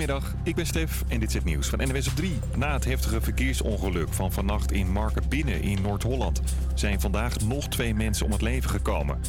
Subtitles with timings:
[0.00, 2.38] Goedemiddag, ik ben Stef en dit is het nieuws van NWS op 3.
[2.56, 6.40] Na het heftige verkeersongeluk van vannacht in Markenbinnen in Noord-Holland...
[6.74, 9.20] zijn vandaag nog twee mensen om het leven gekomen.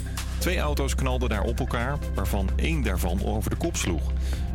[0.41, 4.01] Twee auto's knalden daar op elkaar, waarvan één daarvan over de kop sloeg.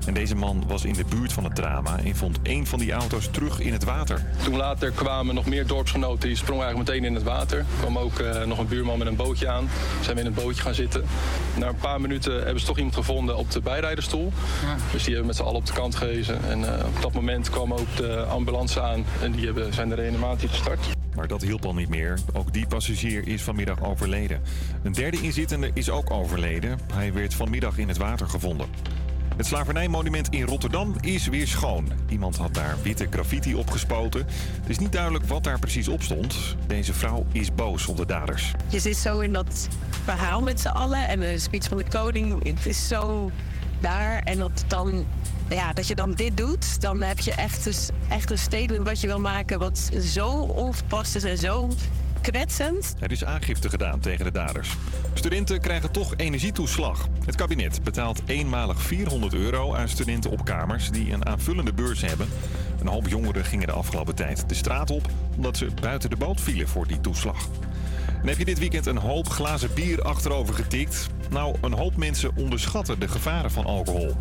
[0.06, 2.92] En deze man was in de buurt van het drama en vond één van die
[2.92, 4.24] auto's terug in het water.
[4.44, 7.58] Toen later kwamen nog meer dorpsgenoten, die sprongen eigenlijk meteen in het water.
[7.58, 9.68] Er kwam ook uh, nog een buurman met een bootje aan.
[10.00, 11.04] Zijn we in het bootje gaan zitten.
[11.56, 14.32] Na een paar minuten hebben ze toch iemand gevonden op de bijrijderstoel.
[14.62, 14.76] Ja.
[14.92, 16.44] Dus die hebben met z'n allen op de kant gehezen.
[16.48, 19.94] En uh, op dat moment kwam ook de ambulance aan en die hebben, zijn de
[19.94, 20.95] reanimatie gestart.
[21.16, 22.18] Maar dat hielp al niet meer.
[22.32, 24.42] Ook die passagier is vanmiddag overleden.
[24.82, 26.78] Een derde inzittende is ook overleden.
[26.94, 28.68] Hij werd vanmiddag in het water gevonden.
[29.36, 31.88] Het slavernijmonument in Rotterdam is weer schoon.
[32.08, 34.26] Iemand had daar witte graffiti opgespoten.
[34.60, 36.56] Het is niet duidelijk wat daar precies op stond.
[36.66, 38.52] Deze vrouw is boos op de daders.
[38.68, 39.68] Je zit zo in dat
[40.04, 42.44] verhaal met z'n allen en de speech van de koning.
[42.44, 43.30] Het is zo
[43.80, 45.06] daar en dat dan
[45.48, 49.06] ja, dat je dan dit doet, dan heb je echt, dus, echt een wat je
[49.06, 49.58] wil maken...
[49.58, 51.70] wat zo ongepast is en zo
[52.20, 52.94] kwetsend.
[53.00, 54.76] Er is aangifte gedaan tegen de daders.
[55.14, 57.08] Studenten krijgen toch energietoeslag.
[57.24, 60.90] Het kabinet betaalt eenmalig 400 euro aan studenten op kamers...
[60.90, 62.28] die een aanvullende beurs hebben.
[62.80, 65.08] Een hoop jongeren gingen de afgelopen tijd de straat op...
[65.36, 67.48] omdat ze buiten de boot vielen voor die toeslag.
[68.22, 71.08] En heb je dit weekend een hoop glazen bier achterover getikt?
[71.30, 74.16] Nou, een hoop mensen onderschatten de gevaren van alcohol.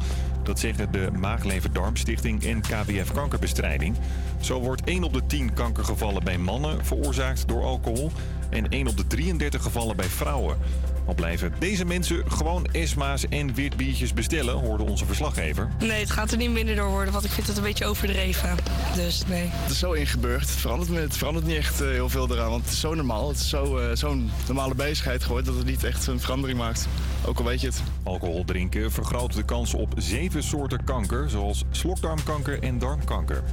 [0.46, 3.96] Dat zeggen de Maaglever-Darmstichting en KWF Kankerbestrijding.
[4.40, 8.12] Zo wordt 1 op de 10 kankergevallen bij mannen veroorzaakt door alcohol...
[8.50, 10.58] en 1 op de 33 gevallen bij vrouwen.
[11.06, 15.70] Al blijven deze mensen gewoon Esma's en witbiertjes bestellen, hoorde onze verslaggever.
[15.80, 18.56] Nee, het gaat er niet minder door worden, want ik vind het een beetje overdreven.
[18.96, 19.48] Dus nee.
[19.52, 20.50] Het is zo ingeburgd.
[20.50, 23.28] Het verandert, het verandert niet echt uh, heel veel eraan, want het is zo normaal.
[23.28, 26.88] Het is zo, uh, zo'n normale bezigheid geworden dat het niet echt een verandering maakt.
[27.28, 27.84] Ook al weet je het.
[28.04, 33.44] Alcohol drinken vergroot de kans op zeven soorten kanker, zoals slokdarmkanker en darmkanker.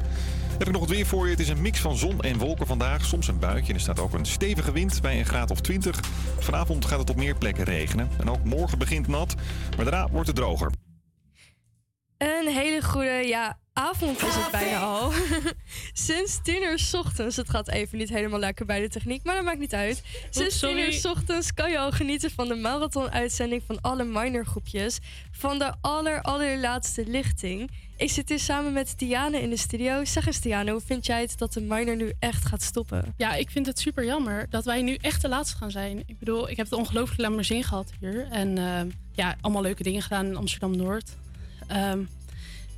[0.58, 1.30] Heb ik nog het weer voor je.
[1.30, 3.04] Het is een mix van zon en wolken vandaag.
[3.04, 6.00] Soms een buitje en er staat ook een stevige wind bij een graad of 20.
[6.38, 8.10] Vanavond gaat het op meer plekken regenen.
[8.18, 9.34] En ook morgen begint nat,
[9.76, 10.70] maar daarna wordt het droger.
[12.16, 15.12] Een hele goede, ja, avond is het bijna al.
[15.92, 19.34] Sinds 10 uur s ochtends, het gaat even niet helemaal lekker bij de techniek, maar
[19.34, 20.02] dat maakt niet uit.
[20.30, 24.98] Sinds 10 uur s ochtends kan je al genieten van de marathon-uitzending van alle minorgroepjes.
[25.30, 27.70] Van de aller, allerlaatste lichting.
[27.96, 30.04] Ik zit hier samen met Diane in de studio.
[30.04, 33.14] Zeg eens Diane, hoe vind jij het dat de minor nu echt gaat stoppen?
[33.16, 36.02] Ja, ik vind het super jammer dat wij nu echt de laatste gaan zijn.
[36.06, 38.26] Ik bedoel, ik heb het ongelooflijk lang maar zin gehad hier.
[38.30, 38.80] En uh,
[39.12, 41.16] ja, allemaal leuke dingen gedaan in Amsterdam-Noord.
[41.72, 42.08] Um,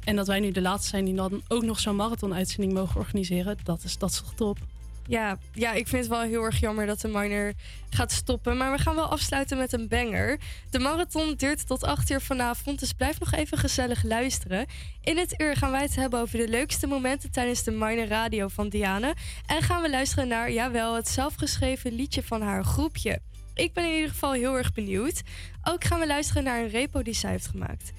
[0.05, 3.59] en dat wij nu de laatste zijn die dan ook nog zo'n marathon-uitzending mogen organiseren,
[3.63, 4.59] dat is, dat is toch top.
[5.07, 7.53] Ja, ja, ik vind het wel heel erg jammer dat de minor
[7.91, 8.57] gaat stoppen.
[8.57, 10.39] Maar we gaan wel afsluiten met een banger.
[10.71, 14.67] De marathon duurt tot 8 uur vanavond, dus blijf nog even gezellig luisteren.
[15.03, 18.49] In het uur gaan wij het hebben over de leukste momenten tijdens de minor radio
[18.49, 19.15] van Diane.
[19.47, 23.21] En gaan we luisteren naar, jawel, het zelfgeschreven liedje van haar groepje.
[23.55, 25.23] Ik ben in ieder geval heel erg benieuwd.
[25.63, 27.93] Ook gaan we luisteren naar een repo die zij heeft gemaakt.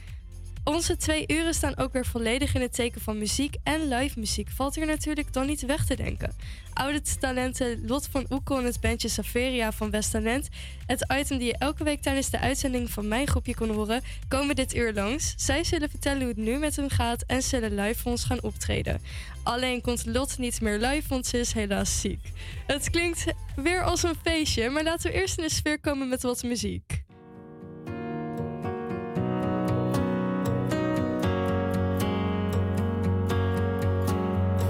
[0.66, 4.50] Onze twee uren staan ook weer volledig in het teken van muziek en live muziek.
[4.50, 6.36] Valt hier natuurlijk dan niet weg te denken.
[6.74, 10.50] Oude talenten Lot van Oekel en het bandje Saveria van Westtalent.
[10.86, 14.56] Het item die je elke week tijdens de uitzending van mijn groepje kon horen, komen
[14.56, 15.34] dit uur langs.
[15.38, 18.44] Zij zullen vertellen hoe het nu met hun gaat en zullen live voor ons gaan
[18.44, 19.02] optreden.
[19.44, 22.32] Alleen komt Lot niet meer live, want ze is helaas ziek.
[22.68, 23.26] Het klinkt
[23.56, 27.05] weer als een feestje, maar laten we eerst in de sfeer komen met wat muziek.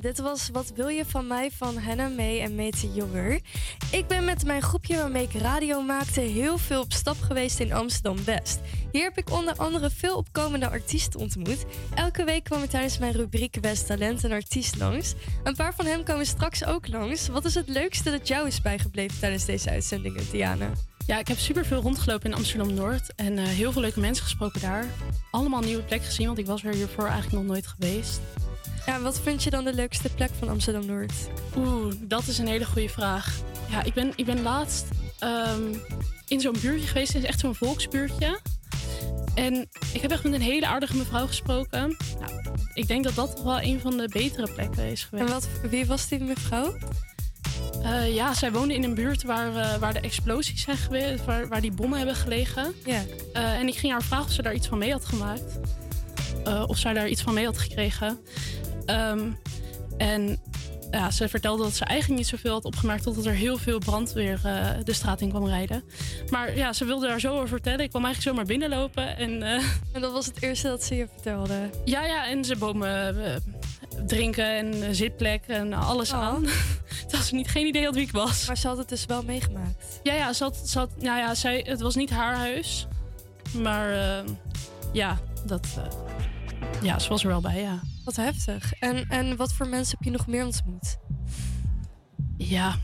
[0.00, 3.40] Dit was Wat wil je van mij van Hannah May en Mete Jonger.
[3.90, 7.72] Ik ben met mijn groepje waarmee ik radio maakte heel veel op stap geweest in
[7.72, 8.60] Amsterdam-West.
[8.92, 11.64] Hier heb ik onder andere veel opkomende artiesten ontmoet.
[11.94, 15.14] Elke week kwam er tijdens mijn rubriek West Talent een artiest langs.
[15.44, 17.28] Een paar van hen komen straks ook langs.
[17.28, 20.70] Wat is het leukste dat jou is bijgebleven tijdens deze uitzendingen, Diana?
[21.06, 24.24] Ja, ik heb super veel rondgelopen in Amsterdam Noord en eh, heel veel leuke mensen
[24.24, 24.86] gesproken daar.
[25.30, 28.20] Allemaal nieuwe plek gezien, want ik was er hiervoor eigenlijk nog nooit geweest.
[28.86, 31.12] Ja, wat vind je dan de leukste plek van Amsterdam-Noord?
[31.56, 33.40] Oeh, dat is een hele goede vraag.
[33.70, 34.84] Ja, ik ben, ik ben laatst
[35.18, 35.74] ehm,
[36.28, 37.12] in zo'n buurtje geweest.
[37.12, 38.40] Het is echt zo'n volksbuurtje.
[39.34, 41.96] En ik heb echt met een hele aardige mevrouw gesproken.
[42.20, 45.28] Nou, ik denk dat dat toch wel een van de betere plekken is geweest.
[45.28, 46.74] En wat, wie was die mevrouw?
[47.82, 51.48] Eh, ja, zij woonde in een buurt waar, eh, waar de explosies zijn geweest, waar,
[51.48, 52.74] waar die bommen hebben gelegen.
[52.84, 53.02] Ja.
[53.32, 55.58] Eh, en ik ging haar vragen of ze daar iets van mee had gemaakt.
[56.66, 58.18] Of zij daar iets van mee had gekregen.
[58.86, 59.30] Ehm,
[59.98, 60.40] en
[60.90, 63.02] ja, ze vertelde dat ze eigenlijk niet zoveel had opgemerkt...
[63.02, 65.84] totdat er heel veel brandweer eh, de straat in kwam rijden.
[66.30, 67.80] Maar ja, ze wilde daar zo over vertellen.
[67.80, 69.16] Ik kwam eigenlijk zomaar binnenlopen.
[69.16, 71.70] En, eh, En dat was het eerste dat ze je vertelde.
[71.84, 73.36] ja, ja, en ze bomen eh,
[74.06, 76.18] drinken en een zitplek en alles Oh.
[76.22, 76.42] aan.
[77.02, 78.46] Terwijl ze niet, geen idee had wie ik was.
[78.46, 80.00] Maar ze had het dus wel meegemaakt.
[80.02, 82.86] Ja, ja, ze had, ze had, nou ja zij, het was niet haar huis.
[83.58, 83.94] Maar
[84.92, 85.66] ja, dat,
[86.82, 87.80] ja, ze was er wel bij, ja.
[88.04, 88.74] Wat heftig.
[88.74, 90.98] En, en wat voor mensen heb je nog meer ontmoet?
[92.36, 92.74] Ja.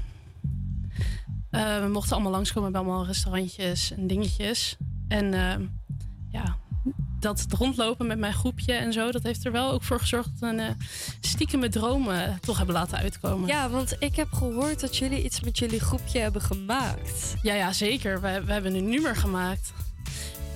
[1.50, 4.76] Eh, we mochten allemaal langskomen bij allemaal restaurantjes en dingetjes.
[5.09, 5.66] En eh,
[6.30, 6.57] ja,
[7.21, 10.50] dat rondlopen met mijn groepje en zo, dat heeft er wel ook voor gezorgd dat
[10.50, 10.75] we een uh,
[11.21, 13.49] stiekeme dromen toch hebben laten uitkomen.
[13.49, 17.35] Ja, want ik heb gehoord dat jullie iets met jullie groepje hebben gemaakt.
[17.42, 18.21] Ja, ja zeker.
[18.21, 19.73] We, we hebben een nummer gemaakt.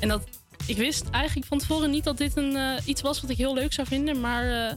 [0.00, 0.28] En dat,
[0.66, 3.54] ik wist eigenlijk van tevoren niet dat dit een, eh, iets was wat ik heel
[3.54, 4.20] leuk zou vinden.
[4.20, 4.72] Maar eh,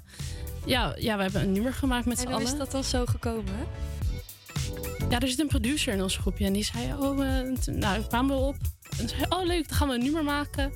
[0.65, 2.51] ja, ja, we hebben een nummer gemaakt met z'n En hoe allen.
[2.51, 3.53] is dat dan zo gekomen?
[5.09, 8.01] Ja, er zit een producer in ons groepje en die zei, oh, en toen- nou,
[8.03, 8.55] kwamen we op.
[8.99, 10.73] En zei, oh leuk, dan gaan we een nummer maken.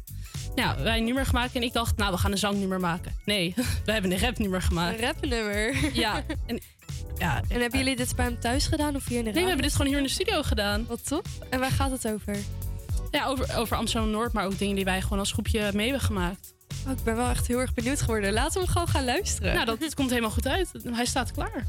[0.55, 3.15] Nou, wij een nummer gemaakt en ik dacht, nou, we gaan een zangnummer maken.
[3.25, 3.53] Nee,
[3.85, 4.99] we hebben een rapnummer Een gemaakt.
[4.99, 5.75] rapnummer.
[5.93, 6.59] Ja, en,
[7.17, 9.47] ja, En hebben jullie dit bij hem thuis gedaan of hier in de Nee, we
[9.47, 10.85] hebben dit gewoon hier in de studio gedaan.
[10.87, 11.27] Wat top.
[11.49, 12.37] En waar gaat het over?
[13.11, 16.53] Ja, over, over Amsterdam-Noord, maar ook dingen die wij gewoon als groepje mee hebben gemaakt.
[16.85, 18.33] Oh, ik ben wel echt heel erg benieuwd geworden.
[18.33, 19.53] Laten we hem gewoon gaan luisteren.
[19.53, 20.69] Nou, dat, dat komt helemaal goed uit.
[20.91, 21.65] Hij staat klaar.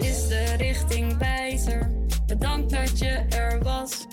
[0.00, 1.90] Is de richting wijzer?
[2.26, 4.06] Bedankt dat je er was.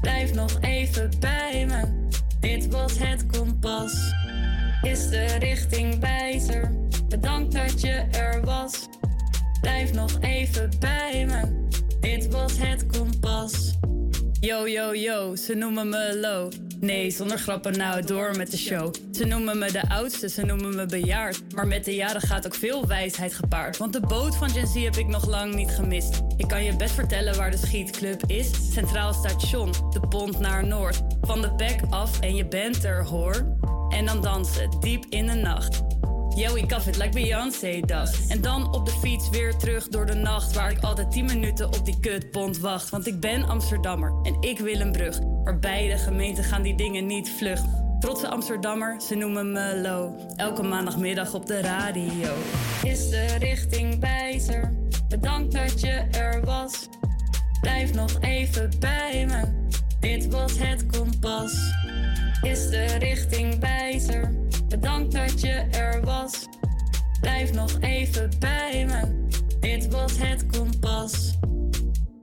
[0.00, 2.08] Blijf nog even bij me.
[2.40, 4.12] Dit was het kompas.
[4.82, 6.72] Is de richting wijzer?
[7.08, 8.88] Bedankt dat je er was.
[9.60, 11.66] Blijf nog even bij me.
[12.00, 13.78] Dit was het kompas.
[14.42, 16.52] Yo, yo, yo, ze noemen me low.
[16.80, 18.94] Nee, zonder grappen nou door met de show.
[19.12, 21.54] Ze noemen me de oudste, ze noemen me bejaard.
[21.54, 23.76] Maar met de jaren gaat ook veel wijsheid gepaard.
[23.76, 26.20] Want de boot van Gen Z heb ik nog lang niet gemist.
[26.36, 28.72] Ik kan je best vertellen waar de schietclub is.
[28.72, 31.02] Centraal station, de pont naar Noord.
[31.20, 33.56] Van de bek af en je bent er hoor.
[33.88, 35.82] En dan dansen, diep in de nacht.
[36.34, 38.26] Yo, ik kaf het like Beyoncé das.
[38.26, 40.52] En dan op de fiets weer terug door de nacht.
[40.52, 42.90] Waar ik altijd 10 minuten op die kutpont wacht.
[42.90, 45.20] Want ik ben Amsterdammer en ik wil een brug.
[45.44, 47.60] Maar beide gemeenten gaan die dingen niet vlug.
[48.00, 50.14] Trotse Amsterdammer, ze noemen me Lo.
[50.36, 52.32] Elke maandagmiddag op de radio.
[52.82, 54.72] Is de richting wijzer?
[55.08, 56.88] Bedankt dat je er was.
[57.60, 59.70] Blijf nog even bij me.
[60.00, 61.52] Dit was het kompas.
[62.42, 64.34] Is de richting wijzer?
[64.68, 66.48] Bedankt dat je er was.
[67.20, 69.26] Blijf nog even bij me.
[69.60, 71.38] Dit was het kompas.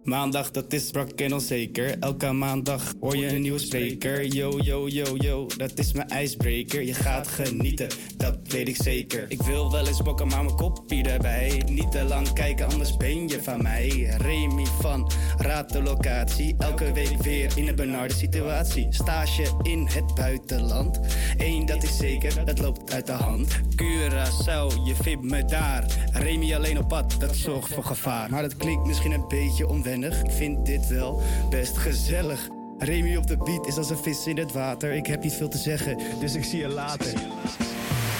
[0.10, 2.00] Maandag, dat is brak en onzeker.
[2.00, 4.26] Elke maandag hoor je een nieuwe spreker.
[4.26, 6.84] Yo, yo, yo, yo, dat is mijn ijsbreker.
[6.84, 7.88] Je gaat genieten,
[8.18, 9.26] dat weet ik zeker.
[9.28, 11.64] Ik wil wel eens bokken, maar mijn kopie erbij.
[11.68, 14.16] Niet te lang kijken, anders ben je van mij.
[14.18, 16.56] Remy van Raad de Locatie.
[16.58, 18.88] Elke week weer in een benarde situatie.
[18.90, 21.00] Stage in het buitenland.
[21.38, 23.60] Eén, dat is zeker, dat loopt uit de hand.
[23.76, 25.86] Curaçao, je vindt me daar.
[26.12, 28.30] Remy alleen op pad, dat zorgt voor gevaar.
[28.30, 29.98] Maar dat klinkt misschien een beetje onwennig.
[30.04, 32.48] Ik vind dit wel best gezellig.
[32.78, 34.92] Remy op de beat is als een vis in het water.
[34.92, 37.14] Ik heb niet veel te zeggen, dus ik zie je later.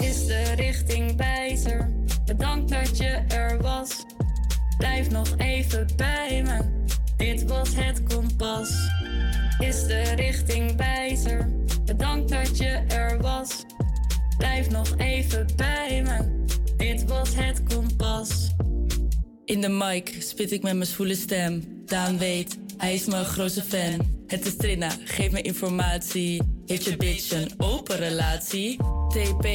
[0.02, 1.92] Is de richting wijzer?
[2.26, 4.06] Bedankt dat je er was.
[4.78, 6.88] Blijf nog even bij me.
[7.18, 8.90] Dit was het kompas.
[9.60, 11.50] Is de richting wijzer?
[11.86, 13.66] Bedankt dat je er was.
[14.38, 16.46] Blijf nog even bij me.
[16.78, 18.52] Dit was het kompas.
[19.50, 21.64] In de mic spit ik met mijn zwoele stem.
[21.86, 24.24] Daan weet, hij is mijn grootste fan.
[24.28, 26.42] Het is Trina, geef me informatie.
[26.66, 28.78] Heeft je bitch een open relatie?
[29.08, 29.48] TP,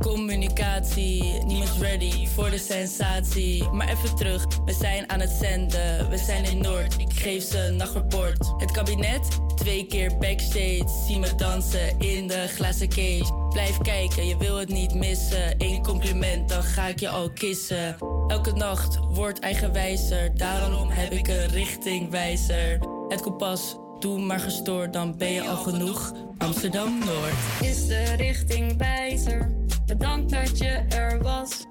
[0.00, 1.44] communicatie.
[1.44, 3.68] Niemand ready voor de sensatie.
[3.68, 6.10] Maar even terug, we zijn aan het zenden.
[6.10, 8.52] We zijn in Noord, ik geef ze een nachtrapport.
[8.56, 11.04] Het kabinet, twee keer backstage.
[11.06, 13.48] Zie me dansen in de glazen cage.
[13.50, 15.54] Blijf kijken, je wil het niet missen.
[15.58, 17.96] Eén compliment, dan ga ik je al kissen.
[18.28, 20.36] Elke nacht wordt eigenwijzer.
[20.36, 22.78] Daarom heb ik een richtingwijzer.
[23.08, 26.12] Het kompas, doe maar gestoord, dan ben je al genoeg.
[26.38, 27.34] Amsterdam Noord.
[27.60, 29.59] Is de richting wijzer?
[29.90, 31.66] Bedankt dat je er was.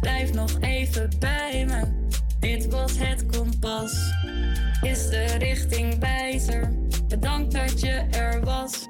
[0.00, 2.08] Blijf nog even bij me.
[2.40, 3.92] Dit was het kompas.
[4.80, 6.72] Is de richting wijzer?
[7.08, 8.88] Bedankt dat je er was.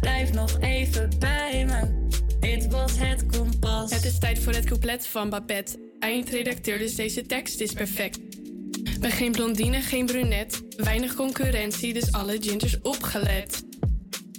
[0.00, 2.08] Blijf nog even bij me.
[2.40, 3.90] Dit was het kompas.
[3.90, 5.78] Het is tijd voor het couplet van Babette.
[5.98, 8.20] Eindredacteur, dus deze tekst is perfect.
[9.00, 10.62] Ben geen blondine, geen brunet.
[10.76, 13.71] Weinig concurrentie, dus alle gingers opgelet.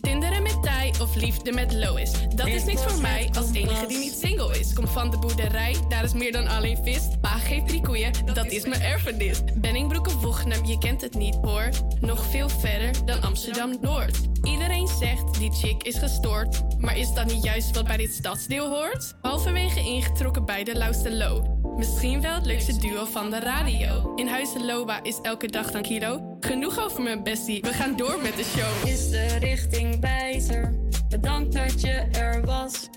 [0.04, 2.12] Tinderen met Thai of liefde met Lois.
[2.36, 4.74] Dat is niks voor mij als enige die niet single is.
[4.74, 7.08] Kom van de boerderij, daar is meer dan alleen vis.
[7.22, 9.42] Pa geeft drie koeien, dat is mijn erfenis.
[9.56, 11.70] Benningbroek of Woegnam, je kent het niet hoor.
[12.00, 14.18] Nog veel verder dan Amsterdam-Noord.
[14.42, 16.80] Iedereen zegt, die chick is gestoord.
[16.80, 19.14] Maar is dat niet juist wat bij dit stadsdeel hoort?
[19.22, 21.62] Halverwege ingetrokken bij de Lauste Lo.
[21.78, 24.16] Misschien wel het leukste duo van de radio.
[24.16, 26.38] In Huizen Loba is elke dag dan kilo.
[26.40, 28.88] Genoeg over mijn bestie, we gaan door met de show.
[28.90, 30.74] Is de richting wijzer?
[31.10, 32.90] Bedankt dat je er was.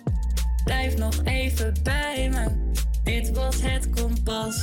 [0.64, 2.72] Blijf nog even bij me.
[3.04, 4.56] Dit was het kompas.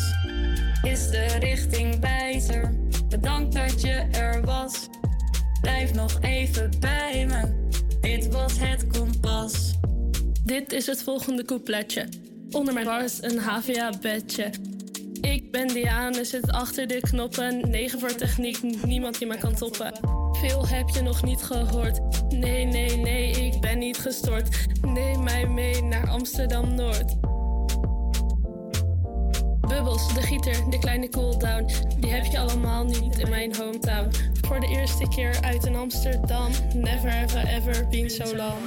[0.81, 2.73] Is de richting wijzer?
[3.09, 4.87] Bedankt dat je er was.
[5.61, 7.69] Blijf nog even bij me.
[8.01, 9.73] Dit was het kompas.
[10.43, 12.07] Dit is het volgende coupletje.
[12.53, 14.49] Onder mijn was een HVA-bedje.
[15.21, 17.69] Ik ben Diane, zit achter de knoppen.
[17.69, 19.93] 9 voor techniek, niemand die mij kan toppen.
[20.31, 21.99] Veel heb je nog niet gehoord.
[22.29, 24.65] Nee, nee, nee, ik ben niet gestoord.
[24.81, 27.21] Neem mij mee naar Amsterdam-Noord.
[29.67, 31.69] Bubbels, de gieter, de kleine cooldown.
[31.99, 34.11] Die heb je allemaal niet in mijn hometown.
[34.47, 36.51] Voor de eerste keer uit in Amsterdam.
[36.73, 38.59] Never I ever been so long.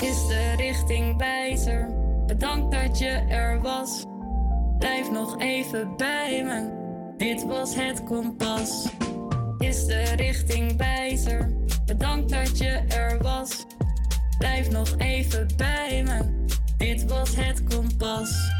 [0.00, 1.99] Is de richting wijzer?
[2.30, 4.04] Bedankt dat je er was.
[4.78, 6.70] Blijf nog even bij me.
[7.16, 8.88] Dit was het kompas.
[9.58, 11.52] Is de richting wijzer?
[11.86, 13.66] Bedankt dat je er was.
[14.38, 16.44] Blijf nog even bij me.
[16.76, 18.50] Dit was het kompas.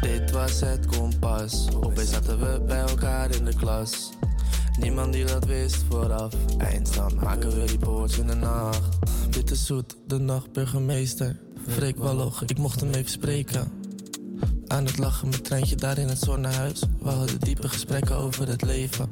[0.00, 1.68] Dit was het kompas.
[1.74, 4.10] Opeens zaten we bij elkaar in de klas.
[4.80, 6.34] Niemand die dat wist vooraf.
[6.58, 8.98] Eindstand maken we die poorts in de nacht.
[9.30, 11.36] Bitterzoet, de nachtburgemeester.
[11.68, 13.72] Freek Walloch, ik mocht hem even spreken.
[14.66, 16.82] Aan het lachen met treintje daar in het zonnehuis.
[17.00, 19.10] We hadden diepe gesprekken over het leven.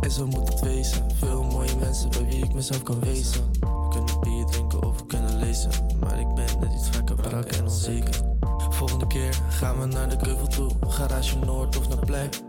[0.00, 1.10] En zo moet het wezen.
[1.14, 3.50] Veel mooie mensen bij wie ik mezelf kan wezen.
[3.60, 5.70] We kunnen bier drinken of we kunnen lezen.
[6.00, 8.20] Maar ik ben net iets vaker brak en onzeker.
[8.70, 10.70] Volgende keer gaan we naar de keuvel toe.
[10.88, 12.40] Garage Noord of naar Plek.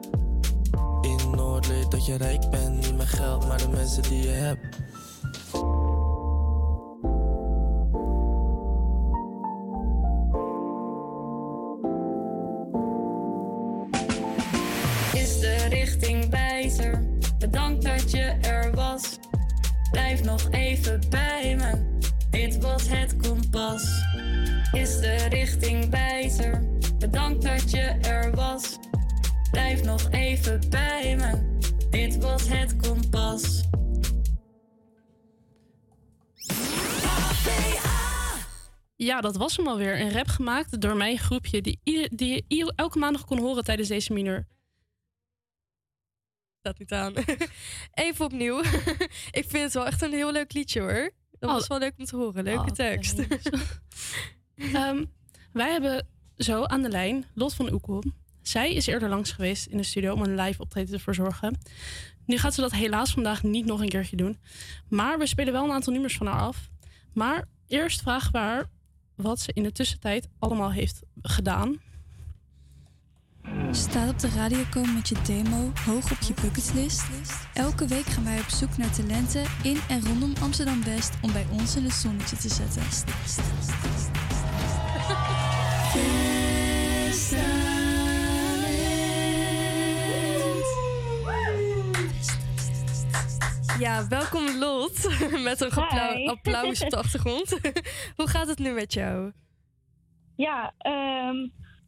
[1.02, 2.76] In Noord leer dat je rijk bent.
[2.76, 4.78] Niet met geld, maar de mensen die je hebt.
[20.24, 22.00] Nog even bij me.
[22.30, 23.84] Dit was het kompas.
[24.72, 26.64] Is de richting wijzer?
[27.00, 28.78] Bedankt dat je er was.
[29.52, 31.58] Blijf nog even bij me.
[31.90, 33.64] Dit was het kompas.
[38.96, 40.02] Ja, dat was hem alweer.
[40.02, 41.80] Een rap gemaakt door mijn groepje, die,
[42.16, 44.48] die je elke maandag kon horen tijdens deze mineur.
[46.64, 47.14] Staat niet aan.
[47.94, 48.60] Even opnieuw.
[49.40, 51.12] ik vind het wel echt een heel leuk liedje hoor.
[51.40, 52.44] Dat was wel leuk om te horen.
[52.44, 53.20] Leuke Oh, tekst.
[54.56, 55.06] Ehm,
[55.54, 58.04] wij hebben zo aan de lijn Lot van Oekel.
[58.42, 61.58] Zij is eerder langs geweest in de studio om een live optreden te verzorgen.
[62.26, 64.40] Nu gaat ze dat helaas vandaag niet nog een keertje doen.
[64.90, 66.70] Maar we spelen wel een aantal nummers van haar af.
[67.14, 68.70] Maar eerst vragen we haar
[69.16, 71.80] wat ze in de tussentijd allemaal heeft gedaan.
[73.72, 77.04] Staat op de radio komen met je demo hoog op je bucketlist?
[77.54, 81.46] Elke week gaan wij op zoek naar talenten in en rondom Amsterdam West om bij
[81.52, 82.82] ons in het zonnetje te zetten.
[93.80, 95.10] Ja, welkom Lot.
[95.44, 96.28] Met een Hi.
[96.28, 97.50] applaus op de achtergrond.
[98.18, 99.32] Hoe gaat het nu met jou?
[100.36, 101.48] Ja, ehm,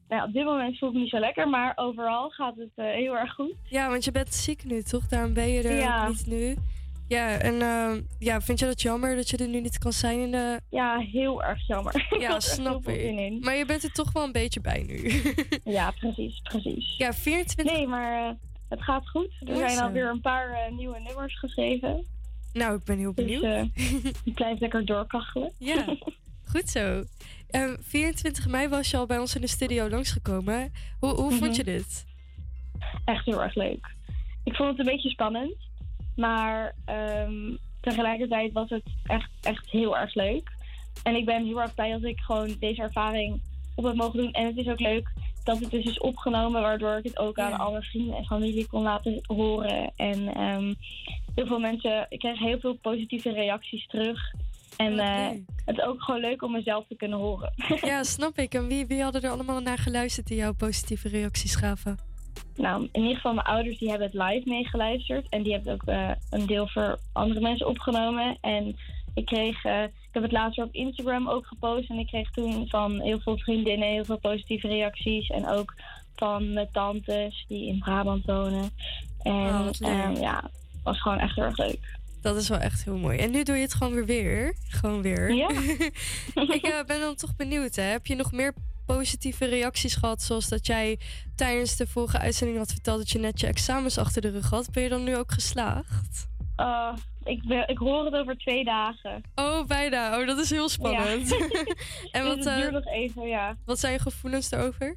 [0.10, 2.86] nou, op dit moment voel ik me niet zo lekker, maar overal gaat het eh,
[2.86, 3.54] heel erg goed.
[3.64, 5.08] Ja, want je bent ziek nu, toch?
[5.08, 6.08] Daarom ben je er Ja.
[6.08, 6.56] niet nu.
[7.08, 10.20] Ja, en ehm, ja, vind je dat jammer dat je er nu niet kan zijn
[10.20, 10.62] in de...
[10.70, 12.16] Ja, heel erg jammer.
[12.20, 13.44] Ja, snap ik.
[13.44, 15.22] Maar je bent er toch wel een beetje bij nu.
[15.78, 16.98] Ja, precies, precies.
[16.98, 17.76] Ja, 24...
[17.78, 18.34] Nee, maar eh,
[18.70, 19.30] het gaat goed.
[19.40, 22.06] Er Mooi zijn alweer een paar eh, nieuwe nummers geschreven.
[22.54, 23.44] Nou, ik ben heel Dus benieuwd.
[23.44, 23.64] eh,
[24.24, 25.52] ik blijf lekker doorkachelen.
[25.60, 25.86] Ja,
[26.50, 27.04] goed zo.
[27.50, 30.72] Ehm, 24 mei was je al bij ons in de studio langsgekomen.
[31.00, 31.72] Hoe, hoe vond je Mhm.
[31.72, 32.06] dit?
[33.06, 33.94] Echt heel erg leuk.
[34.44, 35.56] Ik vond het een beetje spannend,
[36.16, 40.50] maar ehm, tegelijkertijd was het echt, echt heel erg leuk.
[41.04, 43.42] En ik ben heel erg blij dat ik gewoon deze ervaring
[43.76, 44.32] op heb mogen doen.
[44.32, 45.12] En het is ook leuk
[45.44, 48.82] dat het dus is opgenomen, waardoor ik het ook aan alle vrienden en familie kon
[48.84, 49.92] laten horen.
[49.96, 50.74] En ehm,
[51.36, 54.20] heel veel mensen, ik kreeg heel veel positieve reacties terug.
[54.78, 55.30] En eh,
[55.66, 57.54] het is ook gewoon leuk om mezelf te kunnen horen.
[57.82, 58.54] Ja, snap ik.
[58.54, 61.98] En wie, wie hadden er allemaal naar geluisterd die jouw positieve reacties gaven?
[62.56, 65.30] Nou, in ieder geval mijn ouders die hebben het live meegeluisterd.
[65.30, 68.38] En die hebben ook eh, een deel voor andere mensen opgenomen.
[68.42, 68.76] En
[69.14, 71.90] ik kreeg, eh, ik heb het laatst weer op Instagram ook gepost.
[71.90, 75.30] En ik kreeg toen van heel veel vriendinnen heel veel positieve reacties.
[75.30, 75.74] En ook
[76.16, 78.70] van mijn tantes die in Brabant wonen.
[79.22, 80.50] En Oh, ehm, ja,
[80.84, 81.98] was gewoon echt heel erg leuk.
[82.26, 83.18] Dat is wel echt heel mooi.
[83.18, 84.56] En nu doe je het gewoon weer weer.
[84.68, 85.34] Gewoon weer.
[85.34, 85.50] Ja.
[86.58, 87.76] ik eh, ben dan toch benieuwd.
[87.76, 87.84] Hè?
[87.84, 88.54] Heb je nog meer
[88.86, 90.22] positieve reacties gehad?
[90.22, 91.00] Zoals dat jij
[91.36, 94.72] tijdens de vorige uitzending had verteld dat je net je examens achter de rug had.
[94.72, 96.28] Ben je dan nu ook geslaagd?
[96.56, 99.22] Eh, ik, ben- ik hoor het over twee dagen.
[99.36, 100.20] Oh, bijna.
[100.20, 101.32] Oh, dat is heel spannend.
[102.12, 103.56] en Dus wat, het eh, duurt nog even, ja.
[103.66, 104.96] wat zijn je gevoelens daarover?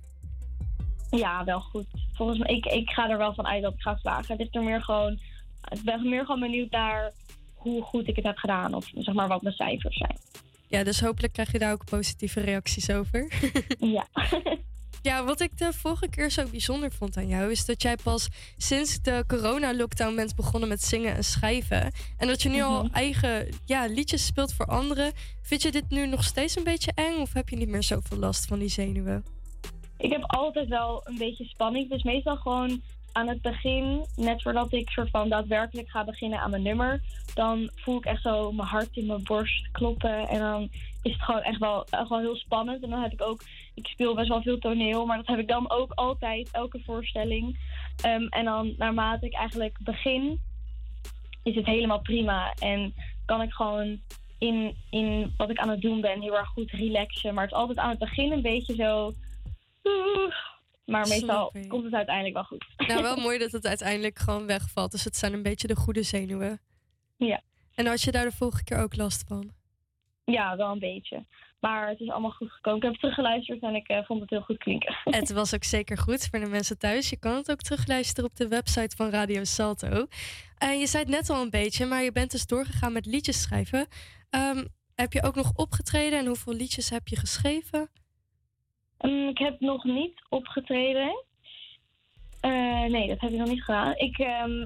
[1.11, 1.87] Ja, wel goed.
[2.13, 4.37] Volgens mij, ik, ik ga er wel van uit dat ik ga slagen.
[4.37, 5.21] Het is er meer gewoon,
[5.71, 7.13] ik ben meer gewoon benieuwd naar
[7.55, 8.75] hoe goed ik het heb gedaan.
[8.75, 10.19] Of zeg maar wat mijn cijfers zijn.
[10.69, 13.33] Ja, dus hopelijk krijg je daar ook positieve reacties over.
[13.79, 14.07] ja.
[15.03, 17.51] Ja, wat ik de vorige keer zo bijzonder vond aan jou...
[17.51, 21.93] is dat jij pas sinds de corona-lockdown bent begonnen met zingen en schrijven.
[22.17, 22.95] En dat je nu al Mhm.
[22.95, 25.13] eigen ja, liedjes speelt voor anderen.
[25.43, 27.17] Vind je dit nu nog steeds een beetje eng...
[27.21, 29.25] of heb je niet meer zoveel last van die zenuwen?
[29.99, 31.91] Ik heb altijd wel een beetje spanning.
[31.91, 32.81] Dus meestal gewoon
[33.19, 37.01] aan het begin, net voordat ik soort van daadwerkelijk ga beginnen aan mijn nummer,
[37.35, 40.29] dan voel ik echt zo mijn hart in mijn borst kloppen.
[40.29, 40.69] En dan
[41.03, 42.83] is het gewoon echt wel, echt wel heel spannend.
[42.83, 43.43] En dan heb ik ook,
[43.75, 47.59] ik speel best wel veel toneel, maar dat heb ik dan ook altijd, elke voorstelling.
[48.03, 50.41] Ehm, en dan naarmate ik eigenlijk begin,
[51.43, 52.53] is het helemaal prima.
[52.59, 52.95] En
[53.27, 54.01] kan ik gewoon
[54.39, 57.35] in, in wat ik aan het doen ben heel erg goed relaxen.
[57.35, 59.13] Maar het is altijd aan het begin een beetje zo.
[60.91, 62.67] Maar meestal komt het uiteindelijk wel goed.
[62.89, 64.91] Nou, wel mooi dat het uiteindelijk gewoon wegvalt.
[64.91, 66.61] Dus het zijn een beetje de goede zenuwen.
[67.17, 67.41] Ja.
[67.75, 69.51] En had je daar de vorige keer ook last van?
[70.25, 71.27] Ja, wel een beetje.
[71.61, 72.79] Maar het is allemaal goed gekomen.
[72.79, 74.97] Ik heb het teruggeluisterd en ik eh, vond het heel goed klinken.
[75.21, 77.11] Het was ook zeker goed voor de mensen thuis.
[77.11, 80.07] Je kan het ook terugluisteren op de website van Radio Salto.
[80.59, 83.43] En je zei het net al een beetje, maar je bent dus doorgegaan met liedjes
[83.43, 83.87] schrijven.
[84.31, 87.91] Ehm, heb je ook nog opgetreden en hoeveel liedjes heb je geschreven?
[89.01, 91.25] Mm, ik heb nog niet opgetreden.
[92.41, 93.95] Eh, nee, dat heb ik nog niet gedaan.
[93.97, 94.63] Ik, ehm,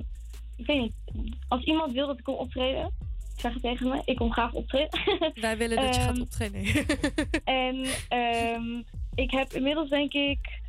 [0.57, 0.81] ik weet
[1.12, 1.37] niet.
[1.49, 2.90] Als iemand wil dat ik kom optreden,
[3.37, 4.03] zeg het tegen me.
[4.05, 5.01] Ik kom graag optreden.
[5.35, 6.87] Wij willen dat je gaat Ehm, optreden.
[7.45, 8.83] En ehm,
[9.14, 10.61] ik heb inmiddels denk ik...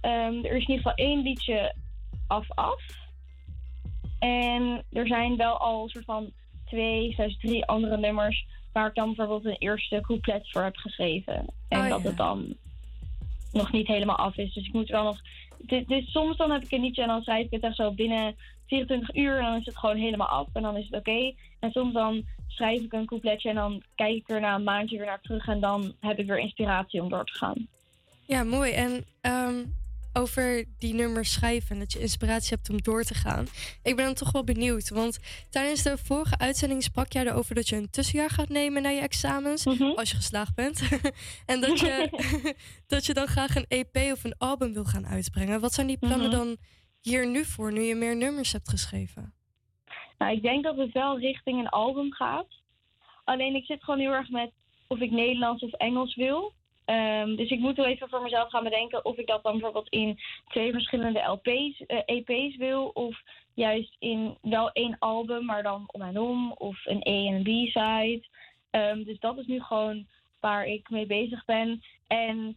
[0.00, 1.74] ehm, er is in ieder geval één liedje
[2.26, 2.82] af-af.
[4.18, 6.32] En er zijn wel al een soort van
[6.64, 8.46] twee, zelfs drie andere nummers...
[8.72, 11.46] waar ik dan bijvoorbeeld een eerste couplet voor heb geschreven.
[11.68, 12.08] En Oh, dat ja.
[12.08, 12.56] het dan
[13.52, 14.54] nog niet helemaal af is.
[14.54, 15.20] Dus ik moet wel nog...
[15.58, 18.36] Dit- soms dan heb ik een liedje en dan schrijf ik het echt zo binnen
[18.66, 19.36] 24 uur...
[19.36, 21.32] en dan is het gewoon helemaal af en dan is het oké.
[21.60, 24.96] En soms dan schrijf ik een coupletje en dan kijk ik er na een maandje
[24.96, 25.46] weer naar terug...
[25.46, 27.68] en dan heb ik weer inspiratie om door te gaan.
[28.26, 28.72] Ja, mooi.
[28.72, 29.64] En ehm,
[30.12, 33.46] over die nummers schrijven en dat je inspiratie hebt om door te gaan.
[33.82, 35.18] Ik ben dan toch wel benieuwd, want
[35.50, 39.00] tijdens de vorige uitzending sprak jij erover dat je een tussenjaar gaat nemen naar je
[39.00, 40.82] examens, als je geslaagd bent.
[41.46, 42.08] en dat je,
[42.86, 45.60] dat je dan graag een EP of een album wil gaan uitbrengen.
[45.60, 46.36] Wat zijn die plannen Mhm.
[46.36, 46.56] dan
[47.00, 49.34] hier nu voor, nu je meer nummers hebt geschreven?
[50.18, 52.46] Nou, ik denk dat het wel richting een album gaat.
[53.24, 54.50] Alleen ik zit gewoon heel erg met
[54.88, 56.52] of ik Nederlands of Engels wil.
[56.84, 59.88] Ehm, dus ik moet wel even voor mezelf gaan bedenken of ik dat dan bijvoorbeeld
[59.88, 60.18] in
[60.48, 62.90] twee verschillende LP's, eh, EP's wil.
[62.94, 63.22] Of
[63.54, 66.52] juist in wel één album, maar dan om en om.
[66.52, 68.26] Of een A en een B-side.
[68.70, 70.06] Ehm, dus dat is nu gewoon
[70.40, 71.82] waar ik mee bezig ben.
[72.06, 72.56] En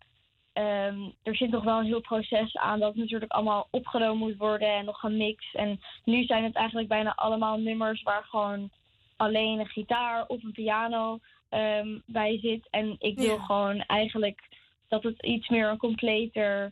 [0.53, 4.67] ehm, er zit nog wel een heel proces aan dat natuurlijk allemaal opgenomen moet worden
[4.67, 5.55] en nog gemixt.
[5.55, 8.69] En nu zijn het eigenlijk bijna allemaal nummers waar gewoon
[9.15, 11.19] alleen een gitaar of een piano
[11.59, 12.67] ehm, bij zit.
[12.69, 13.45] En ik wil Ja.
[13.45, 14.41] gewoon eigenlijk
[14.87, 16.71] dat het iets meer een completer,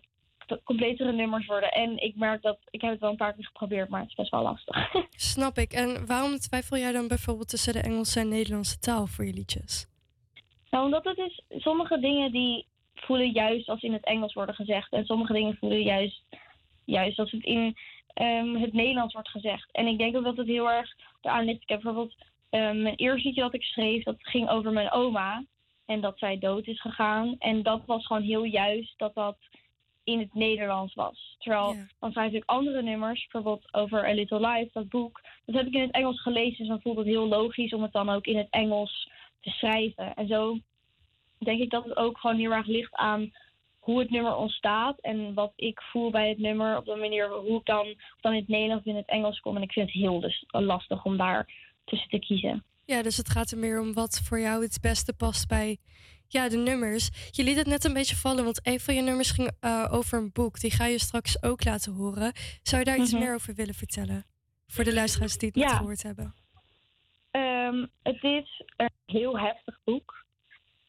[0.63, 1.72] completere nummers worden.
[1.72, 4.15] En ik merk dat, ik heb het wel een paar keer geprobeerd, maar het is
[4.15, 4.93] best wel lastig.
[5.34, 5.74] Snap ik.
[5.74, 9.88] En waarom twijfel jij dan bijvoorbeeld tussen de Engelse en Nederlandse taal voor je liedjes?
[10.69, 12.65] Nou, omdat het is sommige dingen die
[12.96, 14.91] voelen juist als in het Engels worden gezegd.
[14.91, 16.24] En sommige dingen voelen juist,
[16.86, 17.78] juist als het in
[18.13, 19.72] ehm, het Nederlands wordt gezegd.
[19.72, 20.89] En ik denk ook dat het heel erg
[21.22, 21.62] eraan ligt.
[21.62, 22.15] Ik heb bijvoorbeeld
[22.54, 25.46] ehm, mijn eerste liedje dat ik schreef, dat ging over mijn oma.
[25.86, 27.36] En dat zij dood is gegaan.
[27.39, 29.38] En dat was gewoon heel juist dat dat
[30.04, 31.36] in het Nederlands was.
[31.39, 35.22] Terwijl dan schrijf ik andere nummers, bijvoorbeeld over A Little Life, dat boek.
[35.46, 37.92] Dat heb ik in het Engels gelezen, dus dan voelt het heel logisch om het
[37.92, 39.10] dan ook in het Engels
[39.42, 40.13] te schrijven.
[40.13, 40.58] En zo
[41.38, 43.32] denk ik dat het ook gewoon heel erg ligt aan
[43.80, 47.60] hoe het nummer ontstaat en wat ik voel bij het nummer op de manier hoe
[47.60, 49.56] ik dan, dan in het Nederlands of in het Engels kom.
[49.56, 51.48] En ik vind het heel dus lastig om daar
[51.86, 52.63] tussen te kiezen.
[52.86, 55.78] Ja, dus het gaat er meer om wat voor jou het beste past bij
[56.28, 57.10] ja, de nummers.
[57.32, 60.17] Je liet het net een beetje vallen, want een van je nummers ging eh, over
[60.17, 60.60] een boek.
[60.60, 62.32] Die ga je straks ook laten horen.
[62.62, 63.22] Zou je daar iets Mhm.
[63.24, 64.26] meer over willen vertellen?
[64.67, 65.78] Voor de luisteraars die het niet Ja.
[65.78, 66.34] gehoord hebben.
[67.32, 70.26] Ehm, het is een heel heftig boek.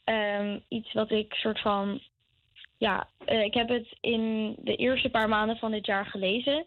[0.04, 2.02] Ehm, iets wat ik soort van.
[2.78, 6.66] Ja, eh, ik heb het in de eerste paar maanden van dit jaar gelezen.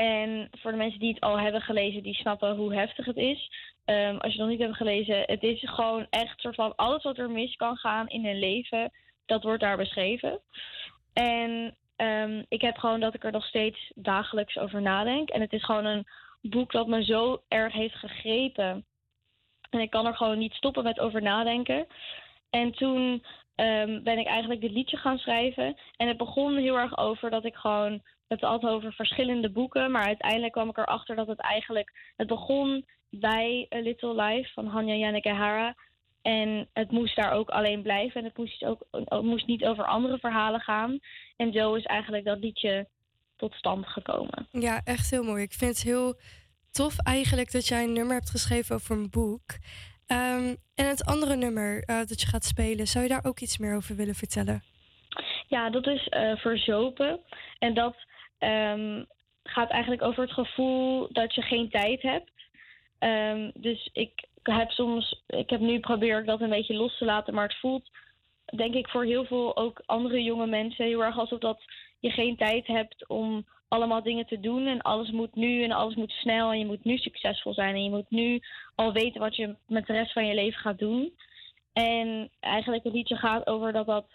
[0.00, 3.50] En voor de mensen die het al hebben gelezen, die snappen hoe heftig het is.
[3.84, 7.02] Ehm, als je het nog niet hebt gelezen, het is gewoon echt soort van alles
[7.02, 8.92] wat er mis kan gaan in een leven,
[9.26, 10.40] dat wordt daar beschreven.
[11.12, 15.28] En ehm, ik heb gewoon dat ik er nog steeds dagelijks over nadenk.
[15.30, 16.06] En het is gewoon een
[16.40, 18.84] boek dat me zo erg heeft gegrepen.
[19.70, 21.86] En ik kan er gewoon niet stoppen met over nadenken.
[22.50, 25.76] En toen ehm, ben ik eigenlijk dit liedje gaan schrijven.
[25.96, 29.90] En het begon heel erg over dat ik gewoon het had over verschillende boeken.
[29.90, 31.92] Maar uiteindelijk kwam ik erachter dat het eigenlijk.
[32.16, 35.74] Het begon bij A Little Life van Hanya Yanagihara.
[36.22, 38.20] En het moest daar ook alleen blijven.
[38.20, 40.98] En het moest ook het moest niet over andere verhalen gaan.
[41.36, 42.88] En zo is eigenlijk dat liedje
[43.36, 44.46] tot stand gekomen.
[44.50, 45.42] Ja, echt heel mooi.
[45.42, 46.14] Ik vind het heel
[46.70, 49.58] tof eigenlijk dat jij een nummer hebt geschreven over een boek.
[50.06, 53.58] Ehm, en het andere nummer eh, dat je gaat spelen, zou je daar ook iets
[53.58, 54.62] meer over willen vertellen?
[55.48, 57.20] Ja, dat is eh, verzopen.
[57.58, 57.96] En dat
[58.40, 59.04] ehm,
[59.42, 62.30] gaat eigenlijk over het gevoel dat je geen tijd hebt.
[62.98, 67.04] Ehm, dus ik heb soms, ik heb nu probeer ik dat een beetje los te
[67.04, 67.90] laten, maar het voelt
[68.56, 71.62] denk ik voor heel veel ook andere jonge mensen heel erg alsof dat
[72.00, 75.94] je geen tijd hebt om allemaal dingen te doen en alles moet nu en alles
[75.94, 78.40] moet snel en je moet nu succesvol zijn en je moet nu
[78.74, 81.12] al weten wat je met de rest van je leven gaat doen.
[81.72, 84.06] En eigenlijk het liedje gaat over dat, dat,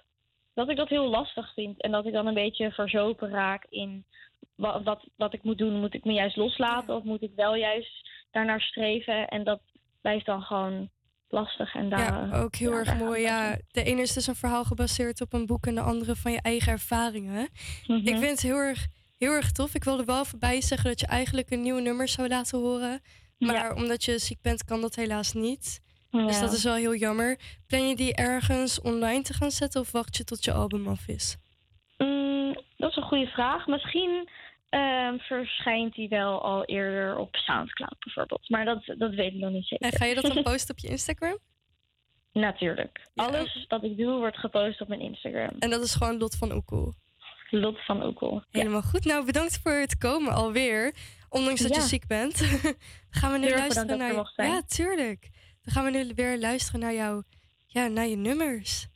[0.55, 4.05] dat ik dat heel lastig vind en dat ik dan een beetje verzopen raak in
[4.55, 5.79] wat, wat, wat ik moet doen.
[5.79, 9.27] Moet ik me juist loslaten of moet ik wel juist daarnaar streven?
[9.27, 9.61] En dat
[10.01, 10.89] blijft dan gewoon
[11.29, 11.75] lastig.
[11.75, 13.21] En daar, Ja, ook heel ja, erg mooi.
[13.21, 16.31] Ja, de ene is dus een verhaal gebaseerd op een boek en de andere van
[16.31, 17.49] je eigen ervaringen.
[17.87, 18.07] Mhm.
[18.07, 18.87] Ik vind het heel erg,
[19.17, 19.75] heel erg tof.
[19.75, 23.01] Ik wilde wel voorbij zeggen dat je eigenlijk een nieuw nummer zou laten horen.
[23.37, 25.81] Maar omdat je ziek bent, kan dat helaas niet.
[26.23, 27.39] Dus dat is wel heel jammer.
[27.67, 31.07] Plan je die ergens online te gaan zetten of wacht je tot je album af
[31.07, 31.37] is?
[31.97, 33.67] Mm, dat is een goede vraag.
[33.67, 34.29] Misschien
[34.69, 38.49] ehm, verschijnt hij wel al eerder op Soundcloud bijvoorbeeld.
[38.49, 39.85] Maar dat, dat weet ik nog niet zeker.
[39.85, 41.37] En ga je dat dan posten op je Instagram?
[42.31, 43.07] Natuurlijk.
[43.15, 45.51] Alles wat ik doe wordt gepost op mijn Instagram.
[45.59, 46.93] En dat is gewoon Lot van Oekel.
[47.49, 48.43] Lot van Oekel.
[48.51, 49.05] Helemaal goed.
[49.05, 50.95] Nou, bedankt voor het komen alweer.
[51.29, 52.37] Ondanks dat je ziek bent.
[53.09, 54.31] Gaan we nu Heel luisteren naar.
[54.35, 55.29] Ja, tuurlijk.
[55.65, 57.23] Dan gaan we nu weer luisteren naar jou.
[57.65, 58.87] Ja, naar je nummers.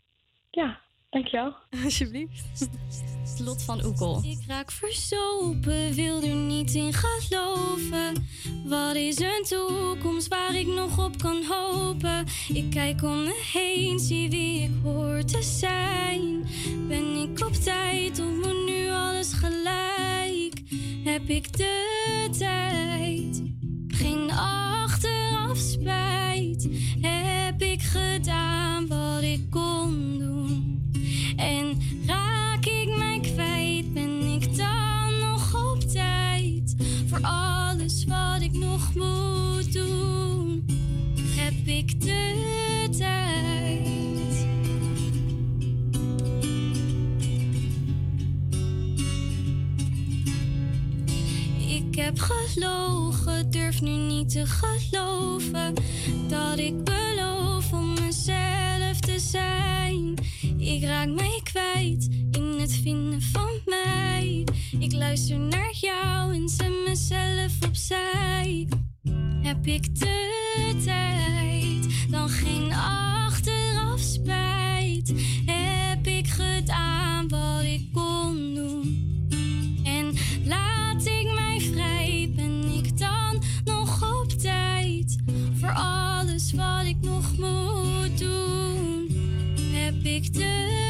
[0.50, 0.80] Ja,
[1.10, 1.56] dankjewel.
[1.84, 2.70] Alsjeblieft.
[3.40, 4.24] Lot van Oekel.
[4.24, 8.28] Ik raak verzopen, wil er niet in geloven.
[8.66, 12.26] Wat is een toekomst waar ik nog op kan hopen?
[12.54, 16.48] Ik kijk om me heen, zie wie ik hoor te zijn.
[16.88, 20.62] Ben ik op tijd of moet nu alles gelijk?
[21.04, 23.42] Heb ik de tijd?
[23.88, 26.29] Geen achteraf spijt.
[27.02, 30.92] Heb ik gedaan wat ik kon doen?
[31.36, 36.76] En raak ik mij kwijt, ben ik dan nog op tijd
[37.08, 40.66] voor alles wat ik nog moet doen?
[41.36, 42.59] Heb ik de
[52.02, 55.74] heb gelogen, durf nu niet te geloven
[56.28, 60.14] dat ik beloof om mezelf te zijn.
[60.58, 64.44] Ik raak mij kwijt in het vinden van mij.
[64.80, 68.68] Ik luister naar jou en zet mezelf opzij.
[69.42, 75.14] Heb ik de tijd, dan geen achteraf spijt.
[75.46, 77.09] Heb ik gedaan
[86.52, 89.08] wat ik nog moet doen?
[89.72, 90.89] Heb ik de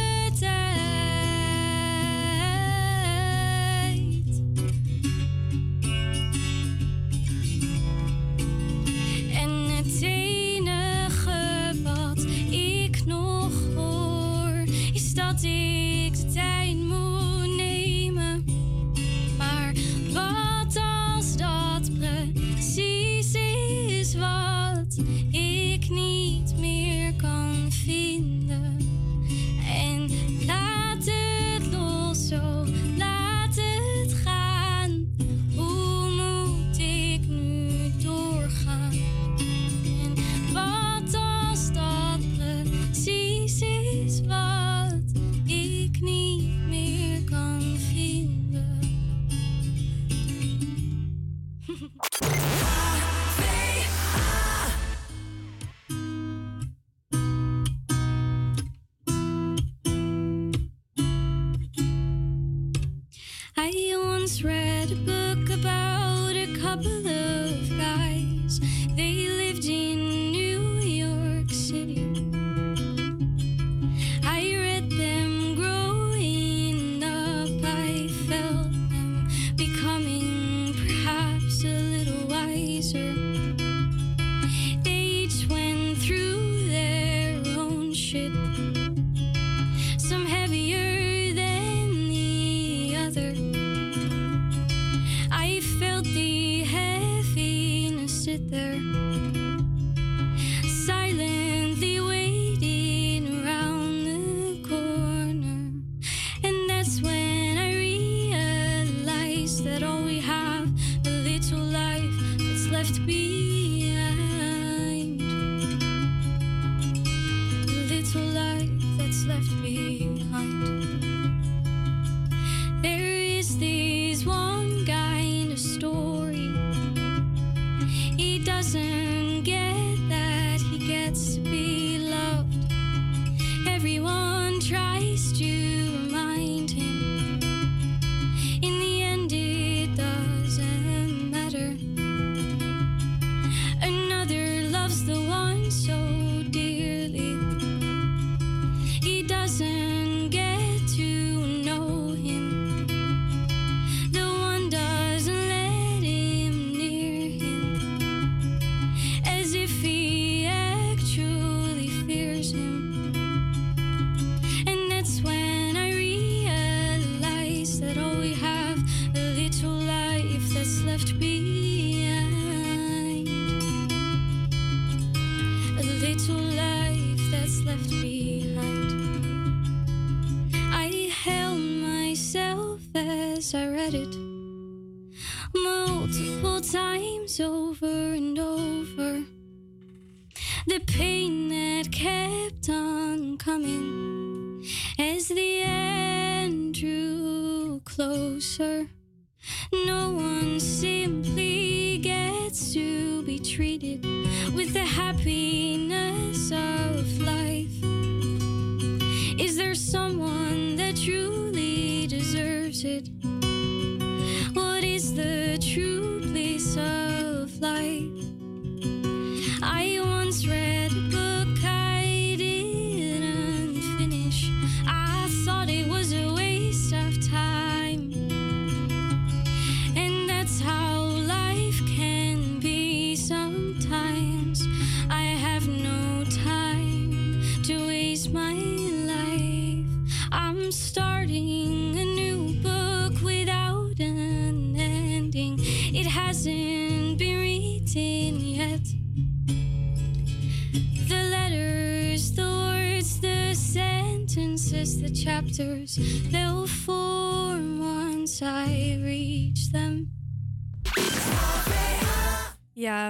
[63.62, 67.29] I once read a book about a couple of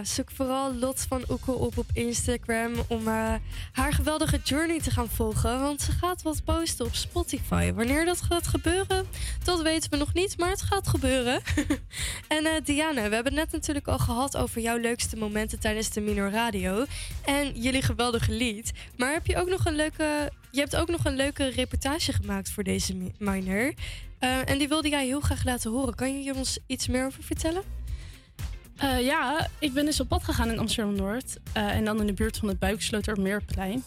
[0.04, 3.34] Zoek vooral Lot van Oekel op op Instagram om eh,
[3.72, 5.60] haar geweldige journey te gaan volgen.
[5.60, 7.72] Want ze gaat wat posten op Spotify.
[7.74, 9.06] Wanneer dat gaat gebeuren,
[9.44, 11.42] dat weten we nog niet, maar het gaat gebeuren.
[12.28, 16.02] en eh Diana, we hebben net natuurlijk al gehad over jouw leukste momenten tijdens de
[16.02, 16.86] Minor Radio.
[17.26, 18.72] En jullie geweldige lied.
[18.98, 22.52] Maar heb je ook nog een leuke, je hebt ook nog een leuke reportage gemaakt
[22.52, 23.74] voor deze mi- minor.
[24.20, 25.96] Eh, en die wilde jij heel graag laten horen.
[25.96, 27.64] Kan je ons iets meer over vertellen?
[28.80, 31.38] Eh, ja, ik ben dus op pad gegaan in Amsterdam-Noord.
[31.54, 33.84] eh, en dan in de buurt van het Buikslotermeerplein.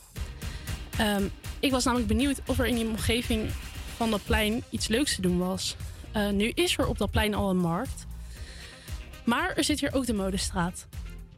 [0.99, 1.23] Ehm
[1.63, 3.51] ik was namelijk benieuwd of er in die omgeving
[3.97, 5.77] van dat plein iets leuks te doen was.
[6.13, 8.07] Eh, nu is er op dat plein al een markt.
[9.25, 10.87] Maar er zit hier ook de modestraat.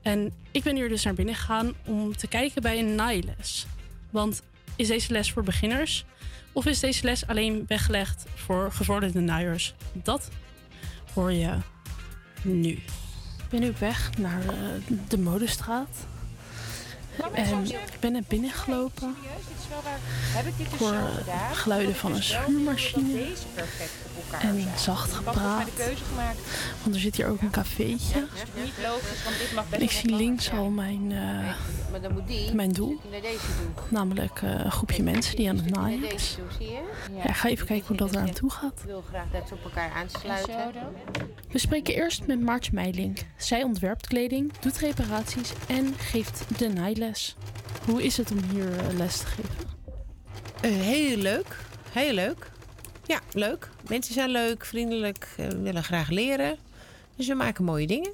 [0.02, 3.66] En ik ben hier dus naar binnen gegaan om te kijken bij een naailes.
[4.10, 4.42] Want
[4.76, 6.04] is deze les voor beginners?
[6.52, 9.74] Of is deze les alleen weggelegd voor gevorderde naaiers?
[9.92, 10.28] Dat
[11.14, 11.58] hoor je
[12.42, 12.78] nu.
[13.54, 15.96] Ik ben nu op weg naar eh, de modestraat.
[17.32, 19.14] En ik ben naar binnen gelopen.
[20.56, 20.94] Ik hoor
[21.52, 23.26] geluiden van een schuurmachine.
[24.40, 25.68] En zacht gepraat.
[26.82, 28.26] Want er zit hier ook een cafeetje.
[28.62, 31.54] Niet logisch, want dit mag En ik zie links al mijn, eh,
[31.90, 33.00] Maar dan moet die mijn doel.
[33.10, 33.74] naar deze doen.
[33.88, 36.34] Namelijk eh, een groepje mensen die aan het naaien is.
[36.36, 36.80] doen, zie je?
[37.24, 38.78] Ja, ga even kijken hoe dat eraan toe gaat.
[38.80, 40.72] Ik wil graag dat ze op elkaar aansluiten.
[41.50, 43.18] We spreken eerst met Maartje Meilink.
[43.36, 47.36] Zij ontwerpt kleding, doet reparaties en geeft de naailes.
[47.86, 49.54] Hoe is het om hier eh, les te geven?
[50.60, 51.56] Eh, heel leuk.
[51.90, 52.50] Heel leuk.
[53.06, 53.70] Ja, leuk.
[53.88, 56.56] Mensen zijn leuk, vriendelijk, eh, willen graag leren.
[57.16, 58.12] Dus we maken mooie dingen.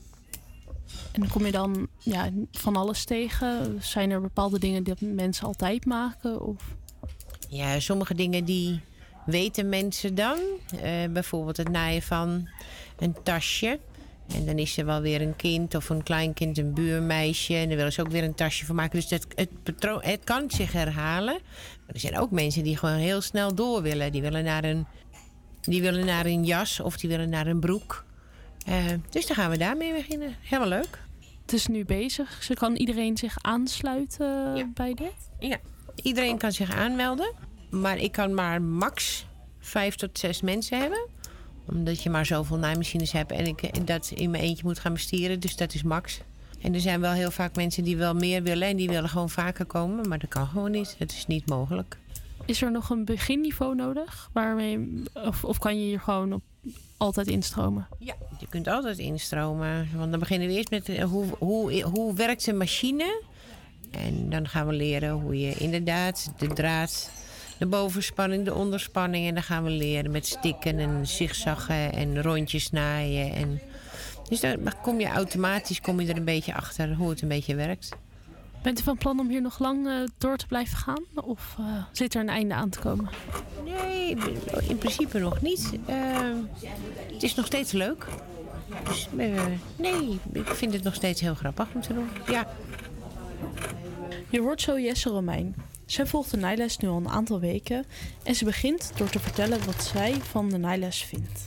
[1.13, 3.79] En kom je dan ja, van alles tegen?
[3.83, 6.41] Zijn er bepaalde dingen die mensen altijd maken?
[6.41, 6.63] Of?
[7.49, 8.81] Ja, sommige dingen die
[9.27, 10.39] weten mensen dan.
[11.11, 12.49] Bijvoorbeeld het naaien van
[12.99, 13.79] een tasje.
[14.35, 17.55] En dan is er wel weer een kind of een kleinkind, een buurmeisje.
[17.55, 19.01] En dan willen ze ook weer een tasje van maken.
[19.01, 21.39] Dus het, het, patroon, het kan zich herhalen.
[21.87, 24.13] Maar er zijn ook mensen die gewoon heel snel door willen.
[24.13, 24.87] Die willen naar een,
[25.61, 28.05] die willen naar een jas of die willen naar een broek.
[28.67, 30.37] Eh, dus dan gaan we daarmee beginnen.
[30.41, 30.99] Helemaal leuk.
[31.43, 32.43] Het is nu bezig.
[32.43, 35.15] Ze kan iedereen zich aansluiten bij dit?
[35.39, 35.59] Ja,
[36.03, 37.33] iedereen kan zich aanmelden.
[37.71, 39.27] Maar ik kan maar max
[39.59, 41.09] vijf tot zes mensen hebben.
[41.73, 45.41] Omdat je maar zoveel naaimachines hebt en ik dat in mijn eentje moet gaan bestieren.
[45.41, 46.21] Dus dat is max.
[46.61, 49.31] En er zijn wel heel vaak mensen die wel meer willen en die willen gewoon
[49.31, 50.09] vaker komen.
[50.09, 50.95] Maar dat kan gewoon niet.
[50.99, 51.99] Het is niet mogelijk.
[52.45, 54.31] Is er nog een beginniveau nodig?
[54.33, 56.43] Waarmee, of, of kan je hier gewoon op,
[56.97, 57.87] altijd instromen?
[57.99, 59.89] Ja, je kunt altijd instromen.
[59.97, 63.23] Want dan beginnen we eerst met eh, hoe, hoe, hoe werkt een machine.
[63.91, 67.11] En dan gaan we leren hoe je inderdaad de draad,
[67.61, 69.27] de bovenspanning, de onderspanning.
[69.27, 73.33] En dan gaan we leren met stikken en zigzaggen en rondjes naaien.
[73.33, 73.61] En,
[74.29, 77.55] dus dan kom je automatisch kom je er een beetje achter hoe het een beetje
[77.55, 77.97] werkt.
[78.63, 81.03] Bent u van plan om hier nog lang eh, door te blijven gaan?
[81.15, 83.09] Of eh, zit er een einde aan te komen?
[83.65, 84.17] Nee,
[84.69, 85.73] in principe nog niet.
[85.87, 86.37] Ehm,
[87.13, 88.07] het is nog steeds leuk.
[88.85, 89.43] Dus, eh,
[89.77, 92.09] nee, ik vind het nog steeds heel grappig om te doen.
[92.27, 92.49] Ja.
[94.31, 95.55] Je hoort zo Jesse Romein.
[95.91, 97.85] Zij volgt de naailes nu al een aantal weken
[98.23, 101.47] en ze begint door te vertellen wat zij van de naailes vindt.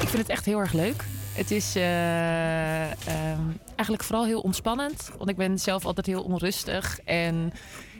[0.00, 1.04] Ik vind het echt heel erg leuk.
[1.32, 5.10] Het is eh, ehm, eigenlijk vooral heel ontspannend.
[5.18, 7.00] Want ik ben zelf altijd heel onrustig.
[7.04, 7.52] En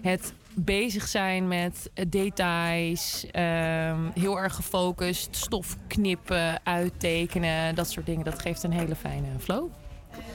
[0.02, 3.26] het bezig zijn met eh, details.
[3.30, 5.36] ehm, heel erg gefocust.
[5.36, 7.74] Stof knippen, uittekenen.
[7.74, 8.24] Dat soort dingen.
[8.24, 9.68] Dat geeft een hele fijne flow.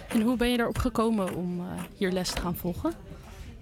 [0.07, 1.65] En hoe ben je erop gekomen om eh,
[1.97, 3.08] hier les te gaan volgen?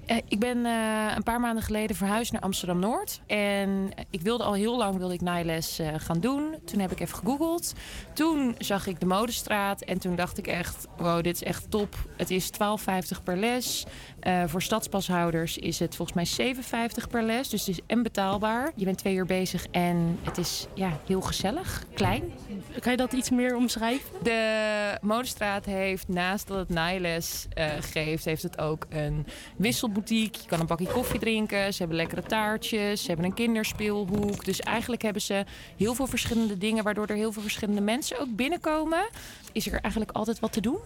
[0.08, 3.22] Eh, ik ben eh, een paar maanden geleden verhuisd naar Amsterdam Noord.
[3.26, 6.56] En ik wilde al heel lang wilde ik naailes eh, gaan doen.
[6.66, 7.74] Toen heb ik even gegoogeld.
[8.14, 9.82] Toen zag ik de modestraat.
[9.82, 11.96] En toen dacht ik echt, wow, dit is echt top.
[12.18, 13.86] Het is 12,50 per les.
[14.20, 17.50] Eh, voor stadspashouders is het volgens mij 7,50 per les.
[17.50, 18.72] Dus het is en betaalbaar.
[18.76, 22.34] Je bent twee uur bezig en het is ja, heel gezellig, klein.
[22.80, 24.10] Kan je dat iets meer omschrijven?
[24.24, 29.26] De modestraat heeft naast dat het naailes eh, geeft, heeft het ook een
[29.58, 30.42] wisselboutique.
[30.42, 31.74] Je kan een bakje koffie drinken.
[31.74, 33.02] Ze hebben lekkere taartjes.
[33.02, 34.46] Ze hebben een kinderspeelhoek.
[34.46, 35.46] Dus eigenlijk hebben ze
[35.78, 39.10] heel veel verschillende dingen, waardoor er heel veel verschillende mensen ook binnenkomen.
[39.52, 40.80] Is er eigenlijk altijd wat te doen?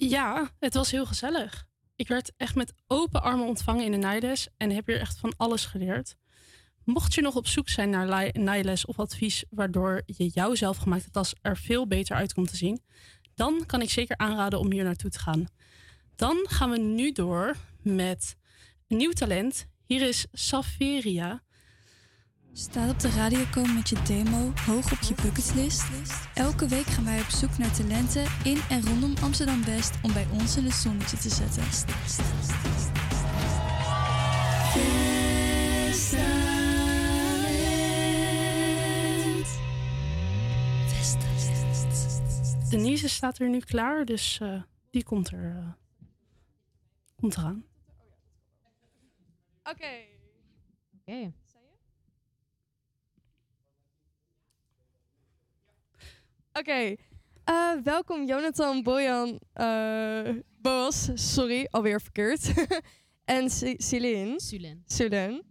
[0.00, 1.66] Ja, het was heel gezellig.
[1.96, 5.34] Ik werd echt met open armen ontvangen in de naailes en heb hier echt van
[5.36, 6.16] alles geleerd.
[6.84, 11.34] Mocht je nog op zoek zijn naar naailes of advies waardoor je jouw zelfgemaakte tas
[11.42, 12.80] er veel beter uit komt te zien,
[13.34, 15.46] dan kan ik zeker aanraden om hier naartoe te gaan.
[16.16, 18.36] Dan gaan we nu door met
[18.88, 19.66] een nieuw talent.
[19.84, 21.42] Hier is Saveria.
[22.58, 25.84] Staat op de radio komen met je demo hoog op je bucketlist?
[26.34, 30.26] Elke week gaan wij op zoek naar talenten in en rondom Amsterdam West om bij
[30.32, 31.62] ons in het zonnetje te zetten.
[42.70, 45.72] Denise staat er nu klaar, dus eh, die komt er eh,
[47.16, 47.64] komt eraan.
[49.62, 50.04] Oké.
[51.00, 51.32] Oké.
[56.58, 56.94] Oké.
[57.44, 62.52] Eh, welkom Jonathan, Bojan, eh, Boas, sorry, alweer verkeerd.
[63.24, 64.40] en Celine.
[64.40, 64.82] Sulen.
[64.86, 65.42] Sulen.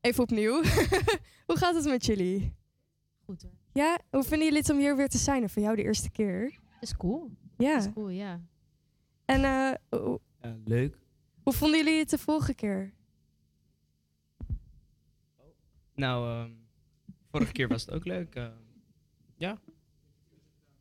[0.00, 0.62] Even opnieuw.
[1.46, 2.54] Hoe gaat het met jullie?
[3.24, 3.50] Goed hoor.
[3.72, 5.50] Ja, hoe vinden jullie het om hier weer te zijn?
[5.50, 6.58] Voor jou de eerste keer?
[6.80, 7.30] Is cool.
[7.58, 7.76] Ja.
[7.76, 8.40] Is cool, ja.
[9.24, 9.72] En eh,
[10.40, 10.98] Ja, leuk.
[11.42, 12.92] hoe vonden jullie het de vorige keer?
[15.94, 16.50] Nou, ehm,
[17.30, 18.34] vorige keer was het ook leuk.
[18.34, 18.52] ehm,
[19.36, 19.60] ja.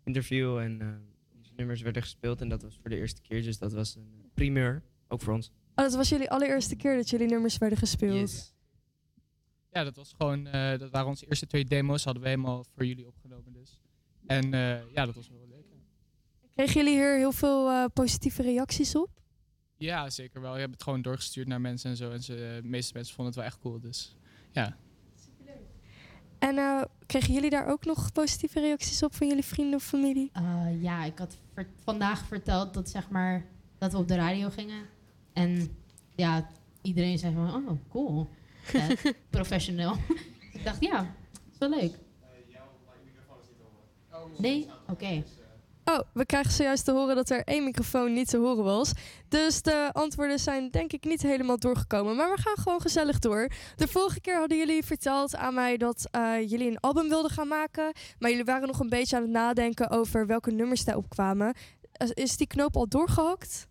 [0.04, 0.88] Interview en eh,
[1.38, 3.44] onze nummers werden gespeeld en dat was voor de eerste keer.
[3.44, 5.52] Dus dat was een primeur, ook voor ons.
[5.76, 8.54] Oh, dat was jullie allereerste keer dat jullie nummers werden gespeeld.
[9.72, 12.86] Ja, dat was gewoon, eh, dat waren onze eerste twee demo's, hadden we helemaal voor
[12.86, 13.82] jullie opgenomen dus.
[14.28, 15.66] En eh, ja, dat was wel leuk.
[16.52, 19.10] Kregen jullie hier heel veel eh, positieve reacties op?
[19.78, 20.54] Ja, zeker wel.
[20.54, 22.12] Je hebt het gewoon doorgestuurd naar mensen en zo.
[22.12, 24.16] En ze, de meeste mensen vonden het wel echt cool, dus
[24.52, 24.78] ja.
[26.42, 30.30] En eh, kregen jullie daar ook nog positieve reacties op van jullie vrienden of familie?
[30.34, 33.46] Eh, ja, ik had ver- vandaag verteld dat, zeg maar,
[33.78, 34.86] dat we op de radio gingen.
[35.34, 35.78] En
[36.16, 36.50] ja,
[36.82, 38.30] iedereen zei van, oh, cool.
[38.62, 39.96] Vet, professioneel.
[40.08, 40.18] Dus
[40.54, 41.14] ik dacht, ja,
[41.52, 41.96] is wel leuk.
[44.38, 44.68] Nee?
[44.90, 45.24] Oké.
[45.86, 48.92] Oh, we krijgen zojuist te horen dat er één microfoon niet te horen was.
[49.28, 52.16] Dus de antwoorden zijn denk ik niet helemaal doorgekomen.
[52.16, 53.48] Maar we gaan gewoon gezellig door.
[53.76, 57.48] De vorige keer hadden jullie verteld aan mij dat eh, jullie een album wilden gaan
[57.48, 57.94] maken.
[58.20, 61.54] Maar jullie waren nog een beetje aan het nadenken over welke nummers daarop kwamen.
[61.92, 63.68] Eh, Is die knoop al doorgehakt?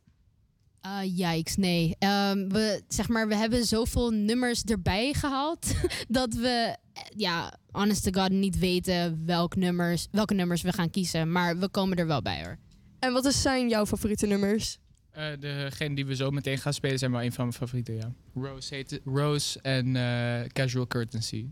[0.86, 1.96] Uh, yikes, nee.
[1.98, 5.66] Ehm, we, zeg maar, we hebben zoveel nummers erbij gehaald
[6.08, 10.90] dat we, eh, ja, honest to god, niet weten welk nummers, welke nummers we gaan
[10.90, 11.32] kiezen.
[11.32, 12.58] Maar we komen er wel bij hoor.
[12.98, 14.78] En wat zijn jouw favoriete nummers?
[15.10, 18.12] Eh, degene die we zo meteen gaan spelen zijn wel een van mijn favorieten, ja.
[18.34, 21.46] Rose, heet Rose en eh, Casual Courtesy.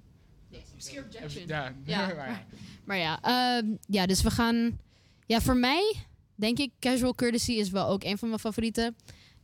[1.47, 2.07] Ja, Ja.
[2.17, 2.47] maar-
[2.85, 4.79] Maar ja, ehm, ja, dus we gaan.
[5.27, 5.95] Ja, voor mij
[6.35, 8.97] denk ik Casual Courtesy is wel ook een van mijn favorieten.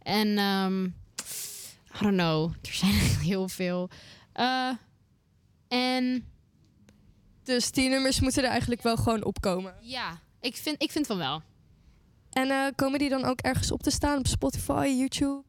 [0.05, 2.93] En ehm, I don't know, er zijn
[3.29, 3.91] heel veel.
[4.33, 4.71] Eh,
[5.69, 6.25] en
[7.43, 9.75] Dus die nummers moeten er eigenlijk wel gewoon opkomen.
[9.83, 11.43] ja, ik vind, ik vind van wel.
[12.33, 15.43] En eh, komen die dan ook ergens op te staan op Spotify, YouTube?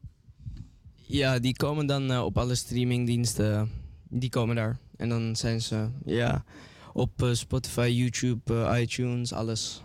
[0.94, 3.70] Ja, die komen dan eh, op alle streamingdiensten.
[4.08, 4.78] Die komen daar.
[4.96, 6.44] En dan zijn ze ja,
[6.92, 9.82] op Spotify, YouTube, iTunes, alles.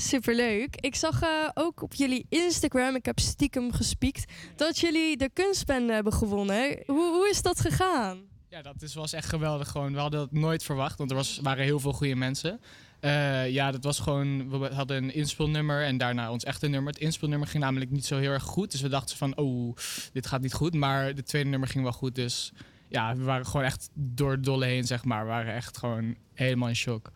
[0.00, 0.76] Superleuk.
[0.76, 5.88] Ik zag eh, ook op jullie Instagram, ik heb stiekem gespiekt, dat jullie de kunstpen
[5.88, 6.82] hebben gewonnen.
[6.86, 8.18] Hoe, hoe is dat gegaan?
[8.48, 9.68] Ja, dat is, was echt geweldig.
[9.68, 9.92] Gewoon.
[9.92, 12.60] We hadden dat nooit verwacht, want er was, waren heel veel goede mensen.
[13.00, 14.50] Eh, ja, dat was gewoon.
[14.50, 16.92] We hadden een inspelnummer en daarna ons echte nummer.
[16.92, 18.70] Het inspelnummer ging namelijk niet zo heel erg goed.
[18.70, 19.76] Dus we dachten van, oh,
[20.12, 20.74] dit gaat niet goed.
[20.74, 22.14] Maar de tweede nummer ging wel goed.
[22.14, 22.52] Dus
[22.88, 25.22] ja, we waren gewoon echt door het dolle heen, zeg maar.
[25.22, 27.12] We waren echt gewoon helemaal in shock.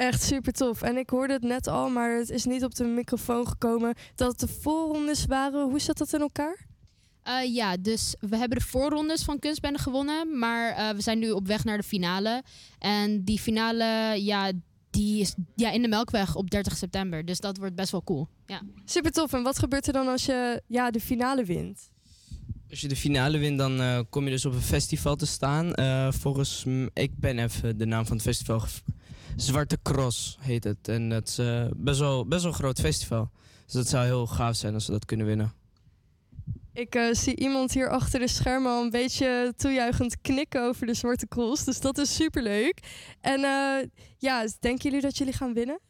[0.00, 0.82] Echt super tof.
[0.82, 4.30] En ik hoorde het net al, maar het is niet op de microfoon gekomen dat
[4.30, 5.68] het de voorrondes waren.
[5.70, 6.66] Hoe zat dat in elkaar?
[7.22, 10.38] Eh, ja, dus we hebben de voorrondes van Kunstbende gewonnen.
[10.38, 12.42] Maar eh, we zijn nu op weg naar de finale.
[12.78, 14.52] En die finale, ja,
[14.90, 17.24] die is ja, in de Melkweg op 30 september.
[17.24, 18.28] Dus dat wordt best wel cool.
[18.46, 18.62] Ja.
[18.84, 19.32] Super tof.
[19.32, 21.90] En wat gebeurt er dan als je ja, de finale wint?
[22.70, 25.74] Als je de finale wint, dan eh, kom je dus op een festival te staan.
[25.74, 28.62] Eh, volgens m- ik ben even de naam van het festival.
[29.36, 30.88] Zwarte Cross heet het.
[30.88, 33.30] En dat is eh, best, wel, best wel een groot festival.
[33.64, 35.52] Dus dat zou heel gaaf zijn als we dat kunnen winnen.
[36.72, 40.94] Ik eh, zie iemand hier achter de schermen al een beetje toejuichend knikken over de
[40.94, 41.64] Zwarte Cross.
[41.64, 42.80] Dus dat is super leuk.
[43.20, 45.80] En eh, ja, denken jullie dat jullie gaan winnen?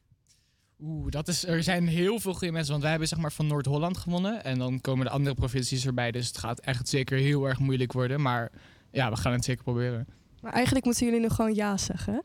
[0.83, 2.71] Oeh, dat is, er zijn heel veel goede mensen.
[2.71, 4.45] Want wij hebben zeg maar van Noord-Holland gewonnen.
[4.45, 6.11] En dan komen de andere provincies erbij.
[6.11, 8.21] Dus het gaat echt zeker heel erg moeilijk worden.
[8.21, 8.53] Maar
[8.91, 10.07] ja, we gaan het zeker proberen.
[10.41, 12.25] Maar eigenlijk moeten jullie nog gewoon ja zeggen.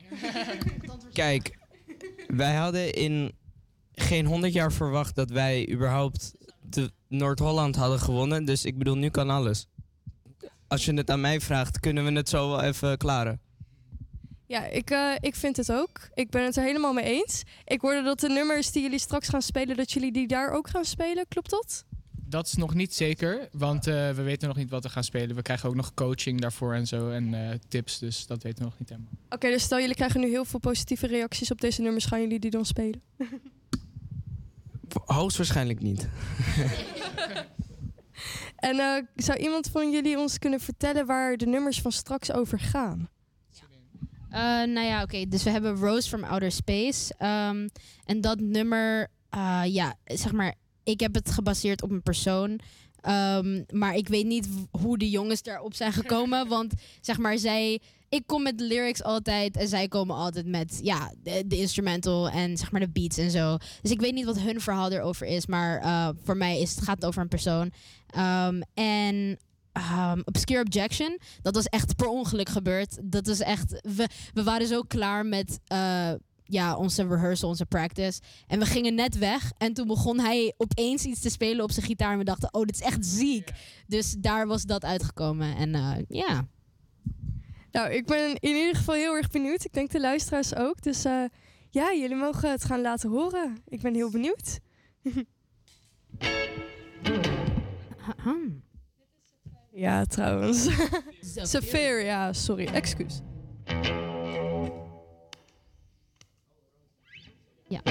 [1.13, 1.57] Kijk,
[2.27, 3.31] wij hadden in
[3.93, 8.45] geen 100 jaar verwacht dat wij überhaupt de Noord-Holland hadden gewonnen.
[8.45, 9.67] Dus ik bedoel, nu kan alles.
[10.67, 13.39] Als je het aan mij vraagt, kunnen we het zo wel even klaren.
[14.47, 16.09] Ja, ik, eh, ik vind het ook.
[16.13, 17.43] Ik ben het er helemaal mee eens.
[17.65, 20.69] Ik hoorde dat de nummers die jullie straks gaan spelen, dat jullie die daar ook
[20.69, 21.27] gaan spelen.
[21.27, 21.85] Klopt dat?
[22.27, 23.49] Dat is nog niet zeker.
[23.51, 25.35] Want eh, we weten nog niet wat we gaan spelen.
[25.35, 27.09] We krijgen ook nog coaching daarvoor en zo.
[27.09, 27.99] En eh, tips.
[27.99, 29.11] Dus dat weten we nog niet helemaal.
[29.29, 32.05] Oké, dus stel jullie krijgen nu heel veel positieve reacties op deze nummers.
[32.05, 33.01] Gaan jullie die dan spelen?
[35.05, 36.07] Hoogstwaarschijnlijk niet.
[38.55, 42.59] En eh, zou iemand van jullie ons kunnen vertellen waar de nummers van straks over
[42.59, 43.09] gaan?
[44.29, 45.25] Eh, nou ja, oké.
[45.27, 47.13] dus we hebben Rose from Outer Space.
[47.17, 47.67] Ehm,
[48.05, 50.55] en dat nummer, eh, ja, zeg maar,
[50.85, 52.59] ik heb het gebaseerd op een persoon.
[53.01, 56.47] Ehm, maar ik weet niet hoe de jongens daarop zijn gekomen.
[56.47, 57.79] want zeg maar, zij.
[58.09, 62.29] Ik kom met de lyrics altijd en zij komen altijd met ja, de, de instrumental
[62.29, 63.57] en zeg maar de beats en zo.
[63.81, 65.45] Dus ik weet niet wat hun verhaal erover is.
[65.45, 67.71] Maar eh, voor mij is, het gaat het over een persoon.
[68.07, 69.39] Ehm, en
[70.07, 72.97] um, Obscure Objection, dat was echt per ongeluk gebeurd.
[73.03, 73.79] Dat is echt.
[73.95, 75.59] We, we waren zo klaar met.
[75.67, 76.11] eh,
[76.47, 78.21] ja, onze rehearsal, onze practice.
[78.47, 79.51] En we gingen net weg.
[79.57, 82.11] En toen begon hij opeens iets te spelen op zijn gitaar.
[82.11, 83.51] En we dachten, oh, dit is echt ziek.
[83.87, 85.55] Dus daar was dat uitgekomen.
[85.55, 86.47] En eh, ja.
[87.71, 89.65] Nou, ik ben in ieder geval heel erg benieuwd.
[89.65, 90.81] Ik denk de luisteraars ook.
[90.81, 91.23] Dus eh,
[91.69, 93.57] ja, jullie mogen het gaan laten horen.
[93.67, 94.59] Ik ben heel benieuwd.
[99.71, 100.69] ja, trouwens.
[101.51, 102.65] Safir, ja, sorry.
[102.65, 103.21] Excuus.
[107.69, 107.81] Ja.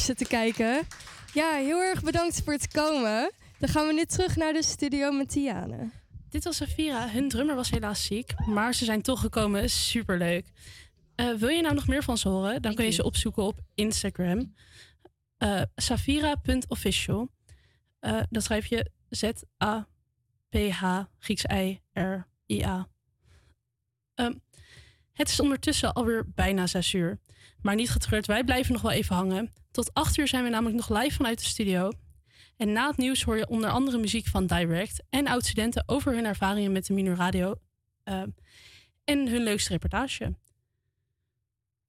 [0.00, 0.86] Te kijken.
[1.32, 3.32] Ja, heel erg bedankt voor het komen.
[3.58, 5.90] Dan gaan we nu terug naar de studio met Tiane.
[6.28, 7.08] Dit was Safira.
[7.08, 9.70] Hun drummer was helaas ziek, maar ze zijn toch gekomen.
[9.70, 10.46] Superleuk.
[11.14, 12.62] Eh wil je nou nog meer van ze horen?
[12.62, 14.54] Dan kun je ze opzoeken op Instagram.
[15.36, 17.30] Eh Safira.official.
[17.98, 20.84] Eh dat schrijf je Z-A-P-H,
[21.18, 22.88] Grieks I-R-I-A.
[24.14, 24.32] Ehm,
[25.12, 27.18] het is ondertussen alweer bijna zes uur.
[27.62, 29.50] Maar niet getreurd, wij blijven nog wel even hangen.
[29.70, 31.90] Tot acht uur zijn we namelijk nog live vanuit de studio.
[32.56, 36.24] En na het nieuws hoor je onder andere muziek van Direct en oud-studenten over hun
[36.24, 37.54] ervaringen met de Minor Radio
[38.02, 38.22] eh,
[39.04, 40.34] en hun leukste reportage.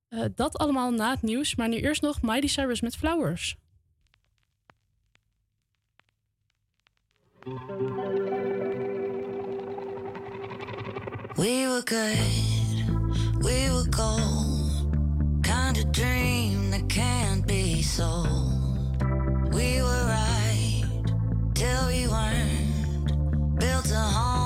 [0.08, 3.56] Eh, dat allemaal na het nieuws, maar nu eerst nog Miley Cyrus met Flowers.
[11.36, 14.90] We were good, we were gold.
[15.42, 17.31] Kind of dream that can't
[18.02, 19.54] sold.
[19.54, 20.86] We were right
[21.54, 23.60] till we weren't.
[23.60, 24.41] Built a home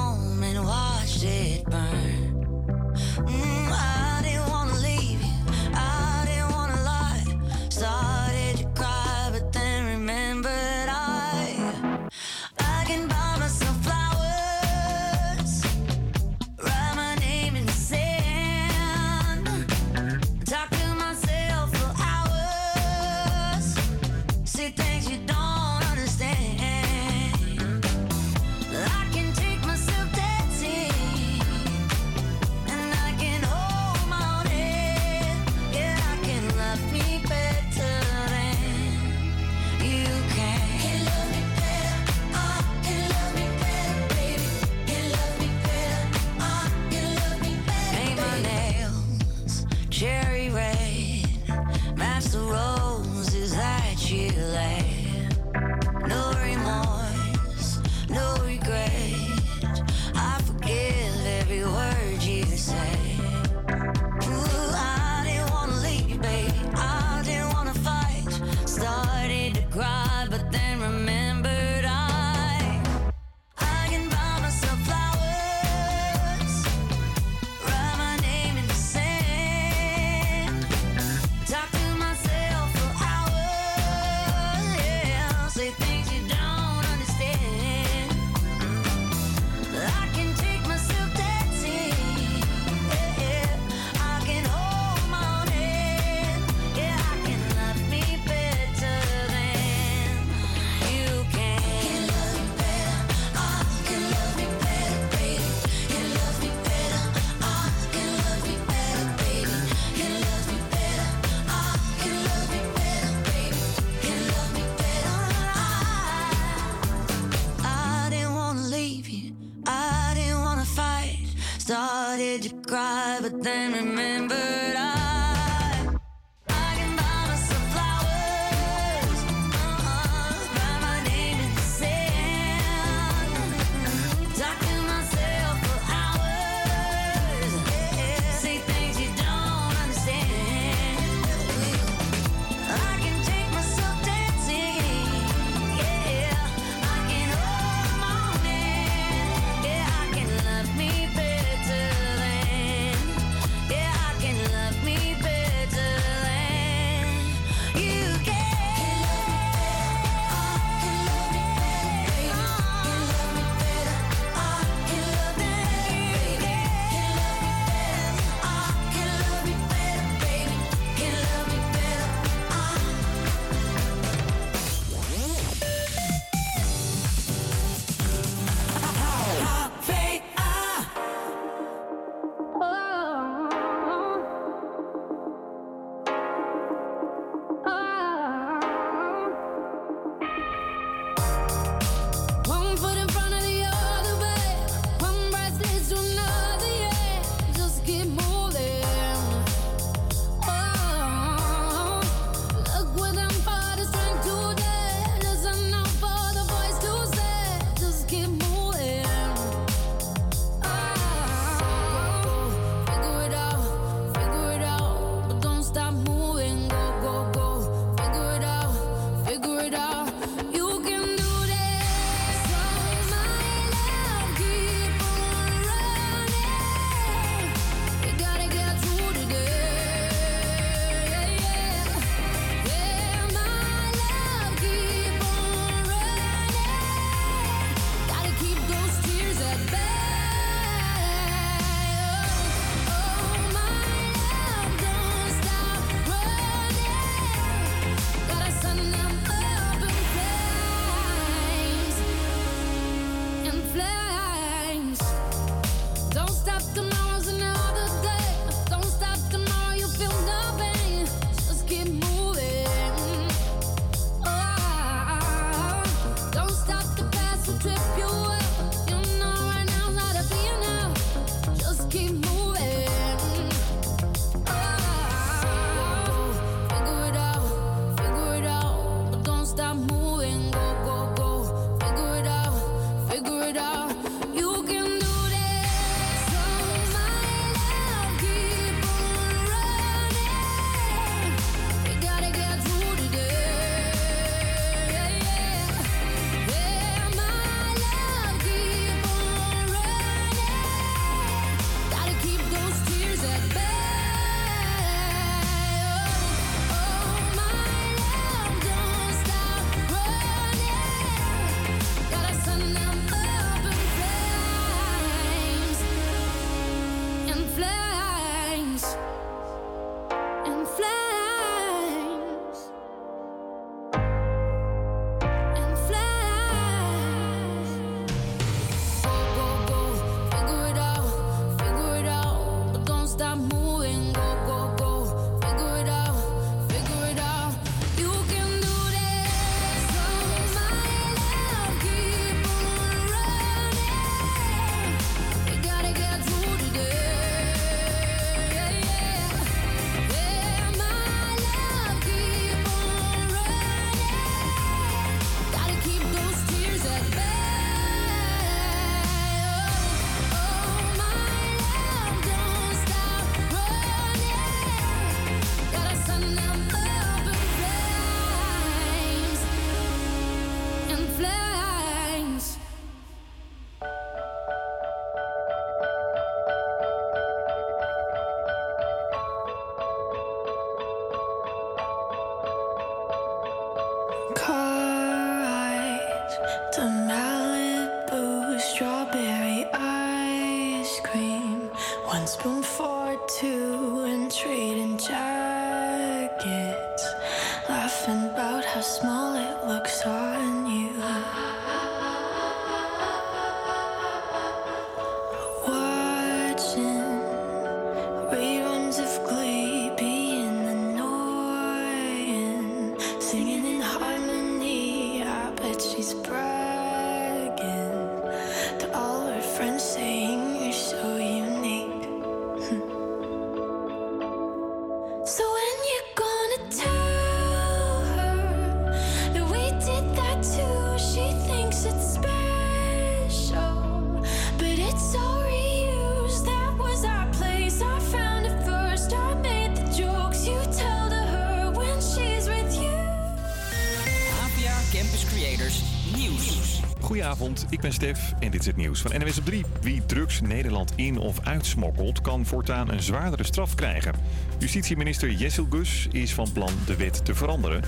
[447.69, 449.65] Ik ben Stef en dit is het nieuws van NWS op 3.
[449.81, 454.13] Wie drugs Nederland in of uitsmokkelt, kan voortaan een zwaardere straf krijgen.
[454.57, 457.83] Justitieminister Jessel Gus is van plan de wet te veranderen.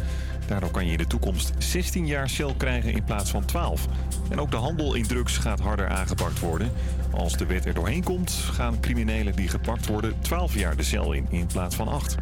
[0.48, 3.86] Daardoor kan je in de toekomst 16 jaar cel krijgen in plaats van 12.
[4.30, 6.72] En ook de handel in drugs gaat harder aangepakt worden.
[7.12, 11.14] Als de wet er doorheen komt, gaan criminelen die gepakt worden 12 jaar de cel
[11.14, 12.16] in in plaats van 8.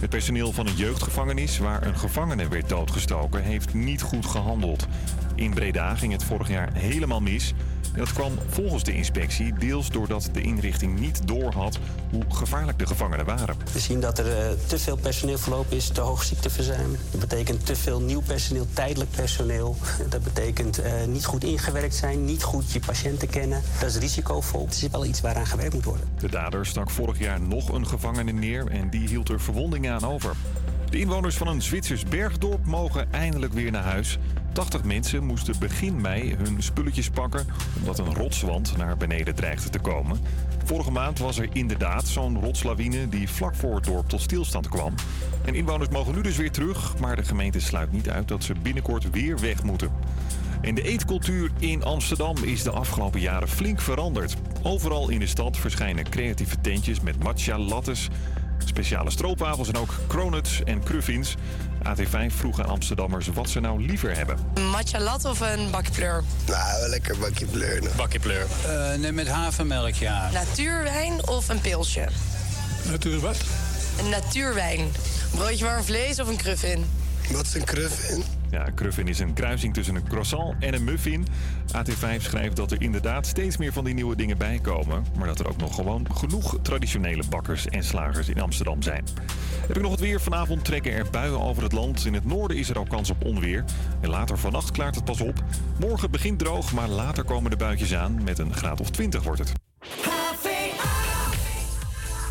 [0.00, 4.86] Het personeel van een jeugdgevangenis waar een gevangene werd doodgestoken heeft niet goed gehandeld.
[5.38, 7.54] In Breda ging het vorig jaar helemaal mis.
[7.92, 11.78] En dat kwam volgens de inspectie deels doordat de inrichting niet doorhad
[12.10, 13.56] hoe gevaarlijk de gevangenen waren.
[13.72, 16.96] We zien dat er eh, te veel personeel verloop is, te hoog ziekteverzuim.
[17.10, 19.76] Dat betekent te veel nieuw personeel, tijdelijk personeel.
[20.08, 23.62] Dat betekent eh, niet goed ingewerkt zijn, niet goed je patiënten kennen.
[23.80, 24.64] Dat is risicovol.
[24.64, 26.08] Het is wel iets waaraan gewerkt moet worden.
[26.18, 30.04] De dader stak vorig jaar nog een gevangene neer en die hield er verwondingen aan
[30.04, 30.34] over.
[30.90, 34.18] De inwoners van een Zwitsers bergdorp mogen eindelijk weer naar huis.
[34.58, 37.46] 80 mensen moesten begin mei hun spulletjes pakken
[37.78, 40.18] omdat een rotswand naar beneden dreigde te komen.
[40.64, 44.94] Vorige maand was er inderdaad zo'n rotslawine die vlak voor het dorp tot stilstand kwam.
[45.44, 48.54] En inwoners mogen nu dus weer terug, maar de gemeente sluit niet uit dat ze
[48.62, 49.90] binnenkort weer weg moeten.
[50.60, 54.36] En de eetcultuur in Amsterdam is de afgelopen jaren flink veranderd.
[54.62, 58.08] Overal in de stad verschijnen creatieve tentjes met matcha lattes,
[58.64, 61.36] speciale stroopwafels en ook cronuts en cruffins.
[61.96, 64.36] AT5 vroeg aan Amsterdammers wat ze nou liever hebben.
[64.54, 66.24] Een matcha latte of een bakje pleur?
[66.46, 67.82] Nou, lekker bakje pleur.
[67.96, 68.46] Bakje pleur.
[68.98, 70.30] nee, met havermelk, ja.
[70.32, 72.08] Natuurwijn of een pilsje?
[72.90, 73.36] Natuur wat?
[73.98, 74.92] Een natuurwijn.
[75.34, 76.84] Broodje warm vlees of een cruffin?
[77.32, 78.24] Wat is een cruffin?
[78.50, 81.26] Ja, cruffin is een kruising tussen een croissant en een muffin.
[81.76, 85.04] AT5 schrijft dat er inderdaad steeds meer van die nieuwe dingen bij komen.
[85.18, 89.04] Maar dat er ook nog gewoon genoeg traditionele bakkers en slagers in Amsterdam zijn.
[89.66, 90.20] Heb ik nog het weer.
[90.20, 92.04] Vanavond trekken er buien over het land.
[92.04, 93.64] In het noorden is er ook kans op onweer.
[94.00, 95.42] En later vannacht klaart het pas op.
[95.78, 98.24] Morgen begint droog, maar later komen de buitjes aan.
[98.24, 99.67] Met een graad of 20 wordt het.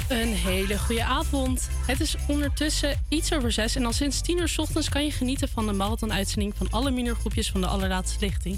[0.07, 1.69] Een hele goede avond.
[1.87, 5.11] Het is ondertussen iets over zes en al sinds 10 uur 's ochtends kan je
[5.11, 8.57] genieten van de marathon-uitzending van alle minorgroepjes van de allerlaatste lichting.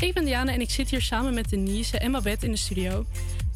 [0.00, 3.06] Ik ben Diana en ik zit hier samen met Denise en Babette in de studio.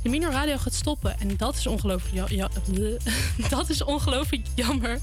[0.03, 2.49] De Minor Radio gaat stoppen en dat is ongelooflijk ja,
[4.65, 4.99] jammer.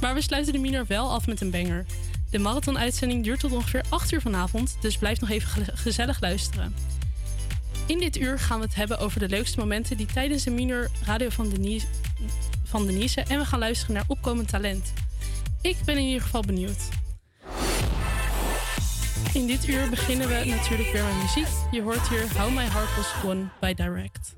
[0.00, 1.86] Maar we sluiten de Minor wel af met een banger.
[2.30, 6.74] De marathon-uitzending duurt tot ongeveer 8 uur vanavond, dus blijf nog even ge- gezellig luisteren.
[7.86, 10.90] In dit uur gaan we het hebben over de leukste momenten die tijdens de minor
[11.04, 11.86] radio van Denise,
[12.64, 14.92] van Denise en we gaan luisteren naar opkomend talent.
[15.62, 16.88] Ik ben in ieder geval benieuwd.
[19.34, 21.48] In dit uur beginnen we natuurlijk weer met muziek.
[21.70, 24.34] Je hoort hier How My Heart Was Won by Direct.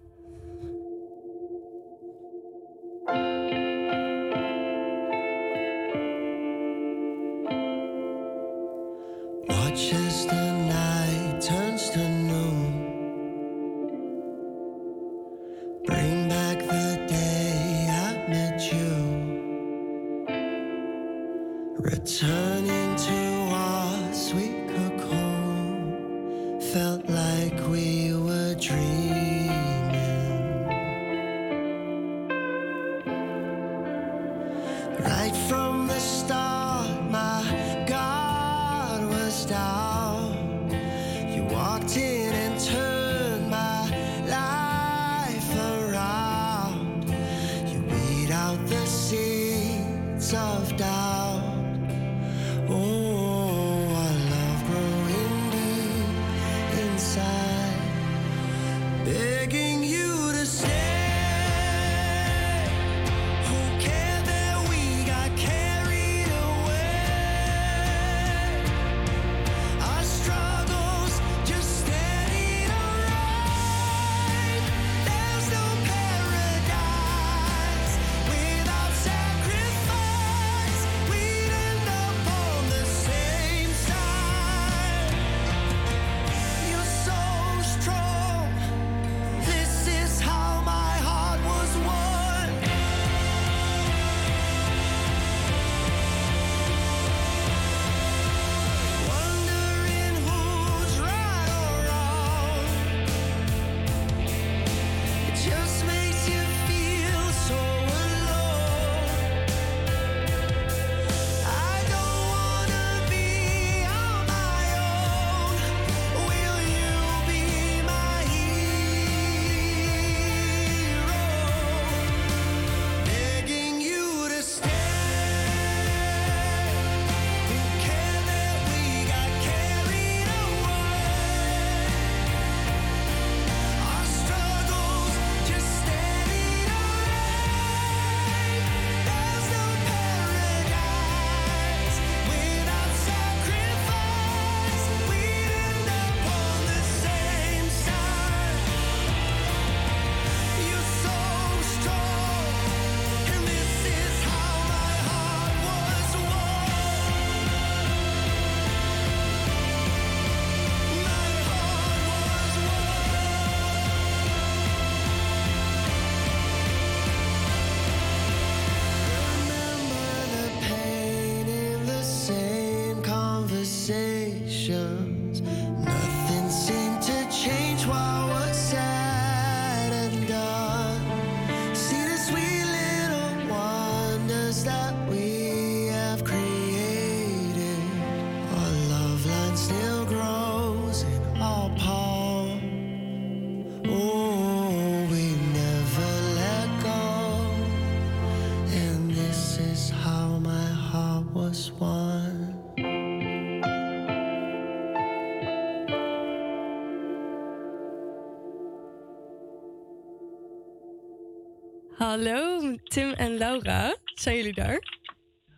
[212.16, 213.96] Hallo, Tim en Laura.
[214.04, 214.82] Zijn jullie daar?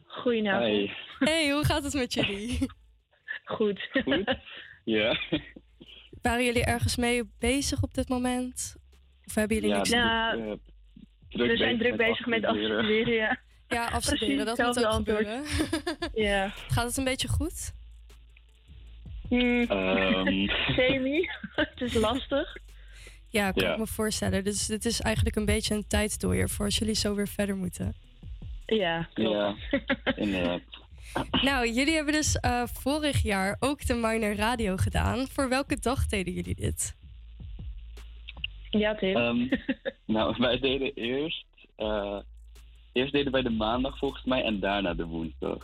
[0.07, 0.63] Goedenavond.
[0.65, 0.91] Hey.
[1.19, 2.59] Hey, hoe gaat het met jullie?
[3.45, 3.89] Goed.
[4.05, 4.37] Goed?
[4.85, 5.17] Ja.
[6.23, 8.77] Waren jullie ergens mee bezig op dit moment?
[9.25, 10.59] Of hebben jullie Ja, niks Nou,
[11.29, 13.39] we zijn druk bezig met afstuderen, ja.
[13.69, 15.19] Ja, afstuderen, Precies dat moet ook antwoord.
[15.19, 15.45] gebeuren.
[16.31, 16.49] Ja.
[16.49, 17.73] Gaat het een beetje goed?
[19.31, 20.47] Ehm.
[20.77, 21.29] Semi.
[21.55, 22.57] het is lastig.
[23.31, 23.73] Ja, kan Ja.
[23.73, 24.45] ik me voorstellen.
[24.45, 27.95] Dus dit is eigenlijk een beetje een tijddooier voor als jullie zo weer verder moeten.
[28.67, 29.31] Ja, klopt.
[29.37, 29.57] Ja,
[30.25, 30.61] inderdaad.
[31.43, 35.27] Nou, jullie hebben dus eh, vorig jaar ook de Minor Radio gedaan.
[35.27, 36.97] Voor welke dag deden jullie dit?
[38.71, 39.17] Ja, Tim.
[39.17, 39.47] Ehm,
[40.17, 41.45] nou, wij deden eerst...
[41.77, 42.19] eh,
[42.93, 45.63] eerst deden wij de maandag volgens mij en daarna de woensdag.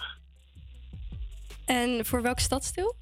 [1.66, 2.94] En voor welk stadsdeel?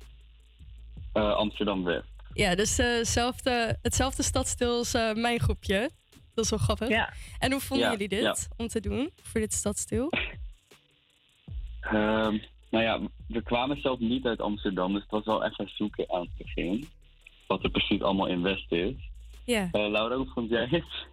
[1.12, 2.11] Eh, Amsterdam-West.
[2.34, 5.90] Ja, dus eh, zelfde, hetzelfde stadsdeel als eh, mijn groepje.
[6.34, 6.88] Dat is wel grappig.
[6.88, 7.12] Ja.
[7.38, 8.36] En hoe vonden Ja, jullie dit ja.
[8.56, 10.12] om te doen voor dit stadsdeel?
[11.80, 12.38] Ehm,
[12.70, 16.20] nou ja, we kwamen zelf niet uit Amsterdam, dus het was wel even zoeken aan
[16.20, 16.88] het begin.
[17.46, 18.94] Wat er precies allemaal in West is.
[19.44, 19.68] Ja.
[19.72, 21.06] Eh, Laura, hoe vond jij het?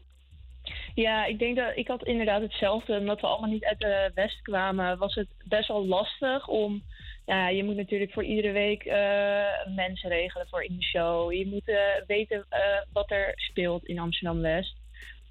[0.96, 2.98] Ja, ik denk dat ik had inderdaad hetzelfde.
[2.98, 6.84] Omdat we allemaal niet uit de West kwamen, was het best wel lastig om.
[7.26, 11.34] Ja, je moet natuurlijk voor iedere week eh, mensen regelen voor in de show.
[11.34, 11.78] Je moet eh,
[12.08, 12.60] weten eh,
[12.94, 14.76] wat er speelt in Amsterdam West.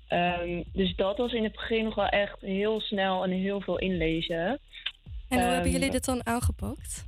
[0.09, 3.78] Ehm, dus dat was in het begin nog wel echt heel snel en heel veel
[3.78, 4.36] inlezen.
[4.38, 4.59] En
[5.28, 7.06] hoe hebben Ehm, jullie dit dan aangepakt?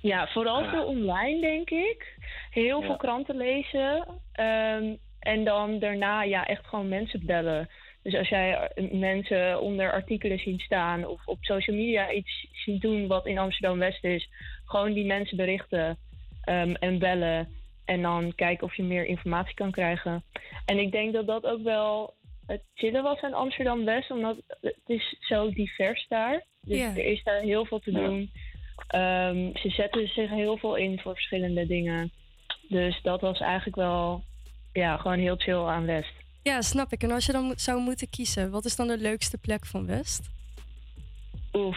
[0.00, 2.16] Ja, vooral veel online, denk ik.
[2.50, 4.06] Heel veel kranten lezen.
[4.32, 7.68] ehm, en dan daarna ja, echt gewoon mensen bellen.
[8.02, 12.80] Dus als jij eh, mensen onder artikelen ziet staan of op social media iets ziet
[12.80, 14.28] doen wat in Amsterdam-West is,
[14.64, 15.98] gewoon die mensen berichten
[16.44, 17.48] ehm, en bellen.
[17.84, 20.24] En dan kijken of je meer informatie kan krijgen.
[20.64, 22.14] En ik denk dat dat ook wel
[22.46, 26.44] het chillen was aan Amsterdam-West, omdat het is zo divers daar.
[26.60, 28.30] Dus er is daar heel veel te doen.
[28.88, 32.12] Ehm, ze zetten zich heel veel in voor verschillende dingen.
[32.68, 34.22] Dus dat was eigenlijk wel
[34.72, 36.12] ja, gewoon heel chill aan West.
[36.42, 37.02] Ja, snap ik.
[37.02, 40.30] En als je dan zou moeten kiezen, wat is dan de leukste plek van West?
[41.52, 41.76] Oef,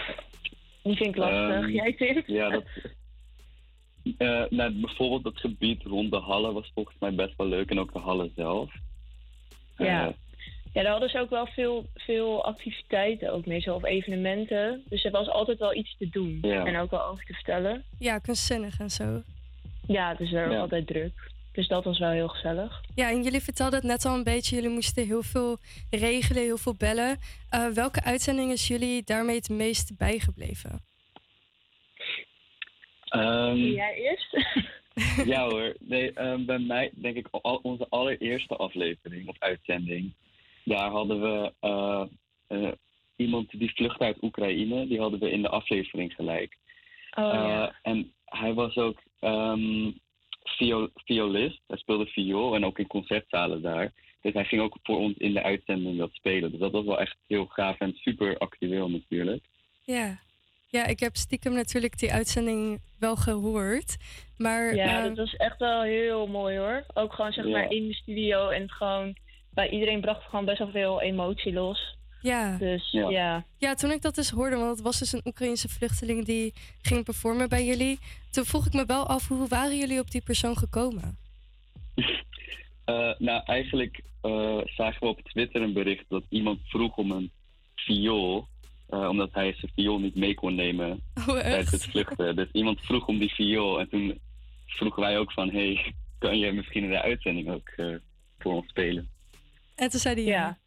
[0.83, 1.49] die vind ik lastig.
[1.63, 2.23] Ehm, Jij Tim?
[2.25, 2.63] Ja, dat...
[4.17, 7.69] eh, nou, bijvoorbeeld dat gebied rond de Hallen was volgens mij best wel leuk.
[7.69, 8.73] En ook de Hallen zelf.
[9.77, 10.07] Ja.
[10.07, 10.13] Eh,
[10.73, 14.83] Ja, daar hadden ze ook wel veel, veel activiteiten ook mee, zo of evenementen.
[14.89, 16.65] Dus er was altijd wel iets te doen Ja.
[16.65, 17.83] en ook wel over te vertellen.
[17.99, 19.21] Ja, kunstzinnig en zo.
[19.87, 20.59] Ja, dus er was Ja.
[20.61, 21.31] altijd druk.
[21.51, 22.81] Dus dat was wel heel gezellig.
[22.95, 24.55] Ja, en jullie vertelden het net al een beetje.
[24.55, 25.57] Jullie moesten heel veel
[25.89, 27.17] regelen, heel veel bellen.
[27.49, 30.81] Eh, welke uitzending is jullie daarmee het meest bijgebleven?
[33.09, 34.37] ehm, Jij eerst?
[35.33, 35.75] ja hoor.
[35.79, 40.13] Nee, ehm, bij mij denk ik al, onze allereerste aflevering of uitzending.
[40.63, 42.03] Daar hadden we eh,
[42.47, 42.71] eh,
[43.15, 44.87] iemand die vlucht uit Oekraïne.
[44.87, 46.57] Die hadden we in de aflevering gelijk.
[47.17, 47.67] Oh, ja.
[47.67, 49.91] Eh, en hij was ook ehm,
[50.57, 51.59] viol- violist.
[51.67, 53.91] Hij speelde viool en ook in concertzalen daar.
[54.21, 56.51] Dus hij ging ook voor ons in de uitzending dat spelen.
[56.51, 59.43] Dus dat was wel echt heel gaaf en super actueel natuurlijk.
[59.83, 60.19] Ja.
[60.67, 63.97] Ja, ik heb stiekem natuurlijk die uitzending wel gehoord.
[64.37, 66.83] Maar Ja, eh, dat was echt wel heel mooi hoor.
[66.93, 67.51] Ook gewoon zeg Ja.
[67.51, 69.15] maar in de studio en gewoon
[69.53, 71.95] bij iedereen bracht gewoon best wel veel emotie los.
[72.21, 72.57] Ja.
[72.57, 73.45] Dus ja.
[73.57, 77.03] Ja, toen ik dat dus hoorde, want het was dus een Oekraïnse vluchteling die ging
[77.03, 77.99] performen bij jullie.
[78.31, 81.17] Toen vroeg ik me wel af, hoe waren jullie op die persoon gekomen?
[82.85, 87.31] Eh, nou, eigenlijk eh, zagen we op Twitter een bericht dat iemand vroeg om een
[87.75, 88.47] viool.
[88.89, 92.35] eh, omdat hij zijn viool niet mee kon nemen Oh, tijdens het vluchten.
[92.35, 93.79] Dus iemand vroeg om die viool.
[93.79, 94.19] En toen
[94.65, 95.49] vroegen wij ook van...
[95.49, 97.95] hey, kan je misschien in de uitzending ook eh,
[98.39, 99.09] voor ons spelen?
[99.75, 100.31] En toen zei hij ja.
[100.39, 100.57] Ja,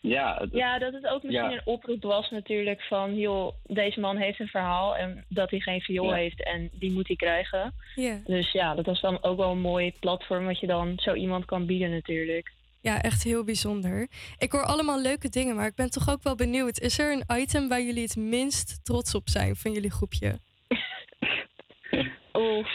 [0.00, 1.56] het- Ja, dat het ook misschien Ja.
[1.56, 3.14] een oproep was natuurlijk van...
[3.16, 6.14] joh, deze man heeft een verhaal en dat hij geen viool Ja.
[6.14, 7.74] heeft en die moet hij krijgen.
[7.94, 8.20] Ja.
[8.24, 11.44] Dus ja, dat was dan ook wel een mooi platform wat je dan zo iemand
[11.44, 12.52] kan bieden natuurlijk.
[12.82, 14.08] Ja, echt heel bijzonder.
[14.38, 16.78] Ik hoor allemaal leuke dingen, maar ik ben toch ook wel benieuwd.
[16.78, 20.38] Is er een item waar jullie het minst trots op zijn van jullie groepje?
[22.32, 22.68] Oef.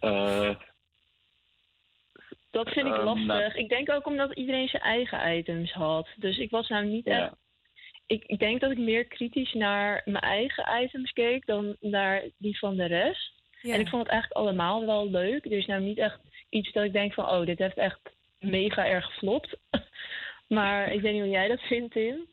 [0.00, 0.50] Eh,
[2.50, 3.26] Dat vind ik Ehm, lastig.
[3.26, 6.08] nou- Ik denk ook omdat iedereen zijn eigen items had.
[6.16, 7.24] Dus ik was nou niet Ja.
[7.24, 7.34] echt...
[8.06, 12.58] Ik, ik denk dat ik meer kritisch naar mijn eigen items keek dan naar die
[12.58, 13.32] van de rest.
[13.62, 13.74] Ja.
[13.74, 15.44] En ik vond het eigenlijk allemaal wel leuk.
[15.44, 17.28] Er is nou niet echt iets dat ik denk van...
[17.30, 18.00] Oh, dit heeft echt
[18.38, 19.56] mega erg geflopt.
[20.48, 22.26] maar ik weet niet hoe jij dat vindt, Tim.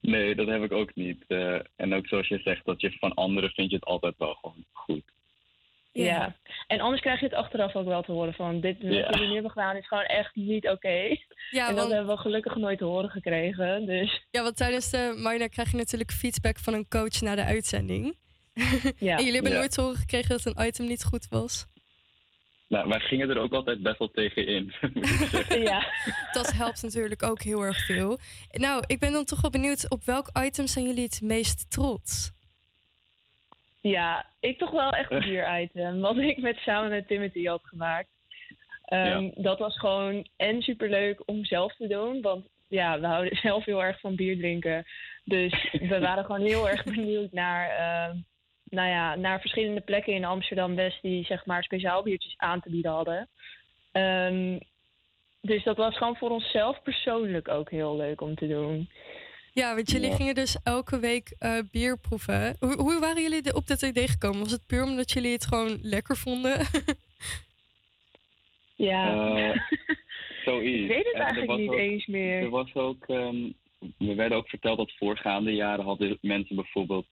[0.00, 1.24] nee, dat heb ik ook niet.
[1.28, 4.34] Eh, en ook zoals je zegt, dat je van anderen vind je het altijd wel
[4.34, 5.02] gewoon goed.
[6.04, 6.36] Ja.
[6.66, 8.60] En anders krijg je het achteraf ook wel te horen van...
[8.60, 9.10] Dit wat Ja.
[9.10, 10.88] jullie nu hebben gedaan is gewoon echt niet oké.
[11.50, 13.86] Ja, en dat want- hebben we gelukkig nooit te horen gekregen.
[13.86, 17.44] Dus Ja, want tijdens de minor krijg je natuurlijk feedback van een coach na de
[17.44, 18.16] uitzending.
[18.98, 19.16] Ja.
[19.16, 19.58] en jullie hebben Ja.
[19.58, 21.66] nooit te horen gekregen dat een item niet goed was.
[22.68, 24.72] Nou, wij gingen er ook altijd best wel tegen in.
[25.68, 25.92] ja.
[26.32, 28.18] Dat helpt natuurlijk ook heel erg veel.
[28.50, 32.32] Nou, ik ben dan toch wel benieuwd op welk item zijn jullie het meest trots?
[33.88, 36.00] Ja, ik toch wel echt een bier-item.
[36.00, 38.08] Wat ik met samen met Timothy had gemaakt.
[38.84, 39.30] Ehm, Ja.
[39.34, 42.20] Dat was gewoon en superleuk om zelf te doen.
[42.22, 44.84] Want ja, we houden zelf heel erg van bier drinken.
[45.24, 48.16] Dus we waren gewoon heel erg benieuwd naar, ehm,
[48.64, 51.02] nou ja, naar verschillende plekken in Amsterdam-West...
[51.02, 53.28] die zeg maar speciaal biertjes aan te bieden hadden.
[53.92, 54.58] Ehm,
[55.40, 58.88] dus dat was gewoon voor onszelf persoonlijk ook heel leuk om te doen.
[59.56, 60.16] Ja, want jullie Ja.
[60.16, 62.56] gingen dus elke week eh, bier proeven.
[62.60, 64.38] Hoe, hoe waren jullie er op dat idee gekomen?
[64.40, 66.58] Was het puur omdat jullie het gewoon lekker vonden?
[68.76, 69.08] Ja.
[69.36, 69.60] Eh,
[70.44, 70.82] zoiets.
[70.82, 72.42] Ik weet het En er eigenlijk was niet ook- eens meer.
[72.42, 73.50] Er was ook, ehm,
[73.98, 77.06] we werden ook verteld dat voorgaande jaren hadden mensen bijvoorbeeld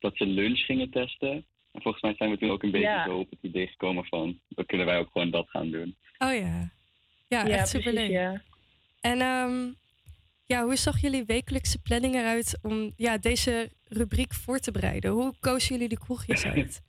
[0.00, 1.30] dat ze lunch gingen testen.
[1.72, 3.04] En volgens mij zijn we toen ook een beetje Ja.
[3.04, 5.96] zo op het idee gekomen van, dan kunnen wij ook gewoon dat gaan doen.
[6.18, 6.40] Oh ja.
[6.40, 6.70] Ja,
[7.28, 8.10] Ja, echt precies, superleuk.
[8.10, 8.42] ja.
[9.00, 9.70] En ehm,
[10.46, 15.10] ja, hoe zag jullie wekelijkse planning eruit om ja, deze rubriek voor te bereiden?
[15.10, 16.82] Hoe kozen jullie de kroegjes uit?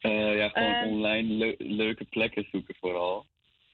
[0.00, 0.88] Eh, ja, gewoon Ehm.
[0.88, 3.26] online leu- leuke plekken zoeken vooral.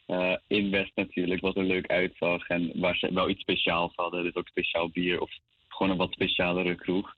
[0.07, 4.23] Eh, in West natuurlijk, wat er leuk uitzag en waar ze wel iets speciaals hadden.
[4.23, 5.31] Dus ook speciaal bier of
[5.69, 7.15] gewoon een wat specialere kroeg.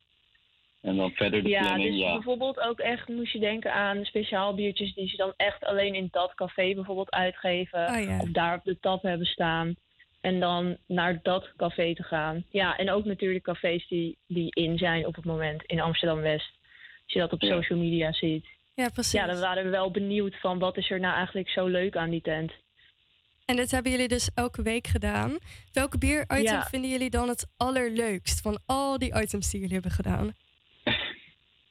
[0.81, 2.13] En dan verder de ja, planning, dus ja.
[2.13, 6.09] bijvoorbeeld ook echt moest je denken aan speciaal biertjes die ze dan echt alleen in
[6.11, 7.89] dat café bijvoorbeeld uitgeven.
[7.89, 8.19] Oh ja.
[8.21, 9.75] Of daar op de tap hebben staan.
[10.27, 12.45] En dan naar dat café te gaan.
[12.51, 16.51] Ja, en ook natuurlijk cafés die, die in zijn op het moment in Amsterdam-West.
[17.05, 17.49] Als je dat op Ja.
[17.55, 18.47] social media ziet.
[18.75, 19.13] Ja, precies.
[19.13, 22.11] Ja, dan waren we wel benieuwd van wat is er nou eigenlijk zo leuk aan
[22.11, 22.53] die tent.
[23.45, 25.39] En dit hebben jullie dus elke week gedaan.
[25.73, 26.63] Welke bier-item Ja.
[26.63, 30.35] vinden jullie dan het allerleukst van al die items die jullie hebben gedaan?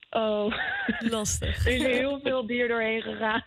[0.10, 0.56] Oh.
[1.16, 1.66] Lastig.
[1.66, 3.46] Er is heel veel bier doorheen gegaan.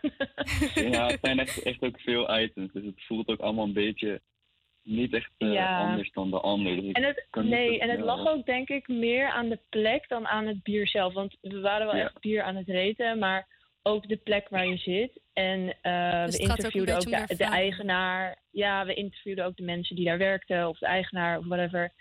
[0.74, 2.72] Ja, het zijn echt, echt ook veel items.
[2.72, 4.20] Dus het voelt ook allemaal een beetje
[4.88, 5.80] niet echt eh, Ja.
[5.90, 6.80] anders dan de ander.
[6.80, 10.26] Dus En het, nee, en het lag ook denk ik meer aan de plek dan
[10.26, 11.12] aan het bier zelf.
[11.12, 12.02] Want we waren wel Ja.
[12.02, 13.46] echt bier aan het reten, maar
[13.82, 15.20] ook de plek waar je zit.
[15.32, 18.38] En eh, Dus we ook interviewden ook, de, eigenaar.
[18.50, 21.92] Ja, we interviewden ook de mensen die daar werkten, of de eigenaar, of whatever.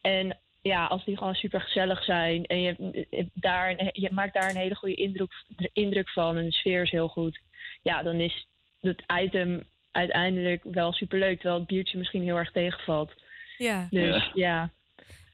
[0.00, 4.50] En ja, als die gewoon super gezellig zijn en je, je daar, je maakt daar
[4.50, 5.32] een hele goede indruk,
[5.72, 7.40] indruk van en de sfeer is heel goed.
[7.82, 8.46] Ja, dan is
[8.80, 13.12] het item uiteindelijk wel super leuk, terwijl het biertje misschien heel erg tegenvalt.
[13.58, 13.86] Ja.
[13.90, 14.70] Dus ja.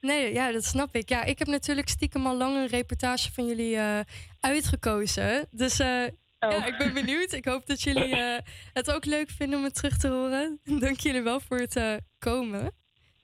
[0.00, 1.08] Nee, ja, dat snap ik.
[1.08, 4.00] Ja, ik heb natuurlijk stiekem al lang een reportage van jullie eh,
[4.40, 5.46] uitgekozen.
[5.50, 6.02] Dus eh,
[6.40, 6.50] Oh.
[6.50, 7.32] ja, ik ben benieuwd.
[7.32, 8.38] Ik hoop dat jullie eh,
[8.72, 10.58] het ook leuk vinden om het terug te horen.
[10.80, 12.70] Dank jullie wel voor het eh, komen.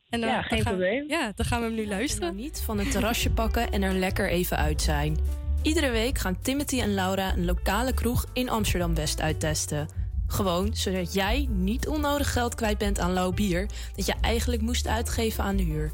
[0.08, 1.08] En, eh, Ja, dan geen gaan- probleem.
[1.08, 2.34] Ja, dan gaan we hem nu luisteren.
[2.36, 5.18] Niet van het terrasje pakken en er lekker even uit zijn.
[5.62, 9.88] Iedere week gaan Timothy en Laura een lokale kroeg in Amsterdam West uittesten.
[10.30, 14.86] Gewoon zodat jij niet onnodig geld kwijt bent aan lauw bier dat je eigenlijk moest
[14.86, 15.90] uitgeven aan de huur.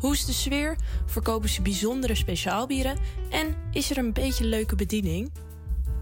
[0.00, 0.76] Hoe is de sfeer?
[1.06, 2.96] Verkopen ze bijzondere speciaalbieren?
[3.30, 5.30] En is er een beetje leuke bediening?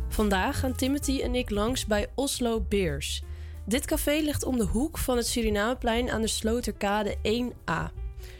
[0.08, 3.22] Vandaag gaan Timothy en ik langs bij Oslo Beers.
[3.66, 7.92] Dit café ligt om de hoek van het Surinameplein aan de Sloterkade 1A.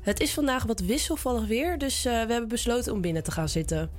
[0.02, 3.48] Het is vandaag wat wisselvallig weer, dus eh, we hebben besloten om binnen te gaan
[3.48, 3.90] zitten.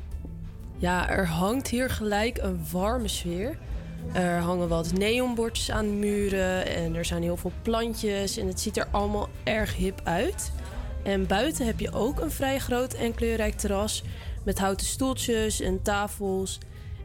[0.77, 3.57] Ja, er hangt hier gelijk een warme sfeer.
[4.13, 8.59] Er hangen wat neonbordjes aan de muren en er zijn heel veel plantjes en het
[8.59, 10.51] ziet er allemaal erg hip uit.
[11.03, 14.03] En buiten heb je ook een vrij groot en kleurrijk terras
[14.43, 16.59] met houten stoeltjes en tafels.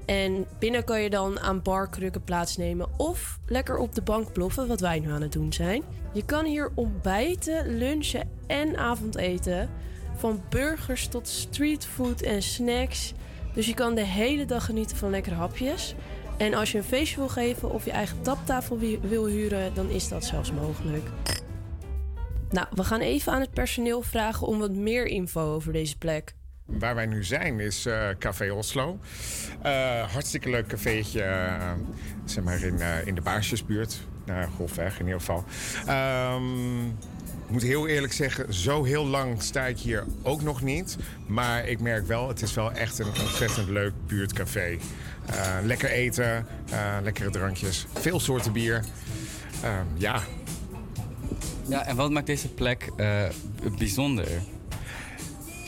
[0.06, 4.80] En binnen kan je dan aan barkrukken plaatsnemen of lekker op de bank ploffen, wat
[4.80, 5.82] wij nu aan het doen zijn.
[6.12, 9.70] Je kan hier ontbijten, lunchen en avondeten.
[10.16, 13.12] Van burgers tot streetfood en snacks.
[13.54, 15.94] Dus je kan de hele dag genieten van lekkere hapjes.
[16.40, 19.90] En als je een feestje wil geven of je eigen taptafel wi- wil huren, dan
[19.90, 21.04] is dat zelfs mogelijk.
[22.50, 26.34] Nou, we gaan even aan het personeel vragen om wat meer info over deze plek.
[26.64, 28.98] Waar wij nu zijn is eh, Café Oslo.
[29.62, 31.72] Eh, hartstikke leuk cafeetje, eh,
[32.24, 34.00] zeg maar in, in de Baarsjesbuurt.
[34.26, 35.44] Nou, Golfweg in ieder geval.
[35.86, 36.86] Ehm,
[37.46, 40.96] ik moet heel eerlijk zeggen, zo heel lang sta ik hier ook nog niet.
[41.26, 44.78] Maar ik merk wel, het is wel echt een ontzettend leuk buurtcafé.
[45.26, 48.84] Eh, lekker eten, eh, lekkere drankjes, veel soorten bier.
[49.62, 50.22] Ehm, ja,
[51.66, 53.22] Ja, en wat maakt deze plek eh,
[53.78, 54.28] bijzonder?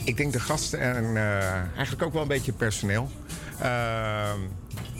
[0.03, 1.17] Ik denk de gasten en
[1.75, 3.09] eigenlijk ook wel een beetje personeel.
[3.59, 4.39] Ehm,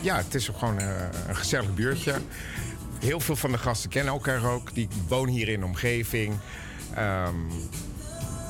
[0.00, 0.78] ja, het is gewoon
[1.28, 2.14] een gezellig buurtje.
[3.00, 4.74] Heel veel van de gasten kennen elkaar ook.
[4.74, 6.34] Die wonen hier in de omgeving.
[6.94, 7.34] Ehm,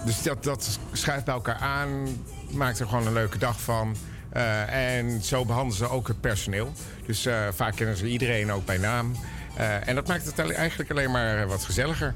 [0.05, 2.07] dus dat, dat schuift bij elkaar aan.
[2.51, 3.97] Maakt er gewoon een leuke dag van.
[4.35, 6.73] Eh, en zo behandelen ze ook het personeel.
[7.07, 9.17] Dus eh, vaak kennen ze iedereen ook bij naam.
[9.57, 12.15] Eh, en dat maakt het eigenlijk alleen maar wat gezelliger.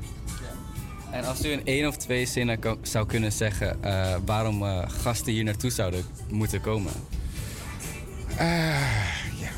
[1.10, 3.80] En als u in één of twee zinnen zou kunnen zeggen
[4.24, 4.62] waarom
[5.02, 6.92] gasten hier naartoe zouden moeten komen.
[8.38, 9.50] Ja.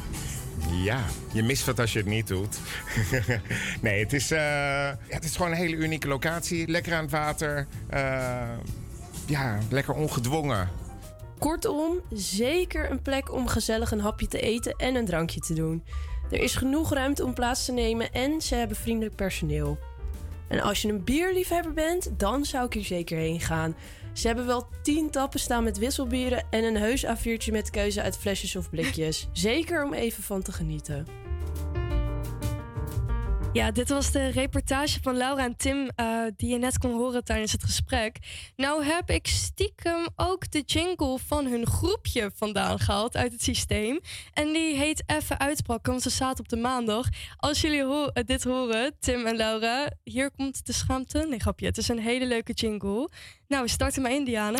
[0.85, 2.59] ja, je mist wat als je het niet doet.
[3.81, 6.69] nee, het is, ja, het is gewoon een hele unieke locatie.
[6.69, 7.67] Lekker aan het water.
[9.27, 10.80] Ja, lekker ongedwongen.
[11.41, 15.85] Kortom, zeker een plek om gezellig een hapje te eten en een drankje te doen.
[16.31, 19.79] Er is genoeg ruimte om plaats te nemen en ze hebben vriendelijk personeel.
[20.49, 23.77] En als je een bierliefhebber bent, dan zou ik hier zeker heen gaan.
[24.13, 28.19] Ze hebben wel tien tappen staan met wisselbieren en een heus A4'tje met keuze uit
[28.19, 29.29] flesjes of blikjes.
[29.33, 31.20] Zeker om even van te genieten.
[33.53, 37.25] Ja, dit was de reportage van Laura en Tim eh, die je net kon horen
[37.25, 38.19] tijdens het gesprek.
[38.57, 44.01] Nou heb ik stiekem ook de jingle van hun groepje vandaan gehaald uit het systeem.
[44.33, 47.09] En die heet Even Uitpakken, want ze staat op de maandag.
[47.37, 51.27] Als jullie eh, dit horen, Tim en Laura, hier komt de schaamte.
[51.29, 53.09] Nee, grapje, het is een hele leuke jingle.
[53.49, 54.59] Nou, we starten maar in, Diane.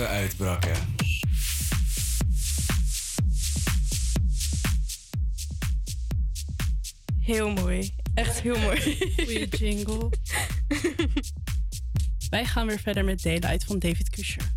[0.00, 0.72] Even uitbrakken.
[7.20, 7.94] Heel mooi.
[8.14, 8.80] Echt heel mooi.
[9.16, 10.10] Goeie jingle.
[12.30, 14.52] Wij gaan weer verder met Daylight van David Kusher.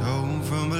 [0.00, 0.79] Sinners can atone from a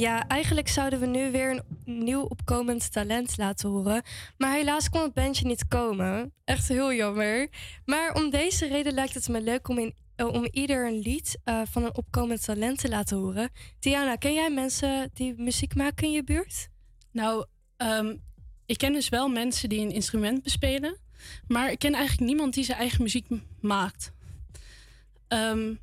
[0.00, 4.02] Ja, eigenlijk zouden we nu weer een nieuw opkomend talent laten horen.
[4.38, 6.32] Maar helaas kon het bandje niet komen.
[6.44, 7.48] Echt heel jammer.
[7.84, 11.38] Maar om deze reden lijkt het me leuk om, in, eh, om ieder een lied
[11.44, 13.50] eh, van een opkomend talent te laten horen.
[13.78, 16.68] Tiana, ken jij mensen die muziek maken in je buurt?
[17.12, 17.46] Nou,
[17.76, 18.16] ehm,
[18.66, 20.96] ik ken dus wel mensen die een instrument bespelen.
[21.46, 23.26] Maar ik ken eigenlijk niemand die zijn eigen muziek
[23.60, 24.12] maakt.
[25.28, 25.74] Ehm,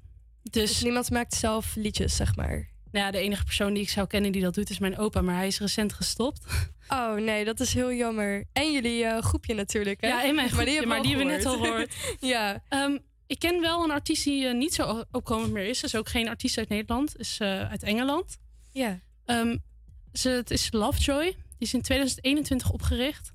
[0.44, 2.76] dus, niemand maakt zelf liedjes, zeg maar.
[2.98, 5.22] Nou ja, de enige persoon die ik zou kennen die dat doet is mijn opa.
[5.22, 6.46] Maar hij is recent gestopt.
[6.90, 8.46] Oh nee, dat is heel jammer.
[8.54, 10.08] En jullie eh, groepje natuurlijk, hè?
[10.08, 11.96] Ja, in mijn groepje, maar die hebben we net al gehoord.
[12.20, 12.64] ja.
[12.70, 15.84] Ehm, ik ken wel een artiest die eh, niet zo opkomend meer is.
[15.84, 17.18] Is ook geen artiest uit Nederland.
[17.18, 18.38] Is eh, uit Engeland.
[18.72, 19.00] Ja.
[19.26, 19.58] Ehm,
[20.14, 21.24] ze, het is Lovejoy.
[21.24, 23.34] Die is in 2021 opgericht.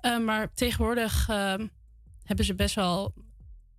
[0.00, 1.26] Ehm, maar tegenwoordig
[2.24, 3.14] hebben ze best wel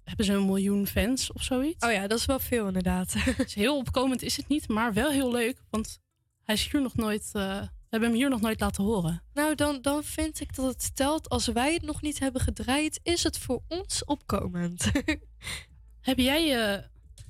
[0.05, 1.85] hebben ze een miljoen fans of zoiets.
[1.85, 3.15] Oh ja, dat is wel veel inderdaad.
[3.37, 5.57] Dus heel opkomend is het niet, maar wel heel leuk.
[5.69, 5.99] Want
[6.43, 7.29] hij is hier nog nooit.
[7.33, 9.23] eh, we hebben hem hier nog nooit laten horen.
[9.33, 11.29] Nou, dan, dan vind ik dat het telt.
[11.29, 14.91] Als wij het nog niet hebben gedraaid, is het voor ons opkomend.
[16.01, 16.83] heb, jij, eh,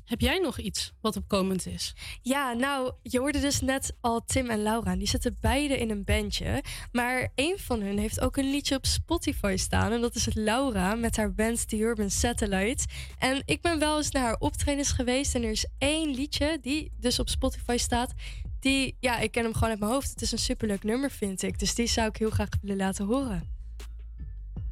[0.06, 1.94] heb jij nog iets wat opkomend is?
[2.22, 4.96] Ja, nou, je hoorde dus net al Tim en Laura.
[4.96, 6.64] Die zitten beide in een bandje.
[6.92, 9.92] Maar één van hun heeft ook een liedje op Spotify staan.
[9.92, 12.86] En dat is Laura met haar band The Urban Satellite.
[13.20, 15.36] En ik ben wel eens naar haar optredens geweest.
[15.36, 18.14] En er is één liedje die dus op Spotify staat.
[18.60, 20.10] Die, ja, ik ken hem gewoon uit mijn hoofd.
[20.10, 21.60] Het is een superleuk nummer, vind ik.
[21.60, 23.54] Dus die zou ik heel graag willen laten horen.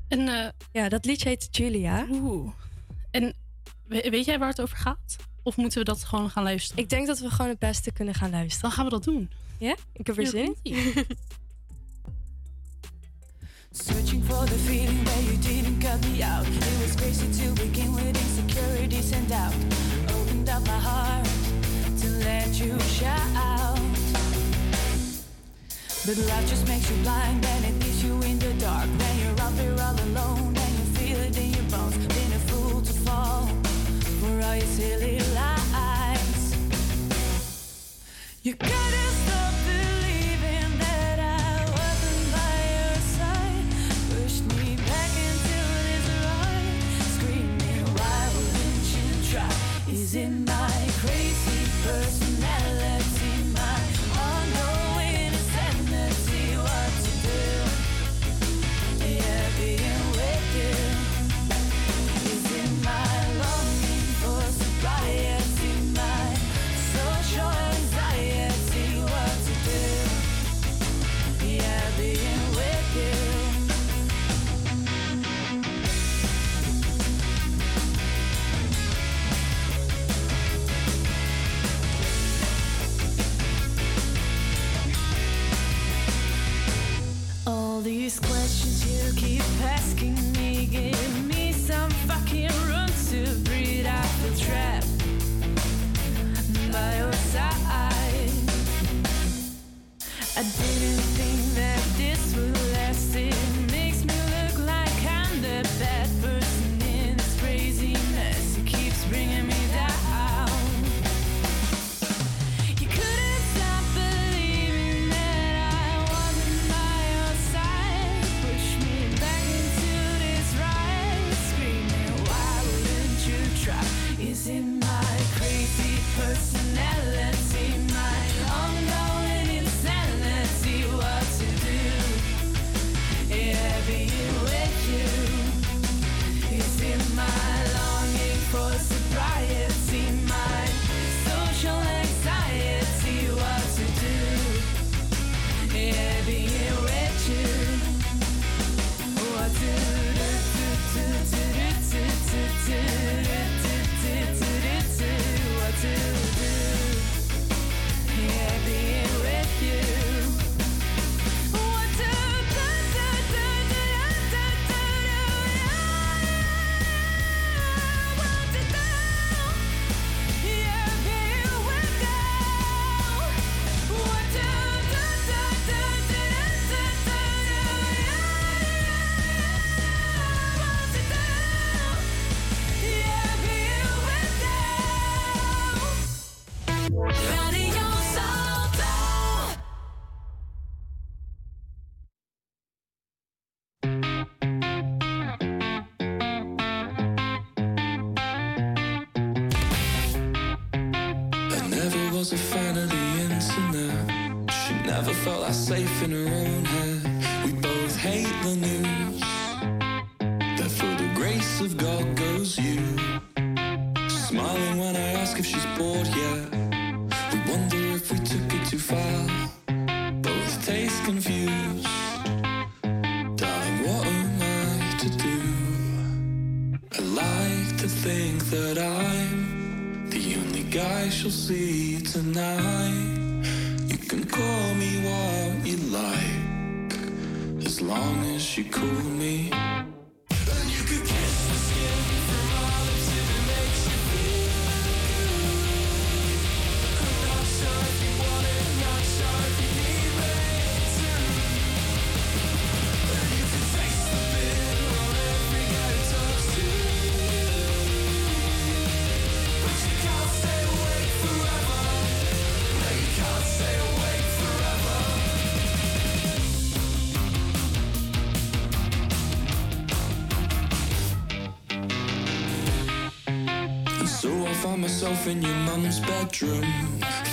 [0.08, 2.06] En eh, ja, dat liedje heet Julia.
[2.10, 2.54] Oeh.
[3.12, 3.36] En
[3.88, 5.16] we- weet jij waar het over gaat?
[5.44, 6.84] Of moeten we dat gewoon gaan luisteren?
[6.84, 8.62] Ik denk dat we gewoon het beste kunnen gaan luisteren.
[8.62, 9.30] Dan gaan we dat doen.
[9.58, 9.76] Ja?
[9.94, 10.76] Ik heb er zin in.
[13.72, 16.46] Searching for the feeling where you didn't cut me out.
[16.48, 19.54] It was crazy to begin with insecurities and doubt.
[20.16, 21.28] Opened up my heart
[22.02, 23.80] to let you shout.
[26.06, 28.88] But life just makes you blind and it leaves you in the dark.
[29.00, 30.53] When you're out there all alone
[34.56, 36.56] your silly lies.
[38.44, 39.23] You gotta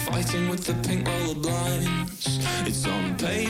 [0.05, 2.39] fighting with the pink roller blinds.
[2.66, 3.47] It's on pay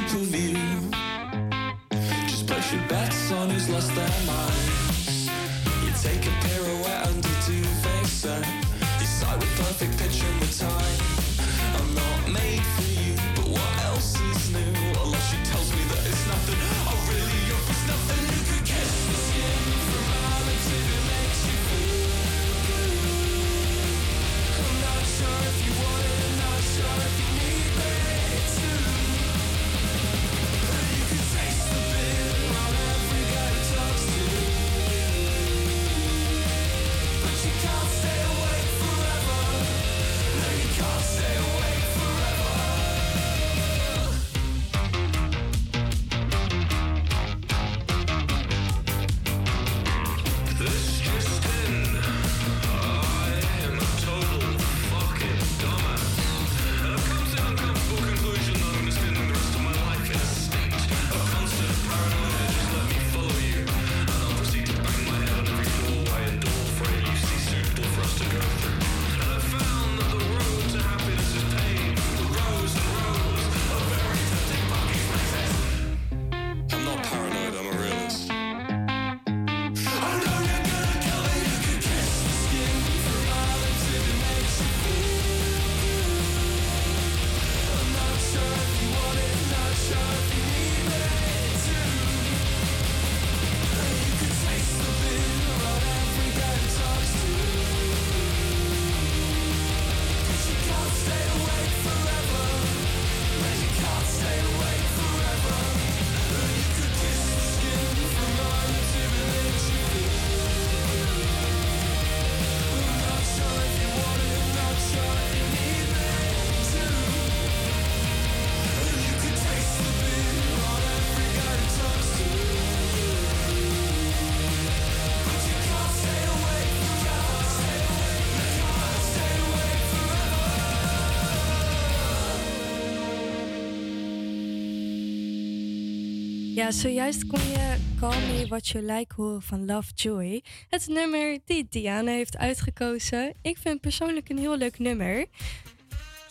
[136.60, 140.42] Ja, zojuist kon je Call Me What You Like horen van Lovejoy.
[140.68, 143.34] Het nummer die Diana heeft uitgekozen.
[143.42, 145.26] Ik vind persoonlijk een heel leuk nummer.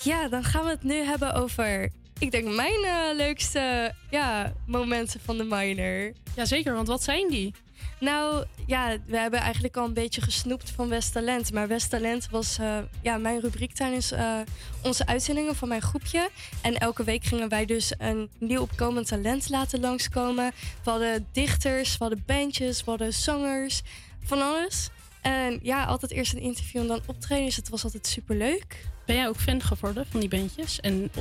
[0.03, 5.19] Ja, dan gaan we het nu hebben over, ik denk, mijn eh, leukste ja, momenten
[5.19, 6.13] van de minor.
[6.35, 7.53] Jazeker, want wat zijn die?
[7.99, 11.53] Nou, ja, we hebben eigenlijk al een beetje gesnoept van West Talent.
[11.53, 14.39] Maar West Talent was eh, ja, mijn rubriek tijdens eh,
[14.83, 16.29] onze uitzendingen van mijn groepje.
[16.61, 20.51] En elke week gingen wij dus een nieuw opkomend talent laten langskomen.
[20.83, 23.81] We hadden dichters, we hadden bandjes, we hadden zangers,
[24.23, 24.89] van alles.
[25.21, 27.45] En ja, altijd eerst een interview en dan optreden.
[27.45, 28.87] Dus het was altijd superleuk.
[29.09, 31.11] Ben jij ook fan geworden van die bandjes en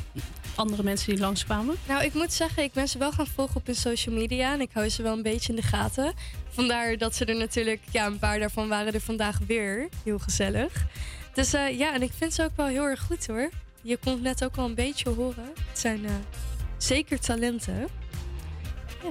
[0.55, 1.77] andere mensen die langskwamen?
[1.86, 4.52] Nou, ik moet zeggen, ik ben ze wel gaan volgen op hun social media.
[4.52, 6.12] En ik hou ze wel een beetje in de gaten.
[6.48, 9.89] Vandaar dat ze er natuurlijk, ja, een paar daarvan waren er vandaag weer.
[10.05, 10.86] Heel gezellig.
[11.35, 13.51] Dus eh, ja, en ik vind ze ook wel heel erg goed hoor.
[13.82, 15.52] Je kon het net ook al een beetje horen.
[15.69, 16.12] Het zijn eh,
[16.78, 17.89] zeker talenten.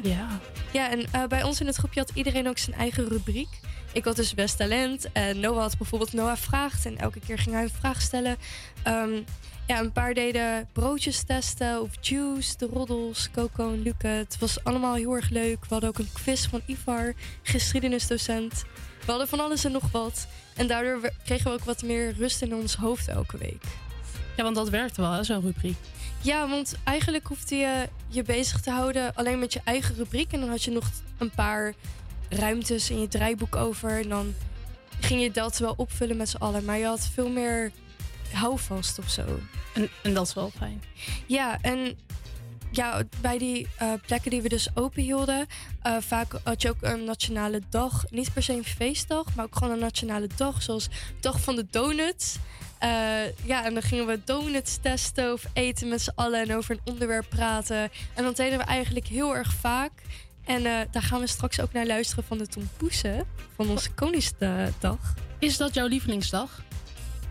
[0.03, 0.39] Ja.
[0.71, 3.59] Ja, en eh, bij ons in het groepje had iedereen ook zijn eigen rubriek.
[3.93, 5.11] Ik had dus best talent.
[5.11, 6.85] En Noah had bijvoorbeeld Noah vraagt.
[6.85, 8.37] En elke keer ging hij een vraag stellen.
[8.83, 9.21] Ehm,
[9.67, 14.07] ja, een paar deden broodjes testen of juice, de roddels, Coco en Luke.
[14.07, 15.59] Het was allemaal heel erg leuk.
[15.59, 18.63] We hadden ook een quiz van Ivar, geschiedenisdocent.
[19.05, 20.27] We hadden van alles en nog wat.
[20.55, 23.63] En daardoor kregen we ook wat meer rust in ons hoofd elke week.
[24.37, 25.77] Ja, want dat werkt wel, zo'n rubriek.
[26.21, 30.31] Ja, want eigenlijk hoefde je je bezig te houden alleen met je eigen rubriek.
[30.31, 31.73] En dan had je nog een paar
[32.29, 33.89] ruimtes in je draaiboek over.
[33.89, 34.33] En dan
[34.99, 36.65] ging je dat wel opvullen met z'n allen.
[36.65, 37.71] Maar je had veel meer
[38.31, 39.39] houvast of zo.
[39.73, 40.83] En, en dat is wel fijn.
[41.25, 41.97] Ja, en
[42.71, 45.47] ja, bij die eh, plekken die we dus open hielden,
[45.81, 48.05] eh, vaak had je ook een nationale dag.
[48.09, 50.61] Niet per se een feestdag, maar ook gewoon een nationale dag.
[50.61, 50.89] Zoals
[51.19, 52.37] Dag van de Donuts.
[52.79, 56.75] Eh, ja, en dan gingen we donuts testen of eten met z'n allen en over
[56.75, 57.89] een onderwerp praten.
[58.13, 59.91] En dat deden we eigenlijk heel erg vaak.
[60.45, 65.13] En eh, daar gaan we straks ook naar luisteren van de Tompoesen van onze Koningsdag.
[65.39, 66.61] Is dat jouw lievelingsdag?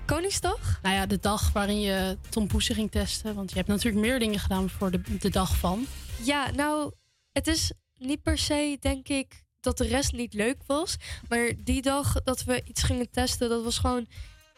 [0.06, 0.78] Koningsdag?
[0.82, 3.34] Nou ja, de dag waarin je Tom Poesen ging testen.
[3.34, 5.86] Want je hebt natuurlijk meer dingen gedaan voor de, de dag van.
[6.22, 6.92] Ja, nou,
[7.32, 10.96] het is niet per se, denk ik, dat de rest niet leuk was.
[11.28, 14.06] Maar die dag dat we iets gingen testen, dat was gewoon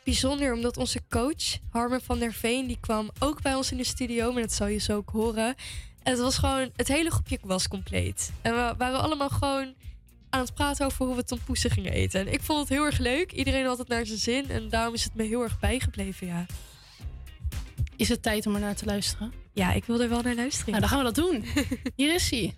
[0.08, 0.52] bijzonder.
[0.52, 4.32] Omdat onze coach, Harmen van der Veen, die kwam ook bij ons in de studio.
[4.32, 5.54] Maar dat zal je zo ook horen.
[6.02, 8.32] En het was gewoon, het hele groepje was compleet.
[8.42, 9.74] En we waren allemaal gewoon
[10.30, 12.20] aan het praten over hoe we tompoesen gingen eten.
[12.20, 13.32] En ik vond het heel erg leuk.
[13.32, 14.50] Iedereen had het naar zijn zin.
[14.50, 16.46] En daarom is het me heel erg bijgebleven, ja.
[17.96, 19.32] Is het tijd om er naar te luisteren?
[19.52, 20.70] Ja, ik wil er wel naar luisteren.
[20.70, 21.44] Nou, dan gaan we dat doen.
[21.96, 22.54] Hier is hij.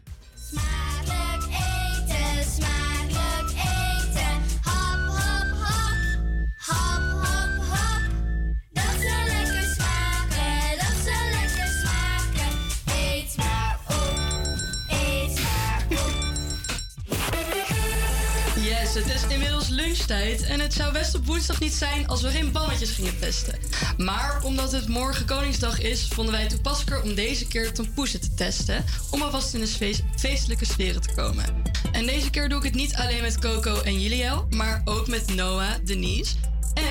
[20.08, 23.58] En het zou best op woensdag niet zijn als we geen bannetjes gingen testen.
[23.96, 28.34] Maar omdat het morgen Koningsdag is, vonden wij het toepasselijker om deze keer tompoesen te
[28.34, 31.44] testen, om alvast in de feest- feestelijke sferen te komen.
[31.92, 35.34] En deze keer doe ik het niet alleen met Coco en Juliel, maar ook met
[35.34, 36.34] Noah, Denise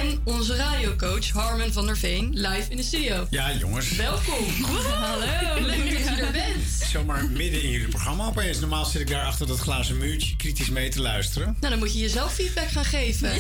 [0.02, 3.28] en onze radiocoach Harmen van der Veen live in de studio.
[3.30, 3.96] Ja, jongens.
[3.96, 4.46] Welkom.
[4.86, 6.88] Hallo, leuk dat je er bent.
[6.92, 8.60] Zomaar midden in jullie programma opeens.
[8.60, 11.56] Normaal zit ik daar achter dat glazen muurtje kritisch mee te luisteren.
[11.60, 13.30] Nou, dan moet je jezelf feedback gaan geven.
[13.30, 13.36] Ja,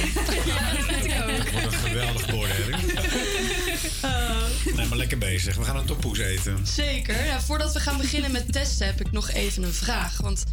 [0.71, 1.37] dat vind ik ook.
[1.37, 2.77] Dat wordt een geweldige beoordeling.
[4.75, 5.55] Nee, maar lekker bezig.
[5.55, 6.67] We gaan een toppoes eten.
[6.67, 7.25] Zeker.
[7.25, 10.17] Ja, voordat we gaan beginnen met testen heb ik nog even een vraag.
[10.21, 10.43] Want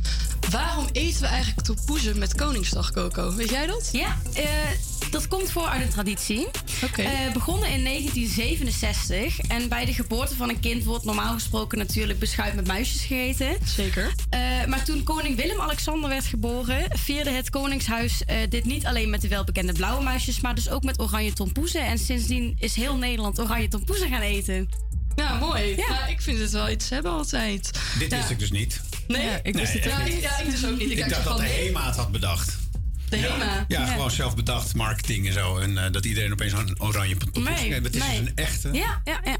[0.51, 3.35] waarom eten we eigenlijk tompoezen met Koningsdag, Coco?
[3.35, 3.89] Weet jij dat?
[3.93, 4.45] Ja, eh,
[5.11, 6.47] dat komt voor uit traditie.
[6.97, 9.39] Eh, begonnen in 1967.
[9.39, 13.57] En bij de geboorte van een kind wordt normaal gesproken natuurlijk beschuit met muisjes gegeten.
[13.65, 14.13] Zeker.
[14.31, 19.21] Eh, maar toen koning Willem-Alexander werd geboren, vierde het Koningshuis eh, dit niet alleen met
[19.21, 21.87] de welbekende blauwe muisjes, maar dus ook met oranje tompoezen.
[21.87, 24.69] En sindsdien is heel Nederland oranje tompoezen gaan eten.
[25.17, 25.77] Ja, mooi.
[25.77, 26.07] Ja.
[26.07, 27.71] ik vind het wel iets hebben altijd.
[27.99, 28.17] Dit Ja.
[28.17, 28.81] wist ik dus niet.
[29.09, 30.23] Nee, ik wist het niet.
[30.23, 30.91] Ja, ik dus ook niet.
[30.91, 31.45] Ik, dacht dacht dat de.
[31.45, 32.57] HEMA het had bedacht.
[33.11, 33.17] Ja.
[33.19, 33.65] HEMA?
[33.69, 33.87] Ja, Ja.
[33.87, 35.57] gewoon zelf bedacht marketing en zo.
[35.59, 38.21] En eh, dat iedereen opeens een oranje pantoffel Nee, Het is nee.
[38.21, 38.69] dus een echte.
[38.73, 39.37] Ja, ja, ja.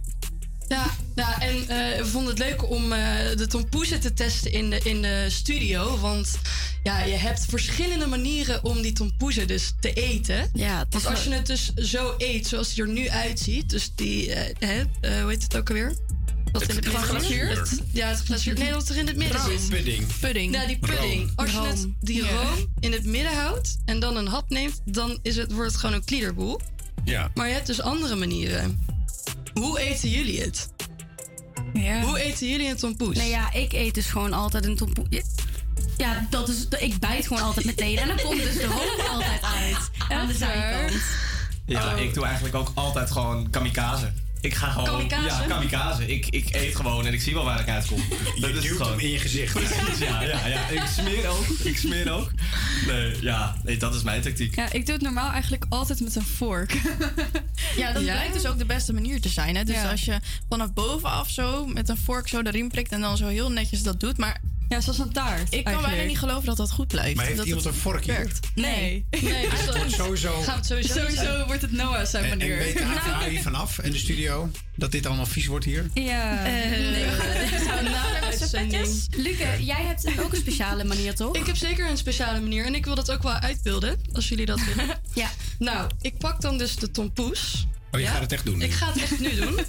[0.69, 4.71] Ja, ja en eh, we vonden het leuk om eh, de tompoezen te testen in
[4.71, 5.99] de, in de studio.
[5.99, 6.39] Want
[6.83, 10.51] ja, je hebt verschillende manieren om die tompoezen dus te eten.
[10.55, 13.71] Ja, want als wel- je het dus zo eet, zoals het er nu uitziet.
[13.71, 14.83] Dus die, hè,
[15.21, 15.95] hoe heet het ook alweer?
[16.59, 17.49] Wat in het midden glazuur.
[17.59, 18.55] Het- Ja, het glazuur.
[18.59, 19.59] Nee, wat er in het midden Room.
[19.59, 19.69] zit.
[19.69, 20.07] Pudding.
[20.21, 20.55] Pudding.
[20.55, 21.33] Ja, die pudding.
[21.37, 22.31] Als je het, die Ja.
[22.31, 25.81] room in het midden houdt en dan een hap neemt, dan is het, wordt het
[25.81, 26.61] gewoon een kliederboel.
[27.05, 27.31] Ja.
[27.35, 28.81] Maar je hebt dus andere manieren.
[29.55, 30.69] Hoe eten jullie het?
[32.03, 33.17] Hoe eten jullie een tompoes?
[33.17, 35.07] Nee, ja, ik eet dus gewoon altijd een tompoes.
[35.97, 37.99] Ja, dat is, ik bijt gewoon altijd meteen.
[37.99, 39.91] En dan komt dus de room altijd uit.
[40.21, 41.03] Aan de zijkant.
[41.67, 44.13] Ja, ik doe eigenlijk ook altijd gewoon kamikaze.
[44.47, 44.87] Ik ga gewoon.
[44.87, 45.27] Kamikaze?
[45.27, 46.07] Ja, kamikaze.
[46.07, 47.99] Ik, ik eet gewoon en ik zie wel waar ik uitkom.
[48.41, 48.91] Dat is duwt gewoon.
[48.93, 49.53] hem in je gezicht.
[49.53, 50.69] Precies, ja, ja, ja.
[50.69, 51.45] Ik smeer ook.
[51.65, 52.31] Ik smeer ook.
[52.87, 54.57] Nee, ja, nee, dat is mijn tactiek.
[54.57, 56.73] Ja, ik doe het normaal eigenlijk altijd met een vork.
[57.77, 58.13] ja, dat Ja?
[58.13, 59.57] blijkt dus ook de beste manier te zijn.
[59.57, 59.65] Hè?
[59.65, 60.19] Dus als je
[60.49, 64.01] vanaf bovenaf zo met een vork zo erin prikt en dan zo heel netjes dat
[64.01, 64.17] doet.
[64.19, 65.53] Maar ja, zoals een taart.
[65.53, 67.17] Ik kan bijna niet geloven dat dat goed blijft.
[67.17, 68.13] Maar heeft dat iemand een vorkje?
[68.13, 68.39] Werkt.
[68.55, 69.07] Nee.
[69.11, 69.49] nee.
[69.49, 70.33] Dus het wordt sowieso...
[70.33, 72.57] Gaan we het sowieso Sowieso wordt het Noah zijn En, en manier.
[72.57, 75.91] weet AVA hier vanaf in de studio dat dit allemaal vies wordt hier?
[75.95, 76.43] Ja.
[76.43, 77.05] nee,
[78.53, 79.07] uitzending.
[79.17, 81.37] Luke, jij hebt ook een speciale manier, toch?
[81.37, 84.47] Ik heb zeker een speciale manier en ik wil dat ook wel uitbeelden, als jullie
[84.47, 84.99] dat willen.
[85.15, 85.31] ja.
[85.59, 87.67] Nou, ik pak dan dus de tompoes.
[87.91, 88.63] Oh, je gaat het echt doen?
[88.63, 89.55] Ik ga het echt nu doen.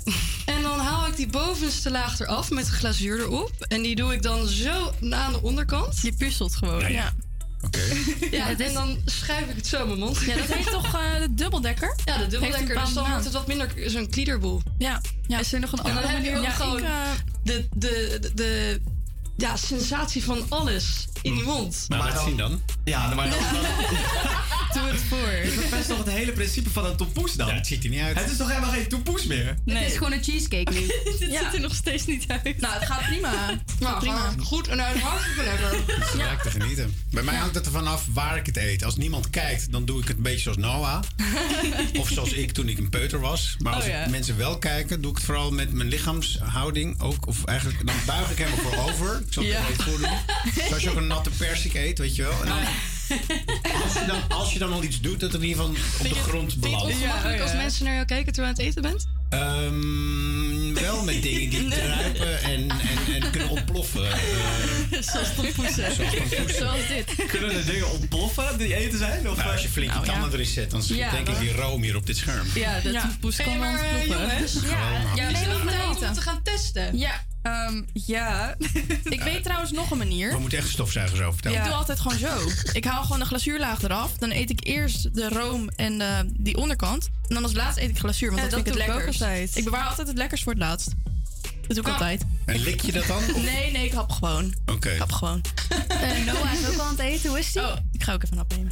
[1.17, 3.51] die bovenste laag eraf met de glazuur erop.
[3.67, 5.99] En die doe ik dan zo aan de onderkant.
[6.01, 6.79] Je puzzelt gewoon.
[6.79, 7.13] Ja, Ja, ja.
[7.61, 7.79] Oké.
[8.37, 10.19] Ja, en dan schuif ik het zo in mijn mond.
[10.19, 11.95] Ja, dat heet toch eh, de dubbeldekker?
[12.05, 12.79] Ja, de dubbeldekker.
[12.79, 14.61] Dus dan wordt het wat minder zo'n kliederboel.
[14.77, 15.39] Ja, ja.
[15.39, 16.91] Is er nog een En dan andere heb je ook Ja, gewoon ik, eh,
[17.43, 18.81] de, de, de, de
[19.37, 21.85] ja, sensatie van alles in die mond.
[21.87, 22.61] Maar Laat dan- zien dan.
[22.83, 23.39] Ja, maar dan,
[24.73, 25.27] Doe het voor.
[25.43, 27.47] ik verpest toch het hele principe van een tompoes dan?
[27.47, 28.19] Ja, het ziet er niet uit.
[28.19, 29.57] Het is toch helemaal geen tompoes meer?
[29.65, 30.79] Het is gewoon een cheesecake nu.
[31.19, 31.43] Dit Ja.
[31.43, 32.59] ziet er nog steeds niet uit.
[32.61, 33.33] Nou, het gaat prima.
[33.79, 34.33] Nou, prima.
[34.43, 35.95] Goed en uit hartstikke lekker.
[36.05, 36.95] Gelijk te genieten.
[37.11, 38.83] Bij mij hangt het ervan af waar ik het eet.
[38.83, 41.01] Als niemand kijkt, dan doe ik het een beetje zoals Noah.
[41.99, 43.55] of zoals ik toen ik een peuter was.
[43.59, 44.03] Maar als Oh, ja.
[44.03, 47.27] ik- mensen wel kijken, doe ik het vooral met mijn lichaamshouding ook.
[47.27, 49.21] Of eigenlijk, dan buig ik helemaal voorover.
[49.27, 49.67] Ik zal het Ja.
[49.69, 50.09] even voordoen.
[50.67, 52.41] Zoals je ook een natte persik eet, weet je wel.
[52.41, 52.57] En dan,
[53.83, 56.09] als, je dan, als je dan al iets doet, dat het in ieder geval op
[56.09, 56.95] de grond Vind je het belandt.
[56.95, 59.07] ongemakkelijk als mensen naar jou kijken terwijl je aan het eten bent?
[59.29, 64.11] Ehm, wel met dingen die druipen en, en, en kunnen ontploffen.
[64.11, 64.19] Eh,
[65.11, 65.91] Zoals tompoesen.
[66.57, 67.25] Zoals dit.
[67.27, 69.29] Kunnen er dingen ontploffen die eten zijn?
[69.29, 70.11] Of nou, als je flink je Nou, ja.
[70.13, 72.47] tanden erin zet, dan Ja, denk ik die room hier op dit scherm.
[72.55, 73.01] Ja, de Ja.
[73.01, 74.27] tompoes Hey, kan maar, eh, ontploffen.
[74.27, 74.53] jongens,
[75.15, 76.97] Ja, er om te gaan testen.
[76.97, 78.55] Ja, ehm, ja.
[79.03, 80.31] Ik weet trouwens nog een manier.
[80.31, 81.57] We moeten echt stofzuigers over vertellen.
[81.57, 82.37] Ik doe altijd gewoon zo.
[82.73, 84.11] Ik haal gewoon de glazuurlaag eraf.
[84.17, 87.05] Dan eet ik eerst de room en eh, die onderkant.
[87.27, 89.01] En dan als laatste eet ik glazuur, want Ja, dat, dat vind ik het doe
[89.01, 89.21] ik ook lekkers.
[89.21, 89.55] altijd.
[89.57, 90.89] Ik bewaar altijd het lekkers voor het laatst.
[91.67, 92.25] Dat doe ik altijd.
[92.45, 93.17] En lik je dat dan?
[93.17, 94.53] Of- Nee, nee, ik hap gewoon.
[94.65, 94.89] Oké.
[94.89, 95.41] Ik hap gewoon.
[95.87, 97.29] Eh, Noah is ook al aan het eten.
[97.29, 97.61] Hoe is die?
[97.61, 98.71] Oh, ik ga ook even een hap nemen.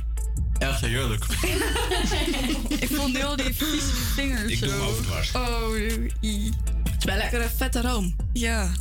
[0.58, 1.26] Echt heerlijk.
[2.84, 5.32] ik voel nu al die vieze vingers Ik doe hem overdwars.
[5.36, 5.78] Oh,
[6.22, 6.52] i.
[7.06, 8.16] wel lekkere vette room.
[8.34, 8.72] Ja.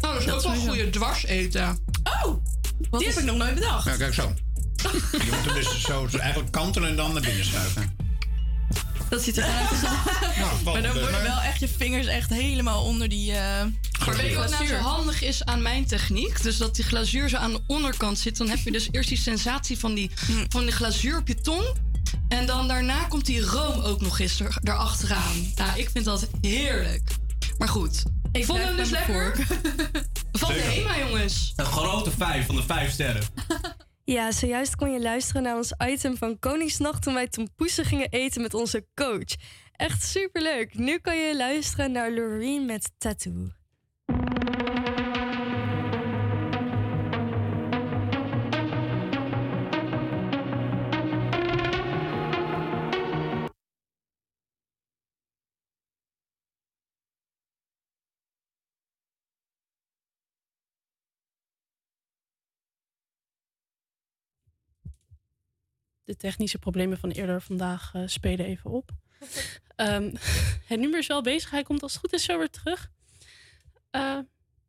[0.00, 1.78] Oh, dat is Dat ook wel een goede dwars eten.
[2.22, 2.44] Oh,
[2.90, 3.84] die heb ik nog nooit bedacht.
[3.84, 4.34] Nou, kijk zo.
[5.12, 7.96] Je moet hem dus zo, zo eigenlijk kantelen en dan naar binnen schuiven.
[9.08, 9.82] Dat ziet er uit.
[10.38, 13.64] Nou, maar dan worden wel echt je vingers echt helemaal onder die eh
[14.06, 16.42] Maar weet je wat nou zo handig is aan mijn techniek?
[16.42, 18.36] Dus dat die glazuur zo aan de onderkant zit.
[18.36, 20.10] Dan heb je dus eerst die sensatie van die,
[20.48, 21.76] van die glazuur op je tong.
[22.28, 25.52] En dan daarna komt die room ook nog eens er, erachteraan.
[25.54, 27.10] Nou, ik vind dat heerlijk.
[27.58, 28.02] Maar goed,
[28.32, 29.36] ik vond hem dus lekker.
[30.32, 30.60] Van de.
[30.60, 31.52] HEMA, jongens.
[31.56, 33.22] Een grote 5 van de 5 sterren.
[34.04, 38.42] Ja, zojuist kon je luisteren naar ons item van Koningsnacht toen wij tompoesen gingen eten
[38.42, 39.34] met onze coach.
[39.72, 40.74] Echt superleuk.
[40.74, 43.57] Nu kan je luisteren naar Loreen met Tattoo.
[66.08, 68.90] De technische problemen van eerder vandaag eh, spelen even op.
[69.76, 70.14] Ehm,
[70.70, 71.50] het nummer is wel bezig.
[71.50, 72.90] Hij komt als het goed is zo weer terug.
[73.90, 74.18] Eh,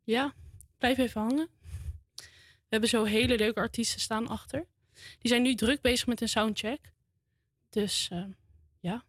[0.04, 0.34] ja,
[0.78, 1.48] blijf even hangen.
[2.16, 4.66] We hebben zo hele leuke artiesten staan achter.
[5.18, 6.92] Die zijn nu druk bezig met een soundcheck.
[7.70, 8.24] Dus eh,
[8.80, 9.04] ja.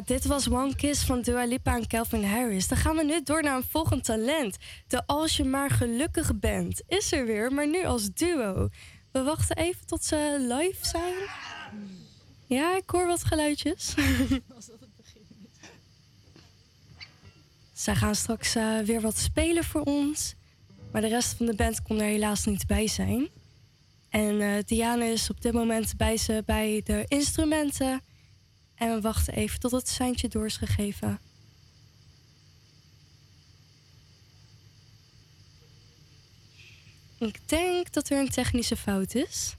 [0.00, 2.68] Dit was One Kiss van Dua Lipa en Calvin Harris.
[2.68, 4.56] Dan gaan we nu door naar een volgend talent.
[4.86, 8.68] De Als je maar gelukkig bent is er weer, maar nu als duo.
[9.12, 11.14] We wachten even tot ze live zijn.
[12.46, 13.94] Ja, ik hoor wat geluidjes.
[17.72, 20.34] Zij gaan straks eh, weer wat spelen voor ons.
[20.92, 23.28] Maar de rest van de band kon er helaas niet bij zijn.
[24.08, 28.02] En eh Diane is op dit moment bij ze bij de instrumenten.
[28.84, 31.18] En we wachten even tot het seintje door is gegeven.
[37.18, 39.54] Ik denk dat er een technische fout is.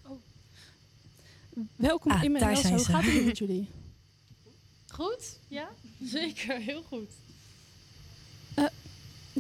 [1.76, 3.70] Welkom Ah, in mijn daar zijn Hoe gaat het met jullie?
[4.88, 5.40] Goed?
[5.48, 5.70] Ja,
[6.18, 6.60] zeker.
[6.60, 7.12] Heel goed.
[8.56, 8.66] Eh,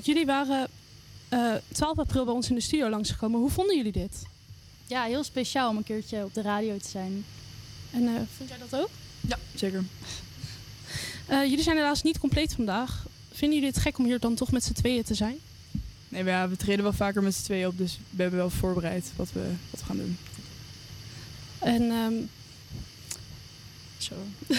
[0.03, 0.67] jullie waren
[1.29, 3.39] eh 12 april bij ons in de studio langsgekomen.
[3.39, 4.23] Hoe vonden jullie dit?
[4.87, 7.25] Ja, heel speciaal om een keertje op de radio te zijn.
[7.91, 8.89] En eh, vond jij dat ook?
[9.27, 9.83] Ja, zeker.
[11.25, 13.05] Eh, jullie zijn helaas niet compleet vandaag.
[13.31, 15.37] Vinden jullie het gek om hier dan toch met z'n tweeën te zijn?
[16.07, 18.49] Nee, maar ja, we treden wel vaker met z'n tweeën op, dus we hebben wel
[18.49, 20.17] voorbereid wat we, wat we gaan doen.
[21.59, 22.13] En ehm,
[23.97, 24.15] zo.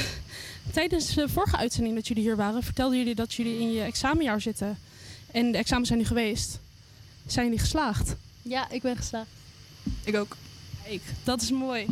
[0.73, 4.41] Tijdens de vorige uitzending dat jullie hier waren, vertelden jullie dat jullie in je examenjaar
[4.41, 4.79] zitten.
[5.31, 6.59] En de examens zijn nu geweest.
[7.27, 8.15] Zijn jullie geslaagd?
[8.43, 9.31] Ja, ik ben geslaagd.
[10.05, 10.37] Ik ook.
[10.85, 11.87] Kijk, dat is mooi.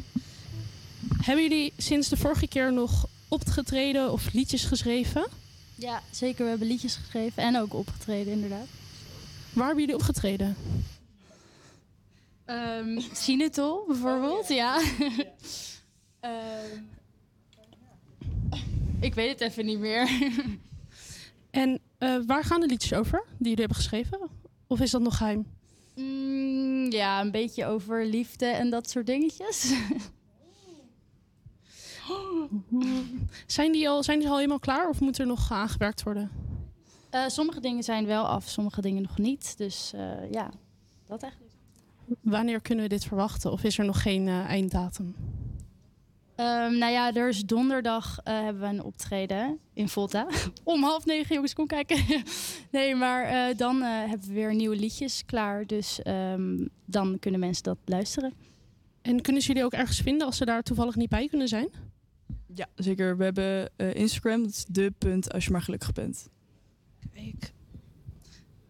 [1.25, 5.27] Hebben jullie sinds de vorige keer nog opgetreden of liedjes geschreven?
[5.75, 6.43] Ja, zeker.
[6.43, 8.67] We hebben liedjes geschreven en ook opgetreden, inderdaad.
[9.53, 10.57] Waar hebben jullie opgetreden?
[12.45, 14.81] Ehm Sinatol bijvoorbeeld, ja.
[16.21, 16.83] Ehm,
[19.01, 20.09] ik weet het even niet meer.
[21.51, 24.19] En eh, waar gaan de liedjes over die jullie hebben geschreven?
[24.67, 25.47] Of is dat nog geheim?
[25.95, 29.73] Mm, ja, een beetje over liefde en dat soort dingetjes.
[33.47, 36.31] Zijn die al, zijn die al helemaal klaar of moet er nog aangewerkt worden?
[37.15, 39.59] Eh, sommige dingen zijn wel af, sommige dingen nog niet.
[39.59, 40.51] Dus eh, ja,
[41.07, 41.53] dat eigenlijk.
[42.21, 43.53] Wanneer kunnen we dit verwachten?
[43.53, 45.15] Of is er nog geen eh, einddatum?
[46.35, 50.27] Ehm, nou ja, er is donderdag hebben we een optreden in Volta.
[50.65, 51.99] Om half negen, jongens, kom kijken.
[52.71, 55.67] nee, maar dan hebben we weer nieuwe liedjes klaar.
[55.67, 58.33] Dus ehm, dan kunnen mensen dat luisteren.
[59.03, 61.69] En kunnen ze jullie ook ergens vinden als ze daar toevallig niet bij kunnen zijn?
[62.55, 63.17] Ja, zeker.
[63.17, 66.29] We hebben eh, Instagram, dat is de punt als je maar gelukkig bent.
[67.13, 67.53] Kijk.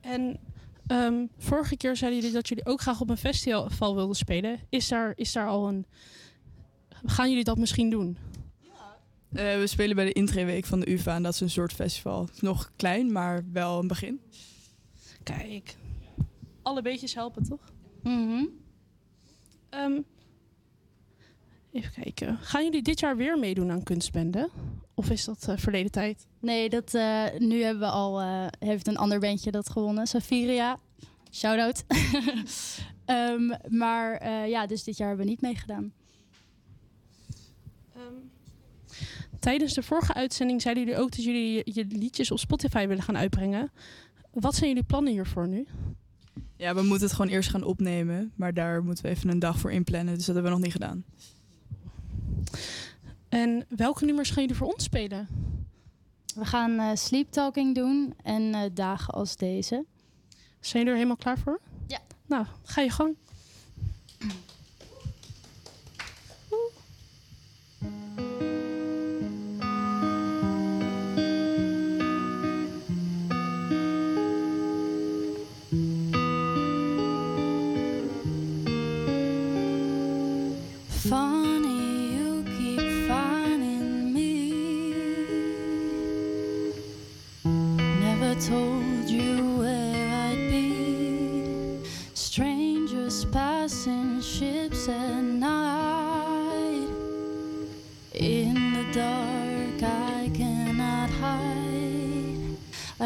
[0.01, 0.41] En
[0.87, 4.61] ehm, vorige keer zeiden jullie dat jullie ook graag op een festival wilden spelen.
[4.69, 5.87] Is daar, is daar al een.
[7.05, 8.17] Gaan jullie dat misschien doen?
[9.33, 12.29] Eh, we spelen bij de intreeweek van de UvA en dat is een soort festival.
[12.41, 14.21] Nog klein, maar wel een begin.
[15.23, 15.77] Kijk.
[16.63, 17.73] Alle beetjes helpen, toch?
[18.03, 18.45] Mhm.
[19.69, 20.01] Ehm,
[21.75, 22.39] even kijken.
[22.41, 24.51] Gaan jullie dit jaar weer meedoen aan kunstbende?
[24.95, 26.27] Of is dat eh, verleden tijd?
[26.41, 30.07] Nee, dat, eh, nu hebben we al, eh, heeft een ander bandje dat gewonnen.
[30.07, 30.79] Safiria.
[31.31, 31.85] Shout-out.
[33.05, 35.93] Ehm, maar eh, ja, dus dit jaar hebben we niet meegedaan.
[39.39, 43.03] Tijdens de vorige uitzending zeiden jullie ook dat jullie je, je liedjes op Spotify willen
[43.03, 43.73] gaan uitbrengen.
[44.33, 45.67] Wat zijn jullie plannen hiervoor nu?
[46.57, 49.59] Ja, we moeten het gewoon eerst gaan opnemen, maar daar moeten we even een dag
[49.59, 51.05] voor inplannen, dus dat hebben we nog niet gedaan.
[53.29, 55.29] En welke nummers gaan jullie voor ons spelen?
[56.35, 59.85] We gaan eh, sleep talking doen en eh, dagen als deze.
[60.61, 61.61] Zijn jullie er helemaal klaar voor?
[61.87, 61.99] Ja.
[62.27, 63.17] Nou, ga je gang.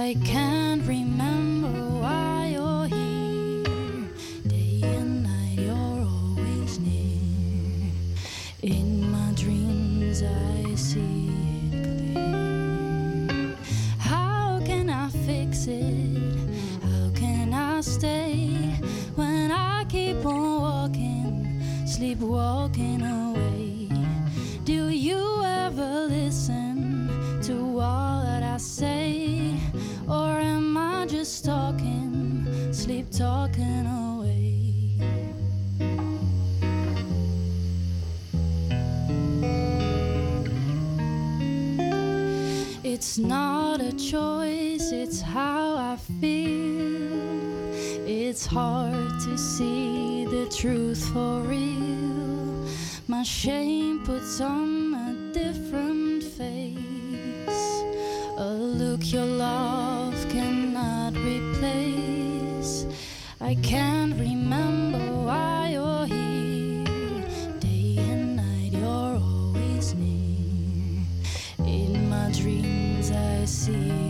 [0.09, 0.38] I can't
[42.99, 47.73] It's not a choice, it's how I feel.
[48.05, 52.67] It's hard to see the truth for real.
[53.07, 57.83] My shame puts on a different face.
[58.37, 62.85] A look your love cannot replace.
[63.41, 64.38] I can't remember.
[73.69, 74.08] see.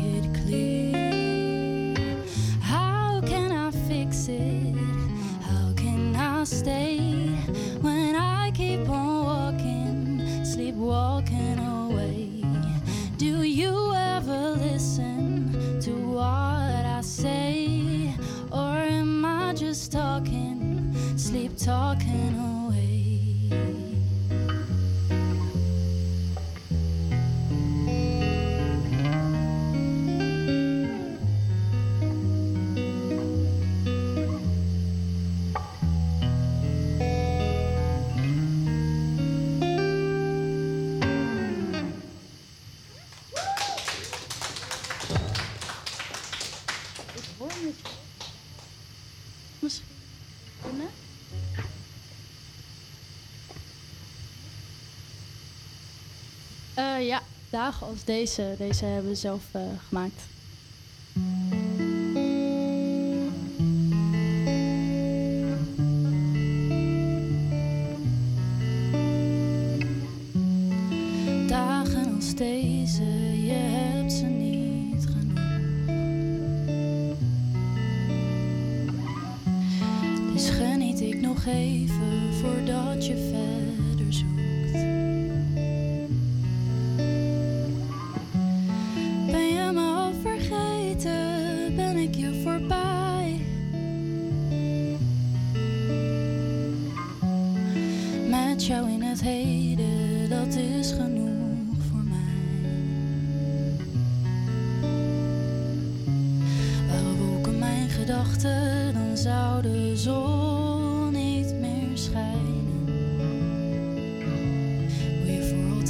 [57.69, 58.55] als deze.
[58.59, 60.23] Deze hebben we zelf eh, gemaakt.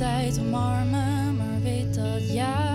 [0.01, 2.68] altijd omarmen, maar weet dat jij.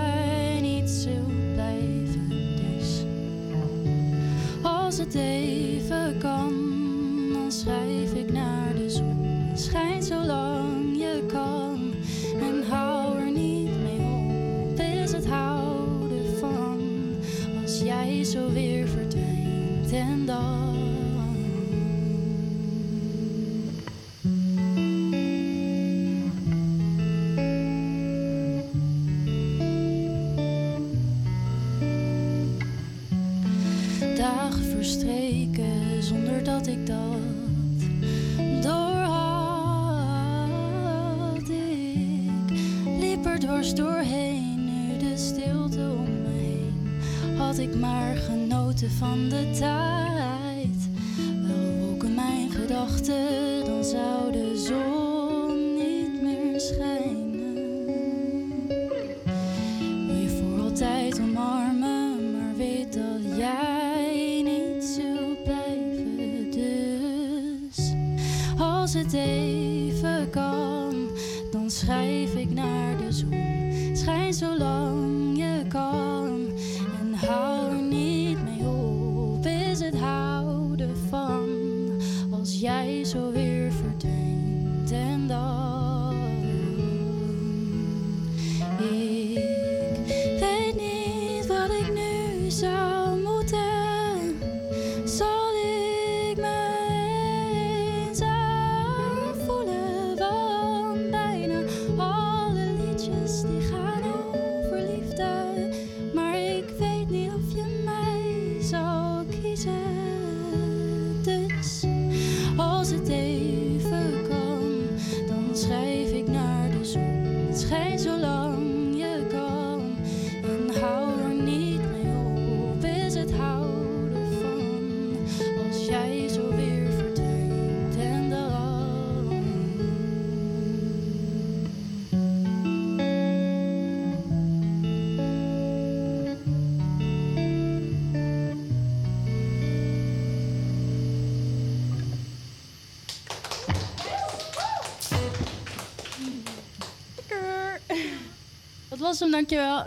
[149.19, 149.85] Dank dankjewel.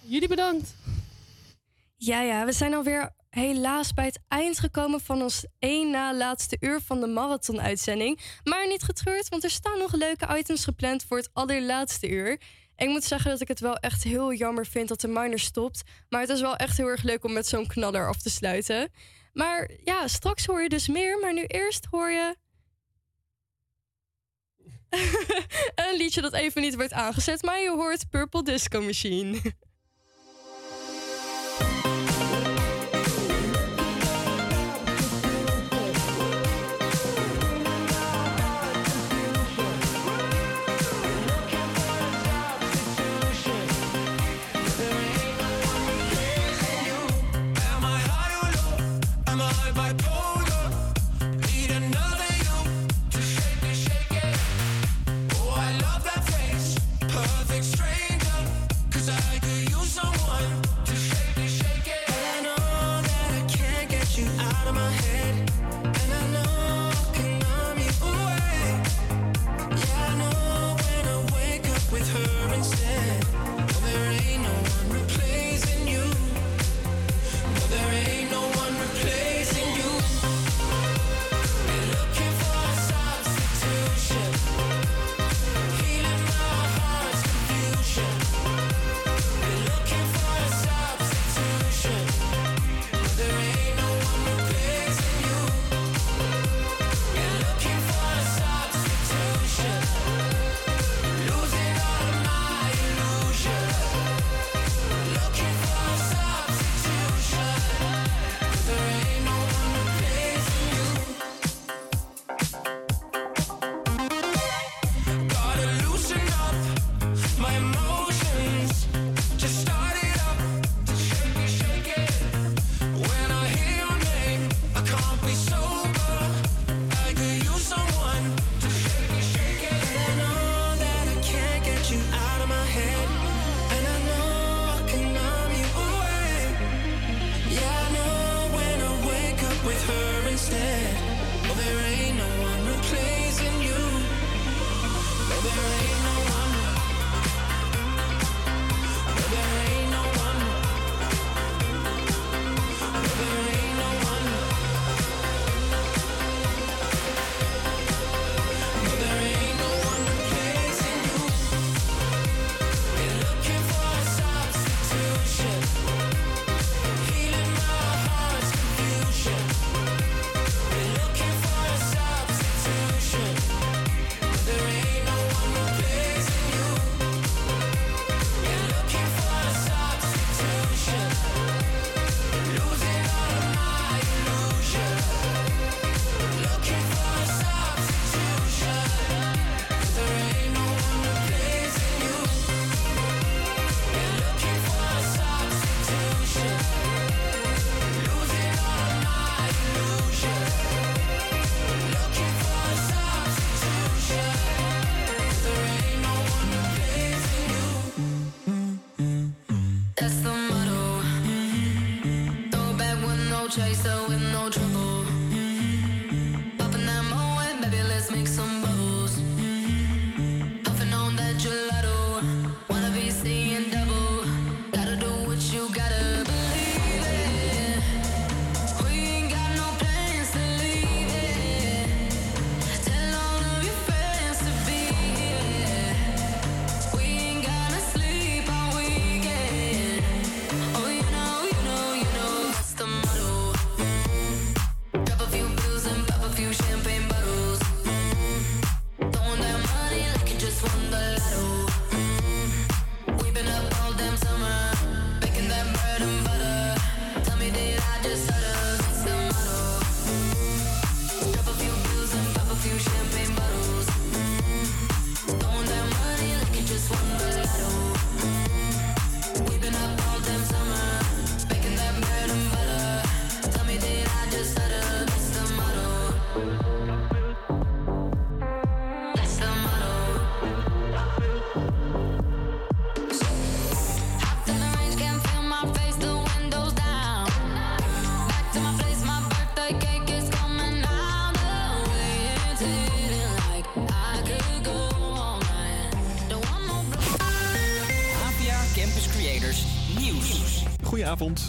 [0.00, 0.74] Jullie bedankt.
[1.96, 6.56] Ja, ja, we zijn alweer helaas bij het eind gekomen van ons één na laatste
[6.60, 8.20] uur van de marathon-uitzending.
[8.44, 12.40] Maar niet getreurd, want er staan nog leuke items gepland voor het allerlaatste uur.
[12.76, 15.82] Ik moet zeggen dat ik het wel echt heel jammer vind dat de miner stopt.
[16.08, 18.90] Maar het is wel echt heel erg leuk om met zo'n knaller af te sluiten.
[19.32, 21.18] Maar ja, straks hoor je dus meer.
[21.18, 22.36] Maar nu eerst hoor je
[25.90, 29.40] een liedje dat even niet werd aangezet, maar je hoort Purple Disco Machine.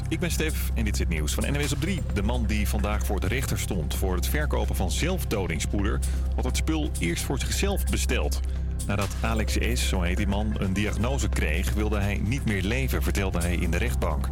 [0.10, 2.01] Ik ben Stef en dit is het nieuws van NWS op 3.
[2.14, 5.99] De man die vandaag voor de rechter stond voor het verkopen van zelfdodingspoeder...
[6.35, 8.39] had het spul eerst voor zichzelf besteld.
[8.88, 11.73] Nadat Alex S., zo heet die man, een diagnose kreeg...
[11.73, 14.30] wilde hij niet meer leven, vertelde hij in de rechtbank.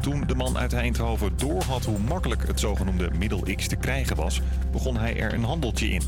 [0.00, 4.40] Toen de man uit Eindhoven doorhad hoe makkelijk het zogenoemde middel X te krijgen was...
[4.72, 6.02] begon hij er een handeltje in.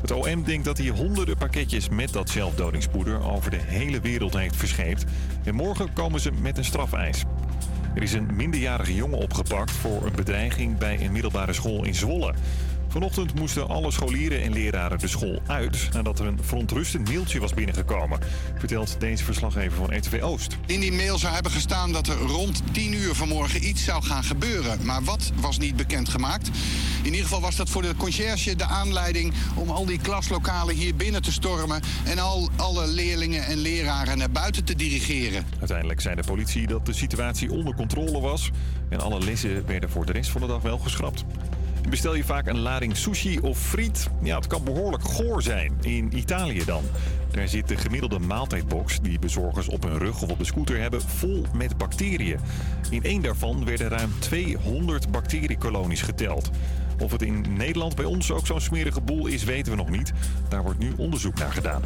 [0.00, 4.56] Het OM denkt dat hij honderden pakketjes met dat zelfdodingspoeder over de hele wereld heeft
[4.56, 5.04] verscheept.
[5.44, 7.24] En morgen komen ze met een strafeis.
[7.94, 12.34] Er is een minderjarige jongen opgepakt voor een bedreiging bij een middelbare school in Zwolle.
[12.90, 17.54] Vanochtend moesten alle scholieren en leraren de school uit nadat er een verontrustend mailtje was
[17.54, 18.20] binnengekomen,
[18.58, 20.56] vertelt deze verslaggever van RTV Oost.
[20.66, 24.24] In die mail zou hebben gestaan dat er rond 10 uur vanmorgen iets zou gaan
[24.24, 24.84] gebeuren.
[24.84, 26.50] Maar wat was niet bekendgemaakt.
[26.98, 30.96] In ieder geval was dat voor de conciërge de aanleiding om al die klaslokalen hier
[30.96, 35.46] binnen te stormen en al alle leerlingen en leraren naar buiten te dirigeren.
[35.58, 38.50] Uiteindelijk zei de politie dat de situatie onder controle was
[38.88, 41.24] en alle lessen werden voor de rest van de dag wel geschrapt.
[41.90, 44.08] Bestel je vaak een lading sushi of friet?
[44.22, 45.78] Ja, het kan behoorlijk goor zijn.
[45.80, 46.84] In Italië dan.
[47.30, 51.02] Daar zit de gemiddelde maaltijdbox die bezorgers op hun rug of op de scooter hebben
[51.02, 52.38] vol met bacteriën.
[52.90, 56.50] In één daarvan werden ruim 200 bacteriekolonies geteld.
[56.98, 60.12] Of het in Nederland bij ons ook zo'n smerige boel is, weten we nog niet.
[60.48, 61.82] Daar wordt nu onderzoek naar gedaan.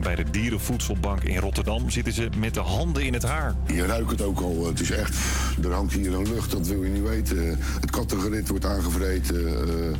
[0.00, 3.54] Bij de Dierenvoedselbank in Rotterdam zitten ze met de handen in het haar.
[3.66, 4.66] Je ruikt het ook al.
[4.66, 5.14] Het is echt.
[5.62, 7.58] Er hangt hier een lucht, dat wil je niet weten.
[7.80, 9.46] Het kattengerit wordt aangevreten.
[9.68, 9.96] eh,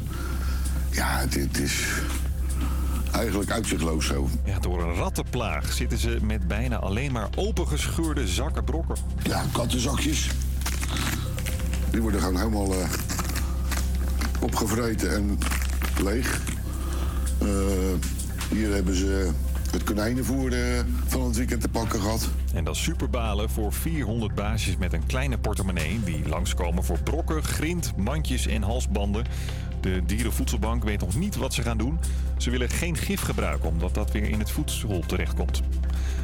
[0.91, 1.85] ja, het, het is
[3.13, 4.29] eigenlijk uitzichtloos zo.
[4.45, 8.97] Ja, door een rattenplaag zitten ze met bijna alleen maar opengescheurde zakken brokken.
[9.23, 10.29] Ja, kattenzakjes.
[11.91, 12.89] Die worden gewoon helemaal eh,
[14.41, 15.39] opgevreten en
[16.03, 16.41] leeg.
[17.39, 17.49] Eh,
[18.51, 19.31] hier hebben ze
[19.73, 22.29] het konijnenvoer eh, van het weekend te pakken gehad.
[22.55, 26.01] En dat is superbalen voor 400 baasjes met een kleine portemonnee...
[26.05, 29.25] die langskomen voor brokken, grind, mandjes en halsbanden.
[29.81, 31.99] De Dierenvoedselbank weet nog niet wat ze gaan doen.
[32.39, 35.61] Ze willen geen gif gebruiken, omdat dat weer in het voedsel terechtkomt.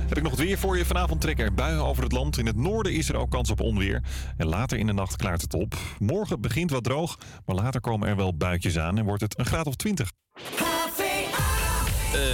[0.08, 0.84] Heb ik nog het weer voor je.
[0.84, 2.38] Vanavond trekken er buien over het land.
[2.38, 4.02] In het noorden is er ook kans op onweer.
[4.36, 5.74] En later in de nacht klaart het op.
[5.98, 8.98] Morgen begint wat droog, maar later komen er wel buitjes aan...
[8.98, 10.10] en wordt het een graad of 20.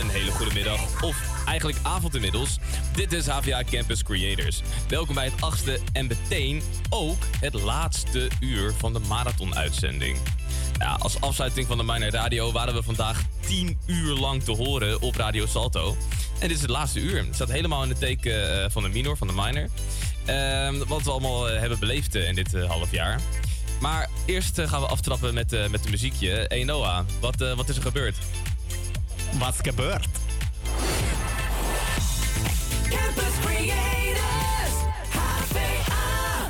[0.02, 1.16] Een hele goede middag, of
[1.46, 2.58] eigenlijk avond inmiddels.
[2.94, 4.62] Dit is HVA Campus Creators.
[4.88, 10.18] Welkom bij het achtste en meteen ook het laatste uur van de marathon-uitzending.
[10.78, 15.00] Ja, als afsluiting van de Minor Radio waren we vandaag 10 uur lang te horen
[15.00, 15.96] op Radio Salto.
[16.38, 17.24] En dit is het laatste uur.
[17.24, 19.68] Het staat helemaal in het teken eh, van de minor, van de minor.
[20.24, 23.20] Ehm, wat we allemaal eh, hebben beleefd eh, in dit half jaar.
[23.80, 26.44] Maar eerst gaan we aftrappen met, met de muziekje.
[26.48, 28.16] Hey Noah, wat, wat is er gebeurd?
[29.38, 30.08] Wat is gebeurd?
[32.88, 34.74] Campus Creators,
[35.10, 36.48] HVA.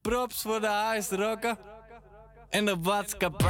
[0.00, 1.58] Props voor de huisrokken.
[2.48, 3.46] En de watskapper.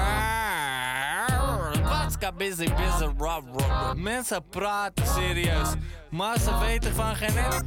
[1.82, 3.94] Watska busy busy rob rob.
[3.96, 5.68] Mensen praten serieus.
[6.10, 7.64] Maar ze weten van geen ene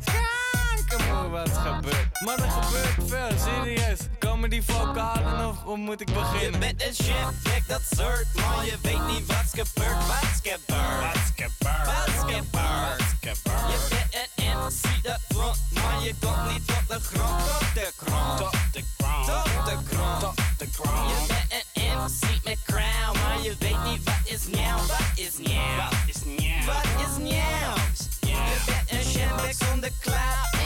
[1.29, 2.21] wat gebeurt.
[2.21, 3.99] Maar er gebeurt veel, serieus.
[4.19, 6.51] Komen die vocalen of hoe moet ik beginnen?
[6.51, 10.07] Je bent een chef, kijk dat soort, maar je weet niet wat's gebeurd.
[10.07, 11.01] Wat's gebeurd.
[11.01, 12.51] Wat's gebeurd.
[12.51, 13.71] Wat's gebeurd.
[13.71, 17.43] Je bent een MC dat front, maar je komt niet tot de grond.
[17.47, 18.37] Tot de grond.
[18.37, 19.25] Tot de grond.
[19.25, 20.19] Tot de grond.
[20.19, 21.09] Tot de grond.
[21.09, 24.77] Je bent een MC met crown, maar je weet niet wat is nieuw.
[24.87, 25.75] Wat is nieuw?
[25.75, 25.94] Wat is nieuw?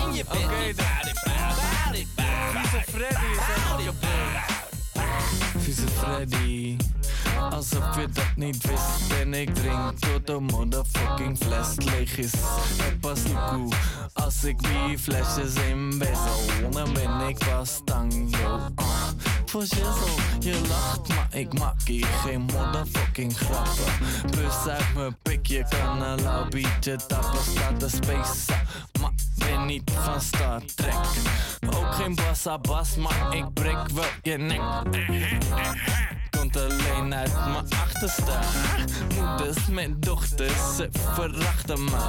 [0.09, 0.81] En je bent
[2.51, 3.37] Vieze Freddy is
[3.85, 4.03] kapot.
[5.57, 6.77] Vieze Freddy.
[7.49, 12.31] Alsof je dat niet wist En ik drink tot de motherfucking fles leeg is
[12.77, 13.19] Het pas
[13.49, 13.71] cool
[14.13, 19.28] Als ik die flesjes in bezel Dan ben ik pas tang, yo uh.
[19.49, 23.93] Voor shizzle, je lacht maar ik maak hier geen motherfucking grappen.
[24.31, 26.47] Bus uit mijn pik, je kan een lauw
[27.07, 28.53] tappen Staat de space
[29.01, 30.95] maar ben niet van Star Trek.
[31.75, 34.61] Ook geen bassa bas, maar ik breek wel je nek
[36.57, 38.31] Alleen uit mijn achterste.
[39.15, 42.07] Moeders met dochters, ze verachten me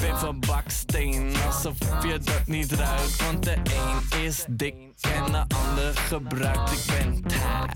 [0.00, 3.22] Ben van baksteen, alsof je dat niet ruikt.
[3.22, 6.72] Want de een is dik en de ander gebruikt.
[6.72, 7.74] Ik ben taag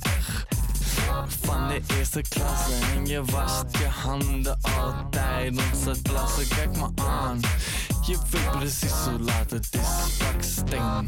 [1.26, 7.40] van de eerste klasse En je wast je handen altijd Onze klasse, kijk me aan
[8.02, 10.22] je weet precies hoe laat het is,
[10.68, 11.04] pak.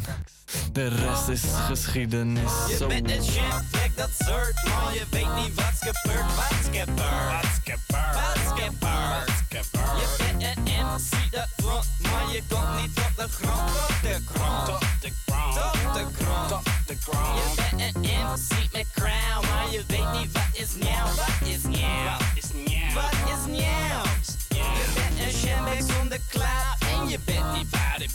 [0.72, 2.52] De rest is geschiedenis.
[2.68, 4.92] Je bent een shitbag, dat soort man.
[4.94, 7.30] Je weet niet wat's gebeurd, wat's gebeurd.
[7.30, 9.98] Wat's gebeurd, wat's gebeurd.
[10.00, 14.20] Je bent een MC, dat front maar Je komt niet op de grond, tot de
[14.34, 14.66] grond.
[14.66, 16.64] tot de grond, tot de grond.
[16.86, 17.38] De grond.
[17.38, 21.62] Je bent een MC met crown, maar je weet niet wat is nieuw, wat is
[21.62, 22.04] nieuw.
[22.04, 24.41] Wat is nieuw, wat is now?
[24.54, 26.78] Je bent.
[26.78, 28.08] En je bent niet oké?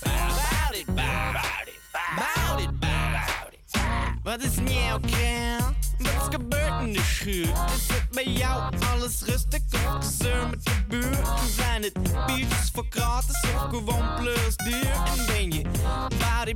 [0.74, 0.88] it,
[2.60, 2.78] it, it.
[4.24, 5.00] Wat is jouw
[6.32, 7.50] gebeurt in de schuur?
[7.76, 11.28] Is het bij jou alles rustig of gezeur met de buurt?
[11.56, 11.94] Zijn het
[12.26, 14.92] biertjes voor gratis of gewoon plus duur?
[14.92, 15.62] En ben je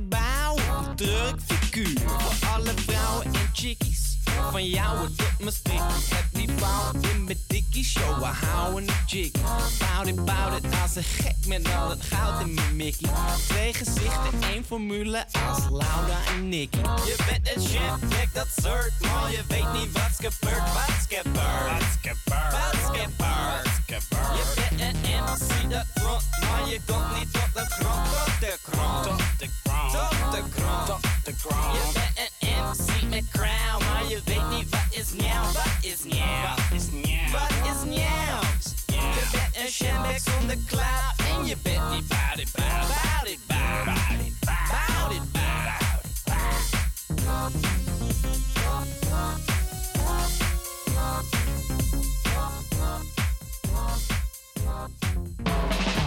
[0.00, 2.00] bout it, een druk figuur?
[2.06, 4.11] Voor alle vrouwen en chickies
[4.50, 6.00] van jou het doet me stikken.
[6.14, 9.30] Het niveau in mijn dikkie show, we houden een jig.
[9.78, 13.10] Bout it, bout it, als een gek met al het goud in mijn mickey.
[13.48, 16.78] Twee gezichten, één formule als Laura en Nicky.
[16.78, 21.32] Je bent een chef, kijk dat soort, maar je weet niet wat's gebeurd, wat's gebeurd.
[21.32, 24.36] Wat's gebeurd, wat's gebeurd.
[24.36, 28.58] Je bent een MC dat front, maar je komt niet tot de grond, tot de
[28.62, 29.04] grond.
[29.04, 31.74] Tot de grond, tot de grond, tot de grond.
[31.74, 32.31] Je bent een
[32.70, 36.42] MC met crown, maar je weet niet wat is nieuw, wat is nieuw.
[36.42, 38.40] Wat is nieuw, wat is nieuw.
[38.86, 43.38] Je bent een shambek zonder cloud en je bent niet bout it, bout, bout it,
[43.46, 46.02] bout, bout it, bout it, bout it.
[55.44, 56.01] Didn't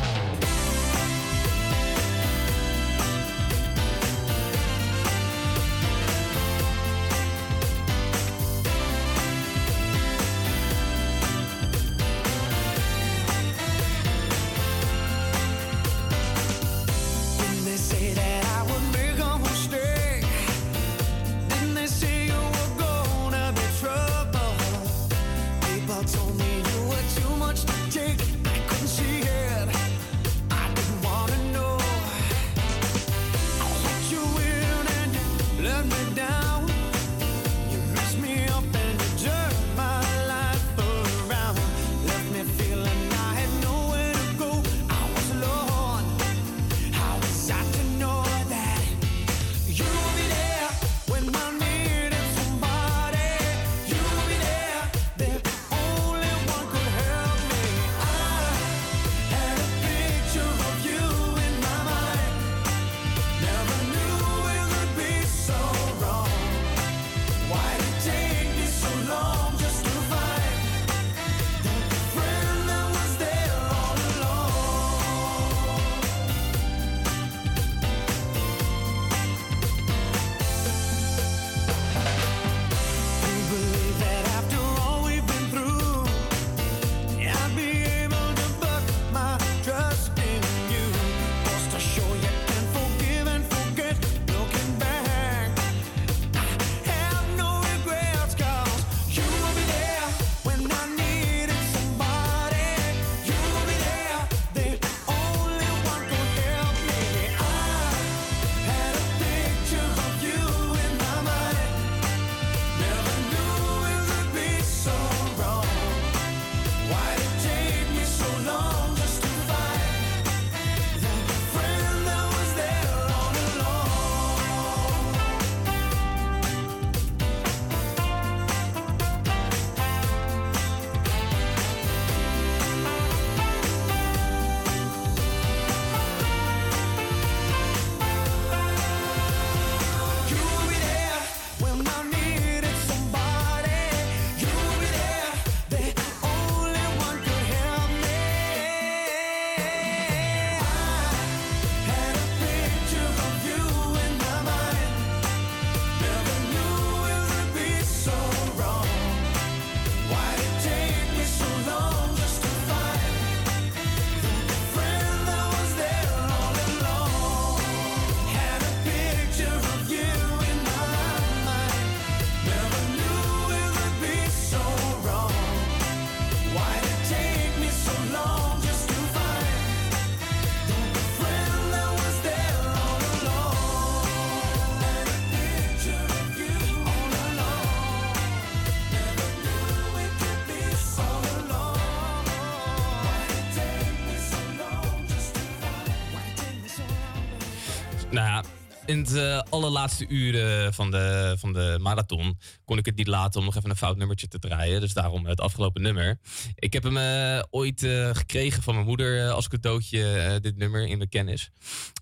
[198.86, 203.40] in het eh, allerlaatste uren van de, van de marathon kon ik het niet laten
[203.40, 204.82] om nog even een fout nummertje te draaien.
[204.82, 206.20] Dus daarom het afgelopen nummer.
[206.56, 210.88] Ik heb hem eh, ooit eh, gekregen van mijn moeder eh, als cadeautje, dit nummer
[210.88, 211.52] in mijn kennis.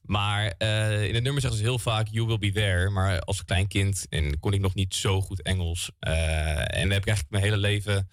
[0.03, 0.53] Maar
[1.07, 2.89] in het nummer zeggen ze heel vaak You Will Be There.
[2.89, 5.91] Maar als klein kind en kon ik nog niet zo goed Engels.
[5.99, 8.09] En dan heb ik eigenlijk mijn hele leven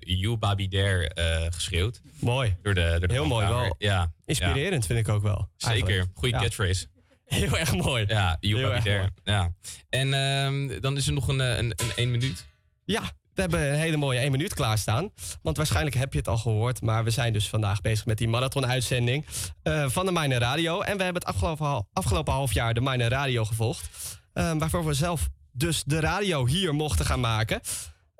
[0.00, 1.10] You Baby There
[1.54, 2.00] geschreeuwd.
[2.18, 2.56] Mooi.
[2.62, 3.74] Door de, door de Heel mooi wel.
[3.78, 4.12] Ja.
[4.24, 5.48] Inspirerend vind ik ook wel.
[5.56, 6.06] Zeker.
[6.14, 6.40] Goeie Ja.
[6.40, 6.86] catchphrase.
[7.34, 8.04] Heel erg mooi.
[8.08, 9.10] Ja, Heel Joep.
[9.24, 9.52] Ja.
[9.88, 12.46] En ehm, dan is er nog een, eh, een, een één minuut.
[12.84, 13.00] Ja,
[13.34, 15.10] we hebben een hele mooie 1 minuut klaarstaan.
[15.42, 16.80] Want waarschijnlijk heb je het al gehoord.
[16.82, 19.26] Maar we zijn dus vandaag bezig met die marathon-uitzending
[19.62, 20.80] eh, van de Mijne Radio.
[20.80, 23.88] En we hebben het afgelopen, afgelopen half jaar de Mijne Radio gevolgd.
[24.32, 27.60] eh, waarvoor we zelf dus de radio hier mochten gaan maken.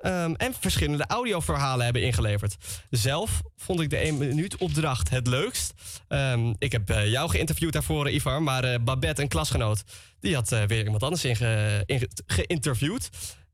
[0.03, 2.55] Ehm, en verschillende audioverhalen hebben ingeleverd.
[2.89, 5.73] Zelf vond ik de 1 minuut opdracht het leukst.
[6.07, 8.43] Ehm, ik heb eh, jou geïnterviewd daarvoor, Ivar.
[8.43, 9.83] Maar eh, Babette, een klasgenoot,
[10.19, 11.25] die had eh, weer iemand anders
[12.25, 13.09] geïnterviewd.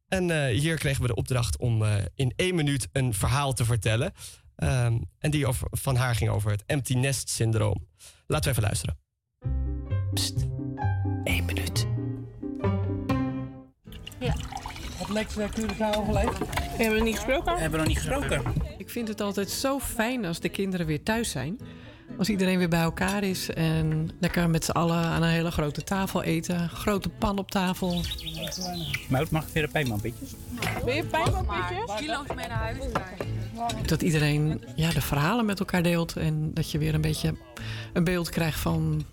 [0.08, 1.84] En hier kregen we de opdracht om
[2.16, 4.12] in één minuut een verhaal te vertellen.
[4.56, 7.88] Ehm, en die over, van haar ging over het empty nest syndroom.
[8.28, 8.98] Laten we even luisteren.
[11.24, 11.89] Eén minuut.
[15.12, 16.38] Lex uh, Curaçao overleefd?
[16.38, 16.46] We
[16.78, 17.54] hebben nog niet gesproken.
[17.54, 18.44] We hebben nog niet gesproken.
[18.78, 21.60] Ik vind het altijd zo fijn als de kinderen weer thuis zijn.
[22.18, 25.84] Als iedereen weer bij elkaar is en lekker met z'n allen aan een hele grote
[25.84, 26.70] tafel eten.
[26.70, 28.02] Grote pan op tafel.
[29.10, 30.30] Maar mag ik weer een pijnmanpietjes?
[30.86, 32.00] Wil je pijnmanpietjes?
[32.00, 32.78] Die langs mee naar huis.
[33.86, 36.16] Dat iedereen ja, de verhalen met elkaar deelt.
[36.16, 37.36] En dat je weer een beetje
[37.94, 39.06] een beeld krijgt van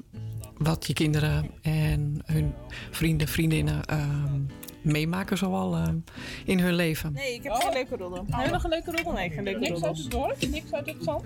[0.59, 2.55] wat je kinderen en hun
[2.91, 4.41] vrienden, vriendinnen ehm,
[4.83, 5.97] meemaken zoal ehm,
[6.45, 7.13] in hun leven.
[7.13, 8.25] Nee, ik heb geen leuke roddel.
[8.31, 9.13] Heb je nog een leuke roddel?
[9.13, 9.79] Nee, geen leuke roddel.
[9.79, 10.51] Niks uit het dorp?
[10.51, 11.25] Niks uit het zand?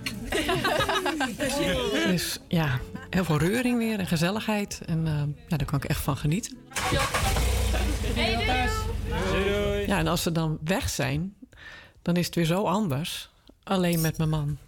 [2.11, 2.81] Dus ja,
[3.11, 4.81] heel veel reuring weer en gezelligheid.
[4.87, 6.59] En ehm, ja, daar kan ik echt van genieten.
[9.87, 11.35] Ja, en als ze dan weg zijn,
[12.03, 13.31] dan is het weer zo anders.
[13.63, 14.59] Alleen met mijn man.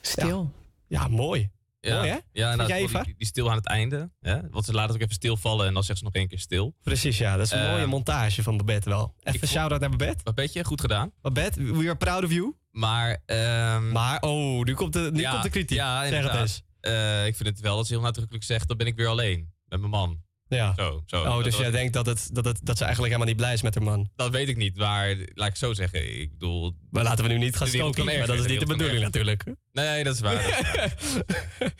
[0.00, 0.52] Stil.
[0.54, 0.63] Ja,
[1.08, 1.50] mooi.
[1.80, 2.16] Ja, Mooi, hè?
[2.32, 4.10] Ja, Vind jij, die, die stil aan het einde.
[4.20, 4.50] Hè?
[4.50, 6.74] Want ze laten het ook even stilvallen en dan zegt ze nog één keer stil.
[6.82, 7.36] Precies, ja.
[7.36, 9.14] Dat is een Eh, mooie montage van Babette wel.
[9.22, 10.22] Even shout-out naar Babette.
[10.22, 11.12] Babette, goed gedaan.
[11.22, 12.54] Babette, we are proud of you.
[12.70, 15.76] Maar, ehm, maar oh, nu komt de, nu ja, komt de kritiek.
[15.76, 16.62] Ja, zeg het eens.
[16.80, 19.52] Eh, ik vind het wel dat ze heel nadrukkelijk zegt, dan ben ik weer alleen.
[19.68, 20.22] Met mijn man.
[20.48, 20.72] Ja.
[20.76, 21.20] Zo, zo.
[21.20, 23.52] Oh, Dat- dus jij denkt dat, het, dat, het, dat ze eigenlijk helemaal niet blij
[23.52, 24.08] is met haar man.
[24.16, 26.20] Dat weet ik niet, maar laat ik zo zeggen.
[26.20, 26.76] Ik bedoel...
[26.90, 29.44] Maar laten we nu niet gaan stoken, maar dat is niet de bedoeling natuurlijk.
[29.72, 30.34] Nee, dat is waar.
[30.76, 31.74] dat is waar.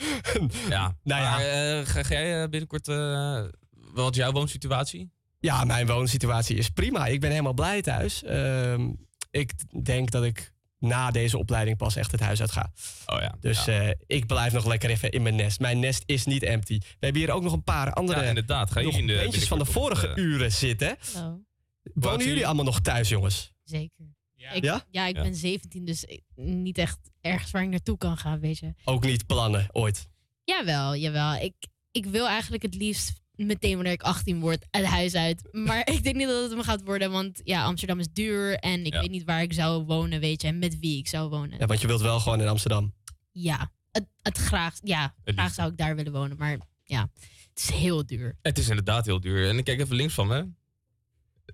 [0.69, 0.97] ja.
[1.03, 1.31] Nou ja.
[1.31, 1.41] Maar
[1.78, 2.89] eh, ga, ga jij eh, binnenkort...
[2.89, 5.12] eh, wat is jouw woonsituatie?
[5.41, 7.07] Ja, mijn woonsituatie is prima.
[7.07, 8.23] Ik ben helemaal blij thuis.
[8.23, 8.91] Ehm,
[9.31, 9.53] ik
[9.85, 10.53] denk dat ik
[10.85, 12.73] na deze opleiding pas echt het huis uit ga.
[13.06, 13.35] Oh ja.
[13.40, 15.61] Dus eh, ik blijf nog lekker even in mijn nest.
[15.61, 16.78] Mijn nest is niet empty.
[16.78, 18.70] We hebben hier ook nog een paar andere Ja, inderdaad.
[18.70, 20.97] Ga je nog in de- beentjes van de vorige op, eh, uren zitten.
[21.16, 21.32] Oh.
[21.94, 23.52] Wonen jullie allemaal nog thuis, jongens?
[23.65, 24.05] Zeker.
[24.52, 24.85] Ik, Ja?
[24.90, 25.06] ja?
[25.06, 25.23] ik Ja.
[25.23, 28.74] ben 17, dus ik- niet echt ergens waar ik naartoe kan gaan, weet je.
[28.85, 30.09] Ook niet plannen, ooit.
[30.44, 31.35] Jawel, jawel.
[31.35, 31.55] Ik,
[31.93, 35.48] ik wil eigenlijk het liefst meteen wanneer ik 18 word het huis uit.
[35.52, 38.85] Maar ik denk niet dat het me gaat worden, want ja, Amsterdam is duur en
[38.86, 39.01] ik Ja.
[39.01, 41.59] weet niet waar ik zou wonen, weet je, en met wie ik zou wonen.
[41.59, 42.94] Ja, want je wilt wel gewoon in Amsterdam.
[43.32, 47.11] Ja, het, het graag, ja, Het graag zou ik daar willen wonen, maar ja,
[47.51, 48.36] het is heel duur.
[48.43, 49.48] Het is inderdaad heel duur.
[49.48, 50.36] En ik kijk even links van me.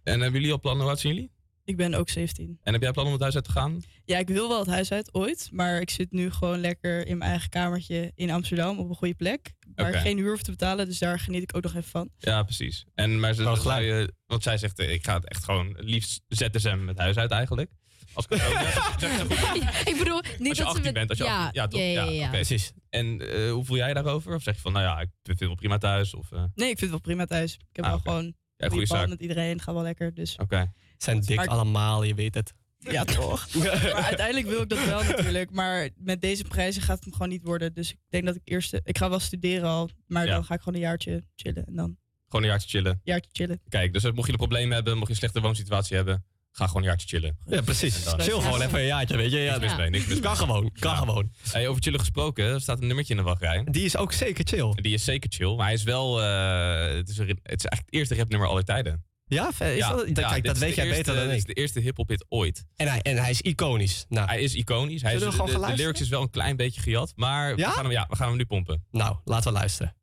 [0.03, 0.87] En hebben jullie al plannen?
[0.87, 1.31] Oud zijn jullie?
[1.71, 2.59] Ik ben ook 17.
[2.63, 3.81] En heb jij plannen om het huis uit te gaan?
[4.05, 5.49] Ja, ik wil wel het huis uit ooit.
[5.53, 9.15] Maar ik zit nu gewoon lekker in mijn eigen kamertje in Amsterdam op een goede
[9.15, 9.53] plek.
[9.75, 10.87] Waar ik geen huur hoef te betalen.
[10.87, 12.11] Dus daar geniet ik ook nog even van.
[12.19, 12.85] Ja, precies.
[12.95, 16.23] En, maar ze, Oh, je, want zij zegt, eh, ik ga het echt gewoon liefst
[16.29, 17.71] ZSM het huis uit eigenlijk.
[18.13, 18.33] Als ik
[19.93, 21.67] ik bedoel, niet als je dat 18 ze met, bent, als je ja, 18 ja,
[21.67, 21.81] toch?
[21.81, 22.21] ja, ja, ja, ja.
[22.23, 22.31] oké.
[22.31, 22.73] Precies.
[22.89, 24.35] En eh, hoe voel jij daarover?
[24.35, 26.15] Of zeg je van, nou ja, ik vind het wel prima thuis?
[26.15, 27.55] Of, eh, Nee, ik vind het wel prima thuis.
[27.55, 28.25] Ik heb Ah, wel gewoon
[28.57, 29.09] Ja, een goede zaak.
[29.09, 29.53] met iedereen.
[29.53, 30.15] Het gaat wel lekker.
[30.15, 30.37] Dus.
[30.37, 30.73] Oké.
[31.03, 32.53] Zijn dik Maar- allemaal, je weet het.
[32.79, 33.49] Ja, toch.
[33.55, 35.51] maar uiteindelijk wil ik dat wel natuurlijk.
[35.51, 37.75] Maar met deze prijzen gaat het hem gewoon niet worden.
[37.75, 38.81] Dus ik denk dat ik eerst...
[38.85, 39.91] Ik ga wel studeren al.
[40.07, 40.33] Maar Ja.
[40.33, 41.65] dan ga ik gewoon een jaartje chillen.
[41.67, 41.97] En dan
[42.29, 43.01] gewoon een jaartje chillen.
[43.05, 43.61] jaartje chillen.
[43.69, 46.83] Kijk, dus mocht je een probleem hebben, mocht je een slechte woonsituatie hebben, ga gewoon
[46.83, 47.39] een jaartje chillen.
[47.47, 48.05] Ja, precies.
[48.05, 49.39] Dan- Chill gewoon even een jaartje, weet je.
[49.39, 50.23] Ja, Niks mis mee, niks mis mee.
[50.23, 51.33] Kan gewoon, kan gewoon.
[51.51, 53.65] Hey, over chillen gesproken, er staat een nummertje in de wachtrij.
[53.71, 54.73] Die is ook zeker chill.
[54.75, 57.81] Die is zeker chill, maar hij is wel, eh, het, is een, het is eigenlijk
[57.85, 59.05] het eerste rapnummer aller tijden.
[59.37, 61.47] Ja, is dat- kijk, dat is weet jij eerste- beter dan Dit is ik.
[61.47, 62.65] de eerste hip-hop hit ooit.
[62.77, 64.07] En hij, en hij is iconisch.
[64.09, 65.03] Nou, Hij is iconisch.
[65.03, 67.83] Hij is, de, gewoon de, lyrics is wel een klein beetje gejat, maar we, gaan
[67.85, 68.85] hem, ja, we gaan hem nu pompen.
[68.91, 69.95] nou, laten we luisteren.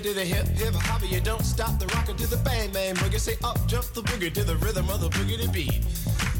[0.00, 1.02] To the hip hip hop.
[1.10, 3.18] You don't stop the rocker to the bang bang boogie.
[3.18, 5.84] Say up jump the boogie to the rhythm of the boogie to beat.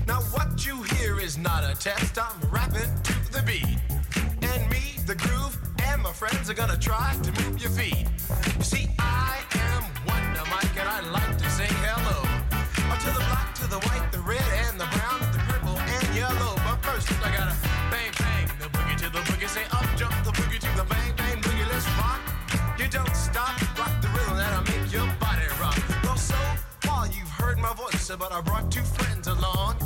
[0.06, 2.18] Now what you hear is not a test.
[2.18, 3.76] I'm rapping to the beat,
[4.42, 8.06] and me, the groove, and my friends are gonna try to move your feet.
[8.56, 12.42] You see, I am Wonder Mike, and I like to say hello
[13.02, 14.51] to the black, to the white, the red,
[28.12, 29.76] sponsor, but I brought two friends along.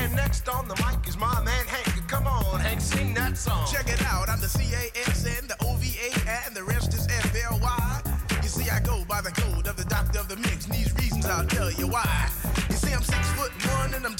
[0.00, 2.08] And next on the mic is my man Hank.
[2.08, 3.66] Come on, Hank, sing that song.
[3.70, 8.02] Check it out, I'm the C-A-S-N, the O-V-A, and the rest is F-L-Y.
[8.42, 10.94] You see, I go by the code of the doctor of the mix, and these
[10.94, 12.28] reasons I'll tell you why.
[12.70, 14.14] You see, I'm six foot one, and I'm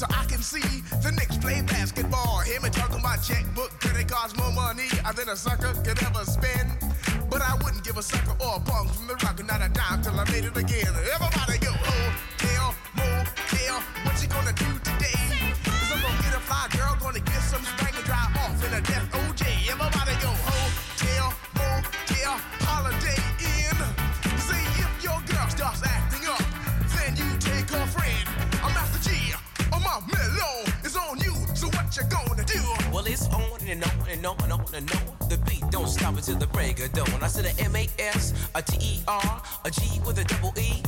[0.00, 2.40] so I can see the Knicks play basketball.
[2.40, 6.70] Hear me talking about checkbook, credit cards, more money than a sucker could ever spend.
[7.28, 9.68] But I wouldn't give a sucker or a punk from the rock, not a
[33.70, 35.28] and on and on and on and on.
[35.28, 37.22] The beat don't stop until the break of dawn.
[37.22, 40.52] I said a M A S, a T E R, a G with a double
[40.58, 40.82] E.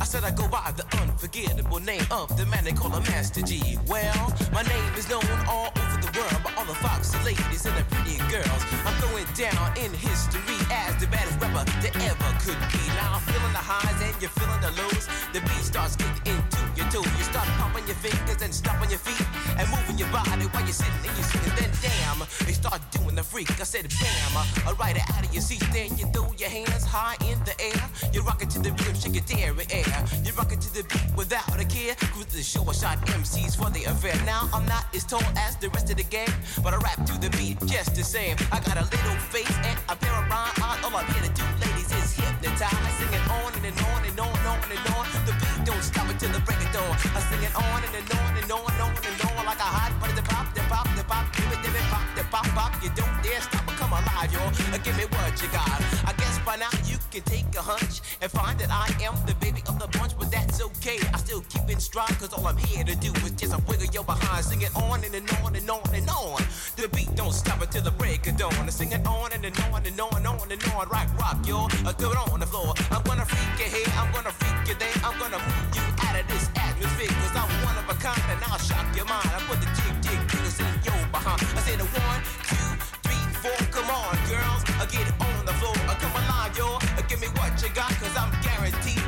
[0.00, 3.42] I said I go by the unforgettable name of the man they call a Master
[3.42, 3.78] G.
[3.86, 7.76] Well, my name is known all over the world by all the foxy ladies and
[7.76, 8.62] the pretty girls.
[8.88, 12.80] I'm going down in history as the baddest rapper that ever could be.
[12.96, 15.04] Now I'm feeling the highs and you're feeling the lows.
[15.36, 17.04] The beat starts getting into your toe.
[17.04, 19.20] You start popping your fingers and stomping your feet
[19.60, 21.52] and moving your body while you're sitting and you're singing.
[21.60, 23.52] Then damn, they start doing the freak.
[23.60, 24.32] I said bam,
[24.64, 25.60] I ride it out of your seat.
[25.76, 27.84] Then you throw your hands high in the air.
[28.16, 29.89] You rock it to the rhythm, shake your dairy air.
[30.24, 31.94] You rock it to the beat without a care.
[32.12, 34.14] Cruise the show, I shot MCs for the affair.
[34.24, 37.14] Now I'm not as tall as the rest of the game, but I rap to
[37.18, 38.36] the beat just the same.
[38.52, 40.78] I got a little face and a pair of rhyme eyes.
[40.84, 42.70] All I'm here to do, ladies, is hypnotize.
[42.70, 45.04] I sing it on and, and on and on and on and on.
[45.26, 46.94] The beat don't stop until the break of dawn.
[47.16, 49.70] I sing it on and, and on and on and on and on like a
[49.74, 50.14] hot butter.
[50.14, 52.72] The pop, the pop, the pop, give it, give it, pop, the pop, pop.
[52.82, 54.30] You don't dare stop or come alive.
[54.72, 55.80] Uh, Give me what you got.
[56.06, 59.34] I guess by now you can take a hunch and find that I am the
[59.70, 60.98] of the bunch, but that's okay.
[61.14, 63.86] I still keep in stride, cause all I'm here to do is just a wiggle
[63.94, 64.44] your behind.
[64.44, 66.42] Sing it on and, and on and on and on.
[66.76, 68.54] The beat don't stop until the break of dawn.
[68.54, 70.88] I sing it on and, and on and on and on and on.
[70.88, 71.68] Rock, rock, yo.
[71.86, 72.74] Uh, throw it on the floor.
[72.90, 74.96] I'm gonna freak you here, I'm gonna freak you there.
[75.04, 78.40] I'm gonna move you out of this atmosphere, cause I'm one of a kind and
[78.50, 79.30] I'll shock your mind.
[79.30, 81.40] I put the jig, jig, jiggles in your behind.
[81.56, 82.68] I say the one, two,
[83.06, 83.60] three, four.
[83.70, 85.76] Come on, girls, I get on the floor.
[85.86, 86.66] Uh, come alive, yo.
[86.74, 88.99] Uh, give me what you got, cause I'm guaranteed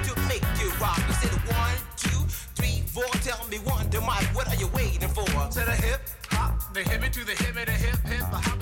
[0.82, 2.22] make you said one, two,
[2.58, 3.06] three, four.
[3.22, 5.24] Tell me one, Mike, what are you waiting for?
[5.24, 8.61] To the hip, hop, the hippie to the hip, the hip, hip, the hopper.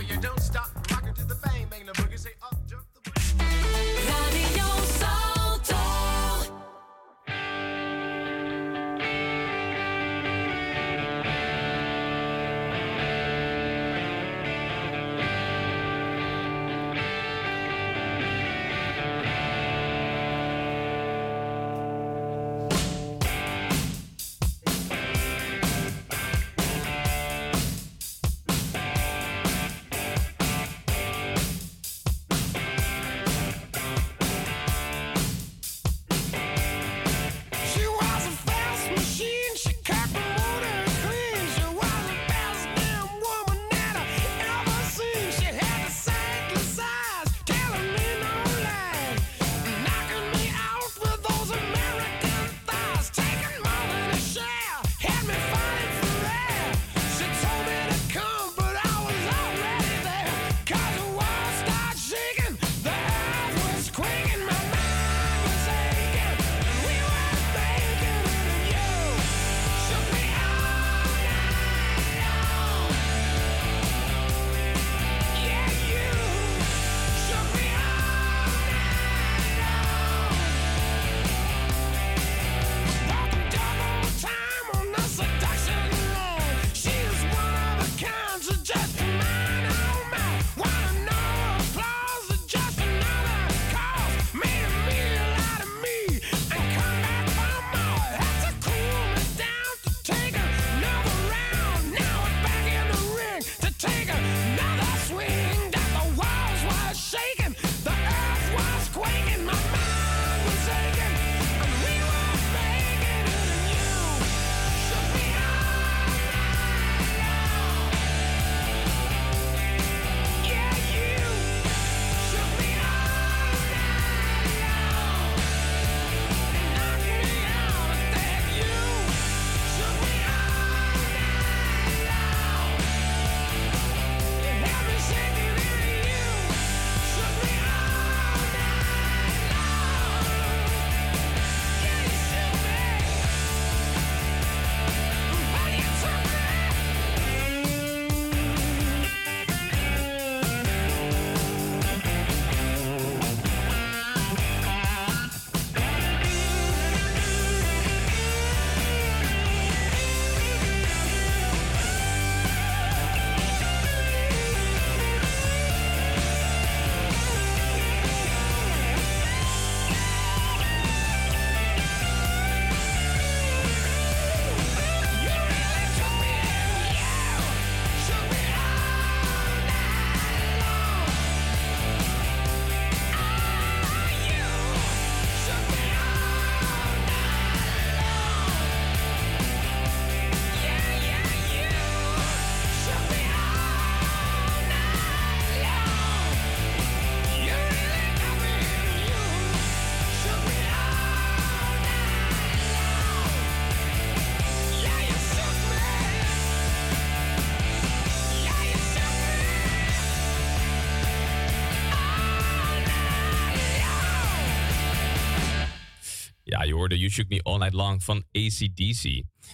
[217.11, 219.05] You Shook Me All Night Long van ACDC.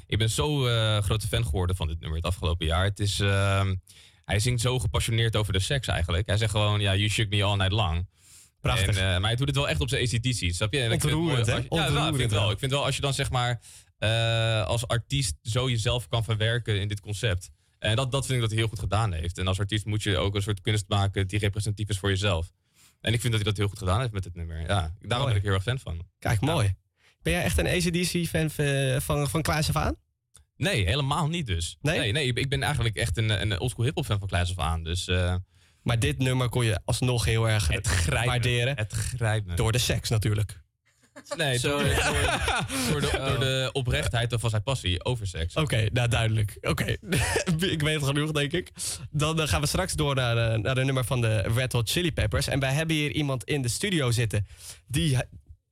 [0.06, 2.84] Ik ben zo eh, grote fan geworden van dit nummer het afgelopen jaar.
[2.84, 3.74] Het is, ehm,
[4.24, 6.26] hij zingt zo gepassioneerd over de seks eigenlijk.
[6.26, 8.08] Hij zegt gewoon, ja, You Shook Me All Night Long.
[8.60, 8.96] Prachtig.
[8.96, 10.80] En, eh, maar hij doet het wel echt op zijn ACDC, snap je?
[10.80, 11.52] En ik Ontroerend, hè?
[11.52, 12.50] Ja, ik vind Ontroerend het wel.
[12.50, 13.60] Ik vind wel, als je dan zeg maar
[13.98, 17.50] eh, als artiest zo jezelf kan verwerken in dit concept.
[17.78, 19.38] En dat, dat vind ik dat hij heel goed gedaan heeft.
[19.38, 22.52] En als artiest moet je ook een soort kunst maken die representatief is voor jezelf.
[23.00, 24.60] En ik vind dat hij dat heel goed gedaan heeft met dit nummer.
[24.60, 25.24] Ja, daarom Mooi.
[25.24, 26.06] ben ik heel erg fan van.
[26.18, 26.74] Kijk, mooi.
[27.26, 29.96] Ben jij echt een ACDC-fan van, van, van Klaas af aan?
[30.56, 31.76] Nee, helemaal niet dus.
[31.80, 32.12] Nee?
[32.12, 34.82] Nee, ik ben eigenlijk echt een, een oldschool hip-hop fan van Klaas af aan.
[34.82, 35.34] Dus, eh,
[35.82, 38.76] Maar dit nummer kon je alsnog heel erg Het waarderen.
[38.76, 39.54] Het grijpt me.
[39.54, 40.60] Door de seks natuurlijk.
[41.36, 41.78] Nee, Zo.
[41.78, 41.94] door, door,
[42.90, 45.54] door, de, door de oprechtheid van zijn passie over seks.
[45.54, 46.56] Oké, nou duidelijk.
[46.60, 46.84] Oké,
[47.74, 48.70] ik weet het genoeg, denk ik.
[49.10, 51.90] Dan eh, gaan we straks door naar, eh, naar de nummer van de Red Hot
[51.90, 52.46] Chili Peppers.
[52.46, 54.46] En wij hebben hier iemand in de studio zitten
[54.86, 55.16] die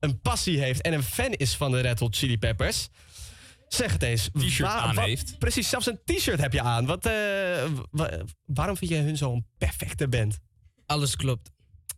[0.05, 2.89] een passie heeft en een fan is van de Red Hot Chili Peppers.
[3.68, 4.28] Zeg het eens.
[4.33, 5.39] T-shirt aan heeft.
[5.39, 6.86] Precies, zelfs een t-shirt heb je aan.
[6.86, 7.12] Wat, eh,
[7.91, 10.39] wa- waarom vind jij hun zo'n perfecte band?
[10.86, 11.50] Alles klopt.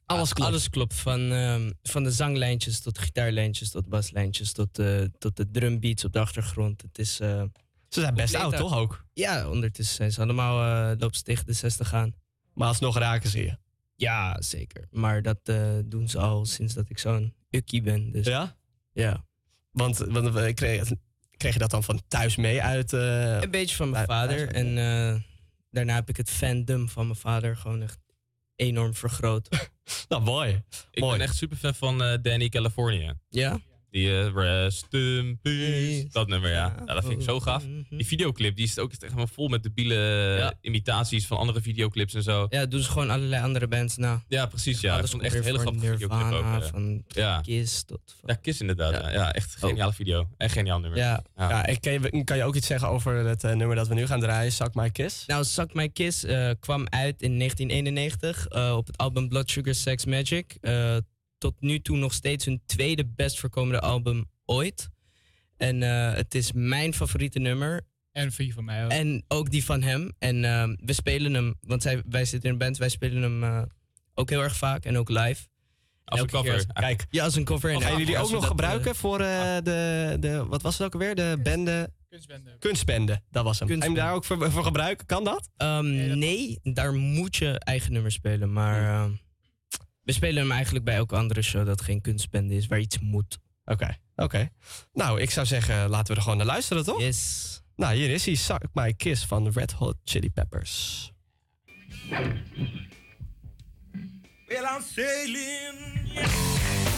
[0.07, 0.51] Alles klopt.
[0.51, 0.95] Alles klopt.
[0.95, 4.75] Van, ehm, van de zanglijntjes tot de gitaarlijntjes tot baslijntjes tot,
[5.19, 6.83] tot de drumbeats op de achtergrond.
[6.83, 7.43] Het is, eh,
[7.89, 9.05] Ze zijn best oud, toch ook?
[9.13, 12.15] Ja, ondertussen zijn ze allemaal uh, ze tegen de 60 aan.
[12.55, 13.57] Maar alsnog raken ze je?
[13.97, 14.87] Ja, zeker.
[14.91, 15.39] Maar dat
[15.85, 18.13] doen ze al sinds dat ik zo'n ukkie ben.
[18.13, 18.27] Dus.
[18.27, 18.57] Ja?
[18.93, 19.25] Ja.
[19.71, 20.89] Want, want kreeg,
[21.37, 22.93] kreeg je dat dan van thuis mee uit?
[22.93, 24.49] eh, Een beetje van mijn vader.
[24.49, 25.21] En eh,
[25.71, 27.99] daarna heb ik het fandom van mijn vader gewoon echt
[28.57, 29.49] enorm vergroot.
[30.09, 30.63] nou, mooi.
[30.91, 33.15] Ik ben echt super fan van eh, Danny California.
[33.29, 33.61] Ja?
[33.97, 36.07] Die eh, Rest in Peace.
[36.11, 36.75] Dat nummer, ja.
[36.87, 36.95] ja.
[36.95, 37.67] Dat vind ik zo gaaf.
[37.67, 37.97] Mhm.
[37.97, 42.23] Die videoclip, die is ook echt helemaal vol met debiele imitaties van andere videoclips en
[42.23, 42.47] zo.
[42.49, 44.23] Ja, doen ze gewoon allerlei andere bands na.
[44.29, 44.81] Ja, precies.
[44.81, 46.31] Ja, ik vond echt een hele grappige van videoclip ook.
[46.33, 46.71] Nirvana, eh.
[46.71, 47.41] van ja.
[47.41, 48.01] Kiss tot...
[48.25, 48.93] Ja, Kiss inderdaad.
[48.93, 50.29] Ja, ja echt een geniale video.
[50.37, 50.99] En geniaal nummer.
[50.99, 51.25] Ja.
[51.37, 53.95] Ja, ik kan, je, kan je ook iets zeggen over het eh, nummer dat we
[53.95, 55.27] nu gaan draaien, Suck My Kiss?
[55.27, 59.75] Nou, Suck My Kiss eh, kwam uit in 1991 eh, op het album Blood Sugar
[59.75, 60.57] Sex Magic.
[61.47, 64.89] Tot nu toe nog steeds hun tweede best voorkomende album ooit.
[65.57, 67.87] En eh, het is mijn favoriete nummer.
[68.13, 68.91] En die van mij ook.
[68.91, 70.13] En ook die van hem.
[70.19, 73.45] En eh, we spelen hem, want zij, wij zitten in een band, wij spelen hem
[73.45, 73.63] eh,
[74.15, 75.47] ook heel erg vaak en ook live.
[76.05, 76.67] Als een cover.
[76.73, 77.07] Kijk.
[77.11, 77.71] Ja, als een cover.
[77.71, 80.87] En Gaan jullie keer ook nog eh, gebruiken voor eh, de, de, wat was het
[80.87, 81.15] ook alweer?
[81.15, 81.91] De bende?
[82.09, 82.57] Kunstbende.
[82.59, 83.69] Kunstbende, dat was hem.
[83.69, 84.01] Ga je hem Kunstbende.
[84.01, 85.07] daar ook voor, voor gebruiken?
[85.07, 85.49] Kan dat?
[85.57, 88.53] Ehm, nee, daar moet je eigen nummer spelen.
[88.53, 89.11] Maar ehm,
[90.07, 93.39] we spelen hem eigenlijk bij elke andere show dat geen kunstbende is, waar iets moet.
[93.65, 94.49] Oké, oké.
[94.93, 97.01] Nou, ik zou zeggen, laten we er gewoon naar luisteren, toch?
[97.01, 97.63] Yes.
[97.77, 101.13] Nou, hier is hij, Suck My Kiss van Red Hot Chili Peppers.
[104.49, 106.13] Well, I'm sailing.
[106.13, 106.96] Yeah.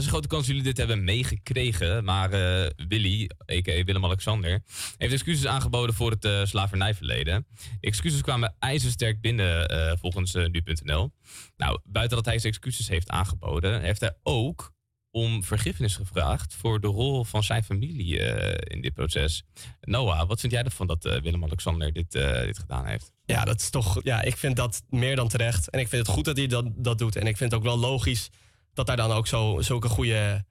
[0.00, 2.04] Is een grote kans dat jullie dit hebben meegekregen.
[2.04, 3.84] Maar eh, Willy, a.k.a.
[3.84, 4.62] Willem-Alexander,
[4.96, 7.46] heeft excuses aangeboden voor het eh, slavernijverleden.
[7.80, 11.12] De excuses kwamen ijzersterk binnen eh, volgens nu.nl.
[11.56, 14.72] Nou, buiten dat hij zijn excuses heeft aangeboden, heeft hij ook
[15.10, 18.18] om vergiffenis gevraagd voor de rol van zijn familie
[18.64, 19.44] in dit proces.
[19.80, 23.12] Noah, wat vind jij ervan dat Willem-Alexander dit, dit gedaan heeft?
[23.24, 24.00] Ja, dat is toch.
[24.02, 25.70] Ja, ik vind dat meer dan terecht.
[25.70, 27.16] En ik vind het goed dat hij dat, dat doet.
[27.16, 28.30] En ik vind het ook wel logisch
[28.72, 30.44] dat daar dan ook zo, zulke goede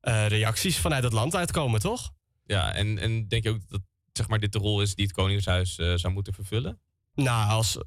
[0.00, 2.12] eh, reacties vanuit het land uitkomen, toch?
[2.44, 3.80] Ja, en, en denk je ook dat
[4.16, 6.80] zeg maar, dit de rol is die het Koningshuis eh, zou moeten vervullen?
[7.14, 7.78] Nou, als,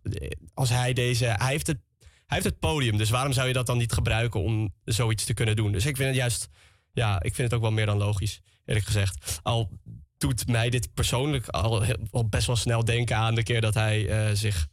[0.54, 1.26] als hij deze.
[1.26, 4.42] Hij heeft, het, hij heeft het podium, dus waarom zou je dat dan niet gebruiken
[4.42, 5.72] om zoiets te kunnen doen?
[5.72, 6.48] Dus ik vind het juist.
[6.92, 9.40] Ja, ik vind het ook wel meer dan logisch, eerlijk gezegd.
[9.44, 9.80] Al
[10.18, 11.86] doet mij dit persoonlijk al,
[12.30, 14.68] best wel snel denken aan de keer dat hij eh, zich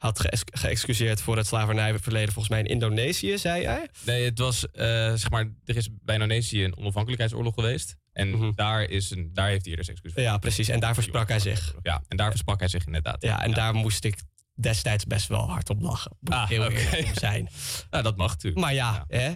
[0.00, 3.88] had geëx- geëxcuseerd voor het slavernijverleden, volgens mij in Indonesië, zei hij.
[4.04, 7.96] Nee, het was, eh, zeg maar, er is bij Indonesië een onafhankelijkheidsoorlog geweest.
[8.12, 10.22] En daar, is een, daar heeft hij dus excuus voor.
[10.22, 10.68] Ja, precies.
[10.68, 11.74] En daar versprak hij zich.
[11.82, 13.22] Ja, en daar versprak hij zich inderdaad.
[13.22, 14.18] Ja, en daar moest ik
[14.54, 16.16] destijds best wel hard op lachen.
[16.20, 16.74] Moet Ah, heel om
[17.14, 17.48] zijn.
[17.90, 18.62] Ja, dat mag natuurlijk.
[18.64, 19.32] Maar ja, Hè,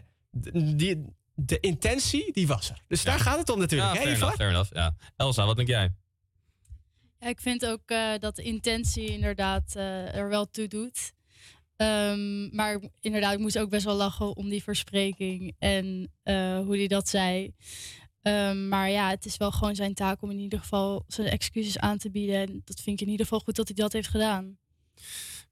[0.76, 2.82] die, de intentie, die was er.
[2.88, 3.92] Dus daar gaat het om natuurlijk.
[3.92, 4.22] Ja, hè, fair Ivar?
[4.22, 4.74] enough, fair enough.
[4.74, 4.96] Ja.
[5.16, 5.94] Elsa, wat denk jij?
[7.24, 11.12] Ik vind ook eh, dat de intentie inderdaad eh, er wel toe doet.
[11.76, 16.76] Ehm, maar inderdaad, ik moest ook best wel lachen om die verspreking en eh, hoe
[16.76, 17.54] hij dat zei.
[18.22, 21.78] Ehm, maar ja, het is wel gewoon zijn taak om in ieder geval zijn excuses
[21.78, 22.36] aan te bieden.
[22.36, 24.58] En dat vind ik in ieder geval goed dat hij dat heeft gedaan.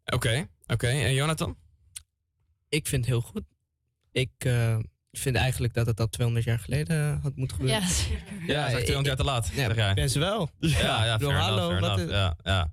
[0.05, 0.86] Oké, oké.
[0.86, 1.57] En Jonathan?
[2.68, 3.44] Ik vind het heel goed.
[4.12, 4.33] Ik
[5.12, 7.81] eh, vind eigenlijk dat het al 200 jaar geleden had moeten gebeuren.
[7.82, 8.23] Ja, zeker.
[8.47, 10.50] Ja, is echt 200 jaar te laat, Ja, best wel.
[10.58, 12.02] Ja, ja, Ik fair hallo, enough, fair wat enough.
[12.12, 12.73] een- Ja, ja.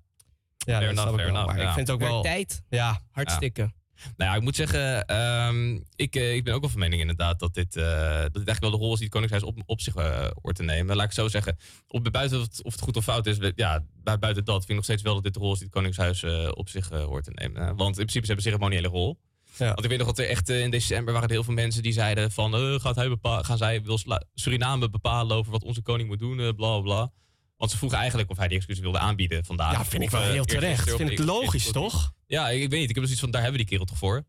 [0.65, 1.27] Ja, fair enough, ik fair wel.
[1.27, 1.45] enough.
[1.45, 1.73] Maar ik ja.
[1.73, 2.21] vind ook wel...
[2.21, 2.61] tijd.
[2.69, 3.01] Ja.
[3.11, 3.71] Hartstikke.
[4.17, 7.39] Nou ja, ik moet zeggen, ehm, ik, eh, ik ben ook wel van mening inderdaad
[7.39, 9.81] dat dit, eh, dat dit eigenlijk wel de rol is die het Koningshuis op, op
[9.81, 10.95] zich eh, hoort te nemen.
[10.95, 13.25] Laat ik het zo zeggen, op de buiten of het, of het goed of fout
[13.25, 15.51] is, we- ja, bu- buiten dat vind ik nog steeds wel dat dit de rol
[15.51, 17.61] is die het Koningshuis eh, op zich eh, hoort te nemen.
[17.61, 19.19] Eh, want in principe ze hebben een ceremoniële rol.
[19.67, 21.83] Want ik weet nog dat er echt eh, in december waren er heel veel mensen
[21.83, 23.99] die zeiden van, eh, gaat hij bepa- gaan zij, wil
[24.33, 27.11] Suriname bepalen over wat onze koning moet doen, eh, bla bla bla.
[27.57, 29.71] Want ze vroegen eigenlijk of hij die excuses wilde aanbieden vandaag.
[29.71, 30.91] Ja, vind ik wel heel terecht.
[30.95, 32.11] Vind ik logisch, eerst- toch?
[32.27, 32.89] Ja, ik, ik weet niet.
[32.89, 34.25] Ik heb dus iets van, daar hebben we die kerel toch voor?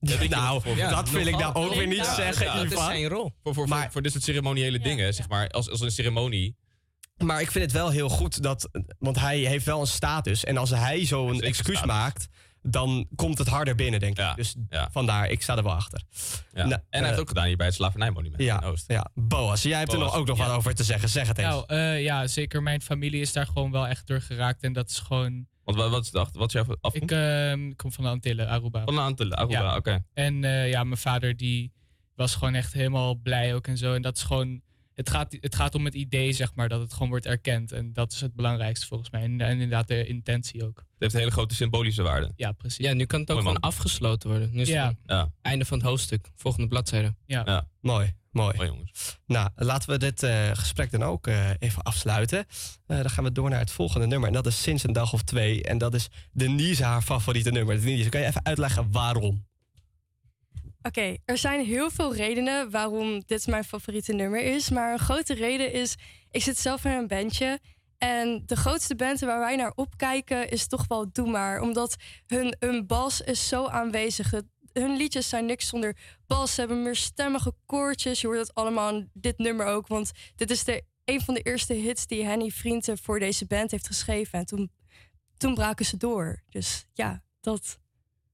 [0.00, 2.84] Nou, dat wil ik nou ook weer niet zeggen, dat is Ivan.
[2.84, 3.32] zijn rol.
[3.42, 5.48] Voor, voor, voor, voor dit soort ceremoniële dingen, zeg maar.
[5.48, 6.56] Als, als een ceremonie.
[7.16, 8.68] Maar ik vind het wel heel goed dat.
[8.98, 10.44] Want hij heeft wel een status.
[10.44, 12.26] En als hij zo een excuus maakt.
[12.62, 14.32] Dan komt het harder binnen, denk ik.
[14.36, 14.54] Dus
[14.90, 16.02] vandaar, ik sta er wel achter.
[16.52, 16.66] Ja.
[16.66, 18.84] Nou, en hij heeft eh, ook gedaan hier bij het slavernijmonument Ja, in Oost.
[18.88, 19.06] ja.
[19.14, 20.46] Boas, jij hebt er Boas, nog, ook nog ja.
[20.46, 21.08] wat over te zeggen.
[21.08, 21.48] Zeg het eens.
[21.48, 22.62] Nou, eh, ja, zeker.
[22.62, 24.62] Mijn familie is daar gewoon wel echt door geraakt.
[24.62, 25.46] En dat is gewoon...
[25.64, 26.96] Want wat, wat is, de- wat is jouw afkomst?
[26.96, 28.84] Ik ehm, kom van de Antillen, Aruba.
[28.84, 30.04] Van de Antillen, Aruba, oké.
[30.14, 31.72] En eh, ja, mijn vader die
[32.14, 33.94] was gewoon echt helemaal blij ook en zo.
[33.94, 34.60] En dat is gewoon...
[34.94, 37.72] Het gaat, het gaat om het idee, zeg maar, dat het gewoon wordt erkend.
[37.72, 39.22] En dat is het belangrijkste volgens mij.
[39.22, 40.76] En, en inderdaad de intentie ook.
[40.76, 42.32] Het heeft een hele grote symbolische waarde.
[42.36, 42.86] Ja, precies.
[42.86, 43.56] Ja, nu kan het ook Mooi, man.
[43.62, 44.50] gewoon afgesloten worden.
[44.52, 44.94] Nu is Ja.
[45.06, 45.32] Ja.
[45.42, 46.30] einde van het hoofdstuk.
[46.36, 47.14] Volgende bladzijde.
[47.26, 47.66] Ja.
[47.80, 48.56] Mooi, mooi.
[48.56, 49.18] Mooi, jongens.
[49.26, 52.46] Nou, laten we dit eh, gesprek dan ook eh, even afsluiten.
[52.86, 54.28] Eh, dan gaan we door naar het volgende nummer.
[54.28, 55.62] En dat is sinds een dag of twee.
[55.62, 57.80] En dat is Denise haar favoriete nummer.
[57.80, 59.46] Denise, kan je even uitleggen waarom?
[60.82, 64.70] Oké, er zijn heel veel redenen waarom dit mijn favoriete nummer is.
[64.70, 65.94] Maar een grote reden is,
[66.30, 67.60] ik zit zelf in een bandje.
[67.98, 71.60] En de grootste band waar wij naar opkijken is toch wel Doe Maar.
[71.60, 71.96] Omdat
[72.26, 74.32] hun, hun bas is zo aanwezig.
[74.72, 75.96] Hun liedjes zijn niks zonder
[76.26, 76.54] bas.
[76.54, 78.20] Ze hebben meer stemmige koortjes.
[78.20, 79.86] Je hoort het allemaal dit nummer ook.
[79.86, 83.70] Want dit is de, een van de eerste hits die Henny Vrienden voor deze band
[83.70, 84.38] heeft geschreven.
[84.38, 84.70] En toen,
[85.36, 86.42] toen braken ze door.
[86.48, 87.80] Dus ja, dat...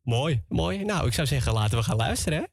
[0.08, 0.84] Mooi, mooi.
[0.84, 2.38] Nou, ik zou zeggen, laten we gaan luisteren.
[2.38, 2.44] Hè?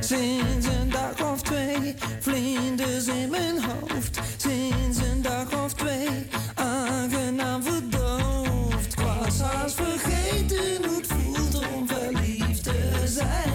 [0.00, 4.20] Sinds een dag of twee, vlinders in mijn hoofd.
[4.36, 6.08] Sinds een dag of twee,
[6.54, 8.92] aangenaam verdoofd.
[8.92, 13.45] Ik was haast vergeten hoe het voelt om verliefd te zijn.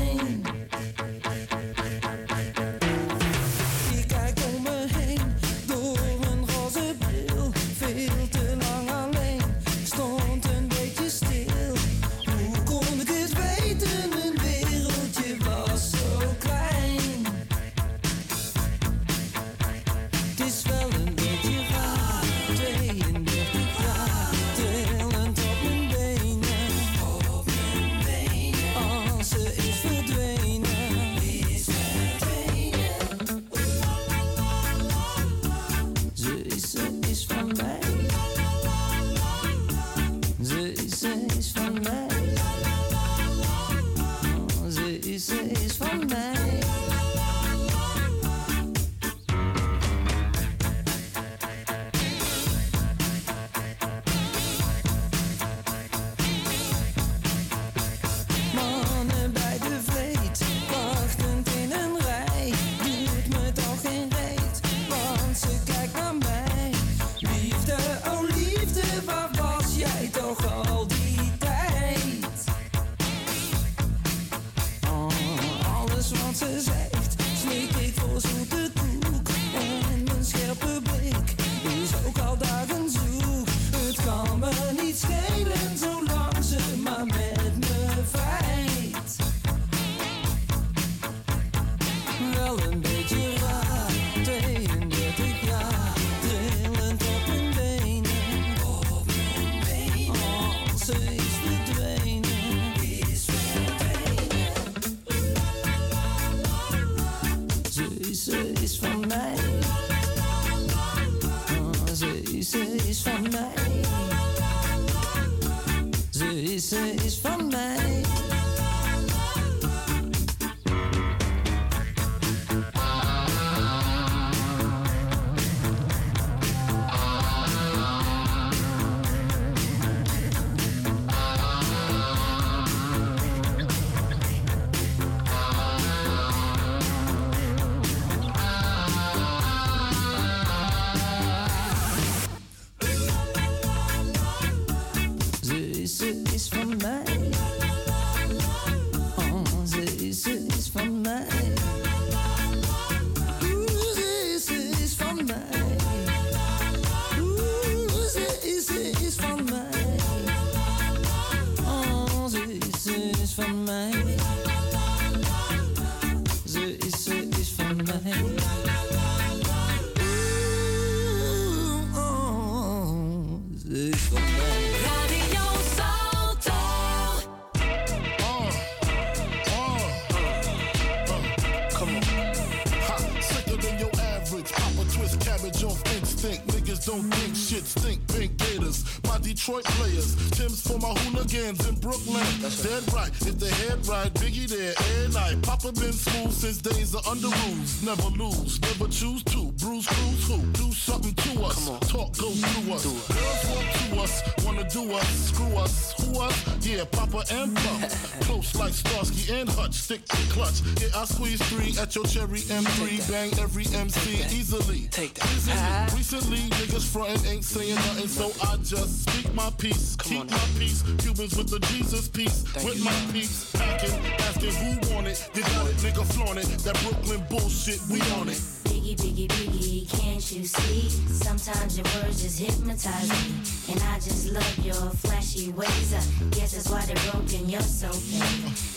[197.97, 198.61] Never lose.
[198.61, 199.51] Never choose to.
[199.59, 200.37] Bruise, Cruz who?
[200.53, 201.67] Do something to us.
[201.89, 202.85] Talk go through us.
[202.85, 204.45] Girls want to us.
[204.45, 205.07] Wanna do us.
[205.27, 205.93] Screw us.
[205.99, 206.65] Who us?
[206.65, 207.89] Yeah, Papa and Pump.
[208.21, 209.73] Close like Starsky and Hutch.
[209.73, 210.61] Stick to clutch.
[210.79, 213.11] Yeah, I squeeze three at your cherry M3.
[213.11, 214.87] Bang every MC easily.
[214.87, 215.93] Take that.
[215.93, 219.95] Recently, niggas frontin' ain't saying nothing, so I just speak my peace.
[219.97, 220.83] Keep my peace.
[220.99, 222.43] Cubans with the Jesus peace.
[222.63, 223.51] with my peace.
[223.51, 223.93] Packing,
[224.27, 225.29] asking who want it.
[225.33, 226.47] You got it, nigga, flaunt it.
[226.63, 228.39] That Brooklyn bullshit, we on it.
[228.71, 230.89] Biggie, biggie, biggie, can't you see?
[231.11, 233.73] Sometimes your words just hypnotize me.
[233.73, 235.93] And I just love your flashy ways.
[235.93, 236.01] I
[236.31, 238.70] guess that's why they're broken, you're so fake.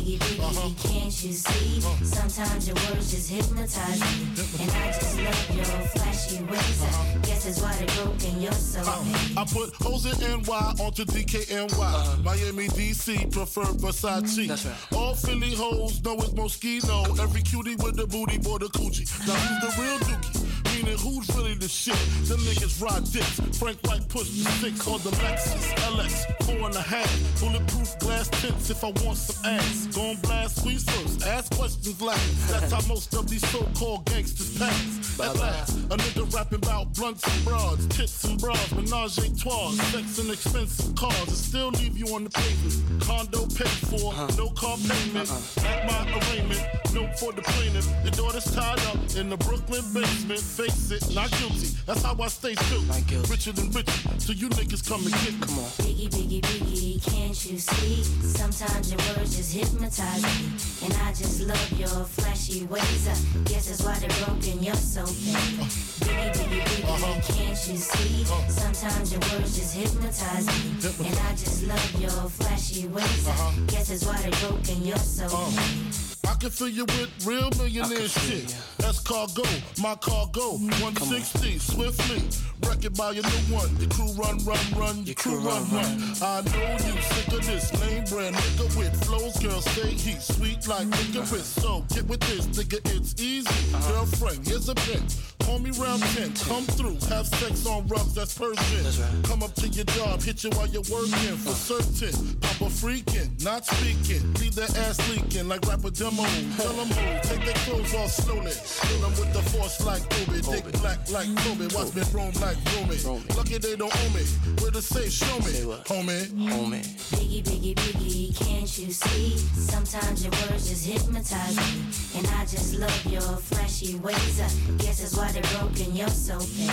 [0.00, 1.80] Biggie, biggie, biggie, can't you see?
[2.02, 4.64] Sometimes your words just hypnotize me.
[4.64, 6.82] And I just love your flashy ways.
[6.82, 7.18] I uh-huh.
[7.22, 9.36] guess that's why they're broken, you're so fake.
[9.36, 11.78] Uh, I put hoes in NY onto DKNY.
[11.78, 12.16] Uh-huh.
[12.24, 14.96] Miami, DC, prefer Versace.
[14.96, 17.20] All Philly hoes know it's Moschino.
[17.20, 19.06] Every cutie with the booty, boy, the coochie.
[19.28, 20.49] Now who's the real dookie?
[20.82, 21.98] Meaning who's really the shit?
[22.24, 23.58] Them niggas ride dicks.
[23.58, 27.10] Frank White pushed the six on the Lexus LX, four and a half.
[27.38, 29.88] Bulletproof glass tips if I want some ass.
[29.94, 32.48] Gon' blast squeeze first, ask questions last.
[32.48, 35.20] That's how most of these so-called gangsters pass.
[35.20, 39.72] At last, a nigga rapping about blunts and broads, tits and bras, menage a trois,
[39.92, 43.02] sex and expensive cars, and still leave you on the pavement.
[43.02, 44.28] Condo paid for, uh-huh.
[44.38, 45.30] no car payment.
[45.30, 45.66] Uh-uh.
[45.66, 47.86] At my arraignment, no for the plaintiff.
[48.02, 50.40] The daughter's tied up in the Brooklyn basement.
[50.40, 51.68] Face it, not guilty.
[51.86, 52.82] That's how I stay true.
[53.28, 55.34] Richer than richer, so you niggas come and get.
[55.46, 55.70] Come on.
[55.82, 58.02] Biggie, biggie, biggie, can't you see?
[58.04, 60.86] Sometimes your words just hypnotize me.
[60.86, 63.08] And I just love your flashy ways.
[63.08, 63.14] I
[63.48, 65.66] guess that's why they're broken, you're so fake.
[66.06, 67.32] Biggie, biggie, biggie, uh-huh.
[67.32, 68.24] can't you see?
[68.24, 68.48] Uh-huh.
[68.48, 71.08] Sometimes your words just hypnotize me.
[71.08, 73.28] And I just love your flashy ways.
[73.28, 73.60] I uh-huh.
[73.66, 76.09] guess that's why they're broken, you're so fake.
[76.30, 78.54] I can fill you with real millionaire shit.
[78.78, 79.42] That's cargo,
[79.82, 80.58] my cargo.
[80.78, 82.22] 160, swiftly.
[82.68, 83.76] Wreck it by your new one.
[83.78, 85.04] Your crew run, run, run.
[85.04, 86.14] Your crew run, run.
[86.22, 89.38] I know you sick of this name brand nigga with flows.
[89.40, 91.46] Girl, say he's sweet like licorice.
[91.46, 93.50] So get with this, nigga, it's easy.
[93.88, 95.02] Girlfriend, here's a pen.
[95.40, 99.22] Call me round 10, come through, have sex on rubs, that's Persian.
[99.24, 102.36] Come up to your job, hit you while you're working, for certain.
[102.40, 106.19] Papa freaking, not speaking, leave that ass leaking like rapper demo.
[106.20, 108.50] Tell them move, take their clothes off slowly.
[108.50, 112.58] Fill them with the force like Obi, dick black like Kobe, watch me roam like
[112.76, 112.96] Romy.
[113.36, 114.24] Lucky they don't own me,
[114.60, 116.26] where the safe, show me, homie.
[116.50, 116.84] Homie.
[117.16, 119.38] Biggie, biggie, biggie, can't you see?
[119.56, 122.18] Sometimes your words just hypnotize me.
[122.18, 124.40] And I just love your flashy ways.
[124.40, 126.68] I guess that's why they're broken, you're so fake.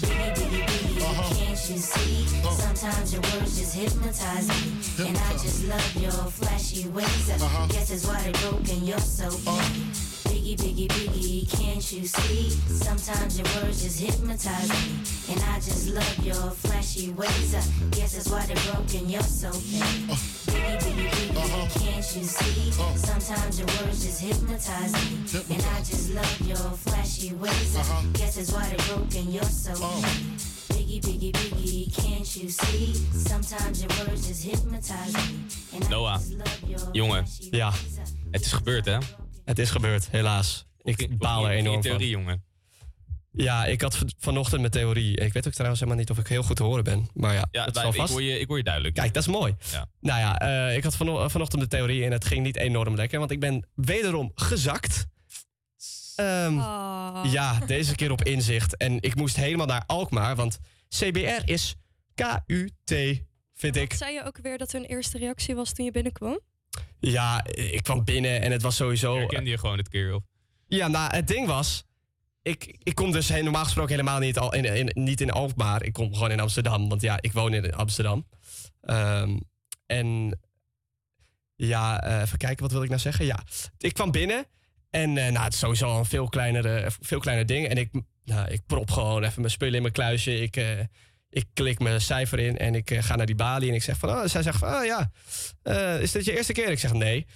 [0.00, 1.34] Biggie, biggie, biggie, uh-huh.
[1.34, 2.24] can't you see?
[2.40, 2.50] Uh-huh.
[2.52, 5.08] Sometimes your words just hypnotize me.
[5.08, 7.30] And I just love your flashy ways.
[7.30, 7.66] I uh-huh.
[7.68, 9.92] guess that's why they're broken, you're so big.
[10.28, 12.50] Biggie, biggie, biggie, can't you see?
[12.50, 15.34] Sometimes your words just hypnotize me.
[15.34, 17.54] And I just love your flashy ways.
[17.54, 20.12] I guess that's why they're broken, you're so uh-huh.
[20.12, 20.14] uh-huh.
[20.14, 20.54] fake.
[20.54, 20.84] Uh-huh.
[20.84, 22.70] Biggie, biggie, biggie, can't you see?
[22.96, 25.54] Sometimes your words just hypnotize me.
[25.54, 27.76] And I just love your flashy ways.
[27.76, 30.58] I guess that's why they're broken, you're so fake.
[30.76, 32.94] Biggie, biggie, biggie, can't you see?
[33.12, 35.38] Sometimes your words just hypnotize me.
[35.74, 36.20] And Noah,
[36.92, 37.24] jongen.
[37.50, 37.72] Ja.
[38.30, 38.98] Het is gebeurd, hè?
[39.44, 40.66] Het is gebeurd, helaas.
[40.82, 41.82] Ik baal er In enorm van.
[41.82, 42.44] theorie, jongen.
[43.32, 45.16] Ja, ik had van- vanochtend mijn theorie.
[45.16, 47.08] Ik weet ook trouwens helemaal niet of ik heel goed te horen ben.
[47.14, 48.12] Maar ja, Ja, dat wij- zal ik, vast.
[48.12, 48.94] hoor je, ik hoor je duidelijk.
[48.94, 49.54] Kijk, dat is mooi.
[49.72, 49.86] Ja.
[50.00, 53.18] Nou ja, eh, ik had vano- vanochtend de theorie en het ging niet enorm lekker.
[53.18, 55.06] Want ik ben wederom gezakt.
[56.16, 57.20] Ehm, Oh.
[57.32, 58.76] Ja, deze keer op inzicht.
[58.76, 60.36] En ik moest helemaal naar Alkmaar.
[60.36, 60.58] Want
[60.88, 61.74] CBR is
[62.14, 63.22] KUT,
[63.54, 63.92] vind ik.
[63.92, 66.40] Zei je ook weer dat hun eerste reactie was toen je binnenkwam?
[66.98, 69.16] Ja, ik kwam binnen en het was sowieso...
[69.16, 70.22] Herkende je gewoon het keer, of?
[70.66, 71.86] Ja, nou, het ding was...
[72.42, 75.82] Ik, ik kom dus normaal gesproken helemaal niet, al in, in, niet in Alkmaar.
[75.82, 78.26] Ik kom gewoon in Amsterdam, want ja, ik woon in Amsterdam.
[78.80, 79.36] Ehm,
[79.86, 80.38] en
[81.56, 83.24] ja, eh, even kijken, wat wil ik nou zeggen?
[83.24, 83.42] Ja,
[83.78, 84.46] ik kwam binnen
[84.90, 87.66] en eh, nou, het is sowieso al een veel kleinere, veel kleiner ding.
[87.66, 87.90] En ik,
[88.24, 90.40] nou, ik prop gewoon even mijn spullen in mijn kluisje.
[90.40, 90.78] Ik, eh,
[91.30, 93.96] ik klik mijn cijfer in en ik eh, ga naar die balie en ik zeg
[93.98, 94.08] van...
[94.10, 95.10] Oh, zij zegt van, oh ja,
[95.62, 96.68] eh, is dit je eerste keer?
[96.70, 97.26] Ik zeg nee.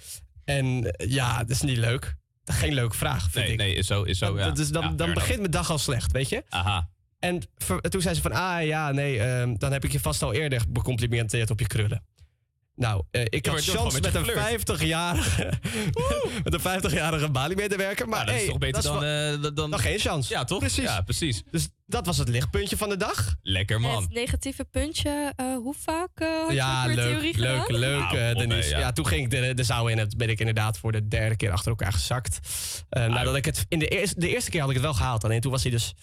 [0.45, 2.15] En eh, ja, dat is niet leuk.
[2.45, 3.57] Geen leuke vraag, vind Nee, ik.
[3.57, 4.61] nee, is zo, is zo, Dan- ja.
[4.61, 6.43] is dan Ja, dan begint mijn dag al slecht, weet je?
[6.49, 6.89] Aha.
[7.19, 7.41] En
[7.89, 10.61] toen zei ze van, ah ja, nee, ehm, dan heb ik je vast al eerder
[10.69, 12.03] becomplimenteerd op je krullen.
[12.75, 15.53] Nou, eh, ik Ja, had chance met met een je 50-jarige
[16.43, 18.09] met een 50-jarige Bali-medewerker.
[18.09, 20.33] Maar Ja, dat is toch beter dan, wel- eh, dan, geen chance.
[20.33, 20.59] Ja, toch?
[20.59, 20.83] Precies.
[20.83, 21.43] Ja, precies.
[21.51, 23.35] Dus dat was het lichtpuntje van de dag.
[23.41, 24.01] Lekker, man.
[24.01, 27.79] Het negatieve puntje, eh, hoe vaak eh, had Ja, leuk, theorie leuk, gedaan?
[27.79, 28.69] leuk, Nou, eh, op, Denise.
[28.69, 28.79] ja.
[28.79, 28.91] ja.
[28.91, 31.35] toen ging ik de, de zaal in en toen ben ik inderdaad voor de derde
[31.35, 32.39] keer achter elkaar gezakt.
[32.89, 35.23] Eh, nadat ik het, in de, eerste, de eerste keer had ik het wel gehaald,
[35.23, 35.93] alleen toen was hij dus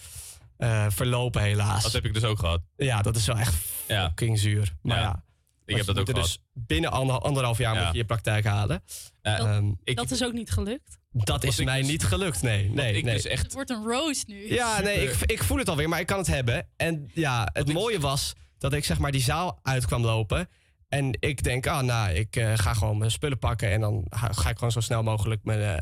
[0.56, 1.82] eh, verlopen helaas.
[1.82, 2.60] Dat heb ik dus ook gehad.
[2.76, 3.54] Ja, dat is wel echt
[3.88, 4.06] Ja.
[4.06, 4.72] fucking zuur.
[4.82, 5.02] Maar Ja.
[5.02, 5.22] ja,
[5.70, 6.22] Ik heb dat ook gehad.
[6.22, 7.82] Dus binnen ander- anderhalf jaar Ja.
[7.82, 8.82] moet je je praktijk halen.
[9.22, 10.98] Eh, Ehm, ik, Dat is ook niet gelukt.
[11.10, 12.70] dat is mij dus- niet gelukt, nee.
[12.70, 13.14] nee, ik nee.
[13.14, 13.42] dus echt...
[13.42, 14.52] Het wordt een roast nu.
[14.54, 16.68] Ja, nee, ik, ik voel het alweer, maar ik kan het hebben.
[16.76, 20.48] En ja, het mooie was dat ik zeg maar die zaal uit kwam lopen.
[20.88, 23.70] En ik denk, ah, nou, ik eh, ga gewoon mijn spullen pakken.
[23.70, 25.80] En dan ga, ik gewoon zo snel mogelijk mijn, eh,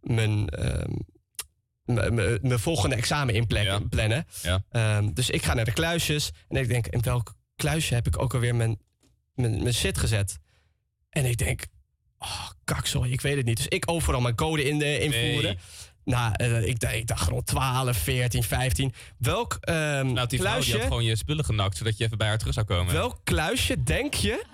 [0.00, 0.90] mijn, ehm,
[1.84, 3.88] mijn- mijn mijn volgende examen inplannen.
[3.88, 4.24] plannen.
[4.42, 4.64] Ja.
[4.70, 6.30] Ehm, dus ik ga naar de kluisjes.
[6.48, 8.78] En ik denk, in welk kluisje heb ik ook alweer mijn,
[9.40, 10.38] mijn, mijn shit gezet?
[11.10, 11.66] En ik denk,
[12.18, 13.56] oh, kak, sorry, ik weet het niet.
[13.56, 15.42] Dus ik overal mijn code in de, invoeren.
[15.42, 15.58] Nee.
[16.04, 18.92] Nou, eh, ik, dacht- ik dacht gewoon 12, 14, 15.
[19.18, 22.18] Welk ehm, Nou, die vrouw die kluisje, had gewoon je spullen genakt, zodat je even
[22.18, 22.92] bij haar terug zou komen.
[22.92, 24.44] welk kluisje denk je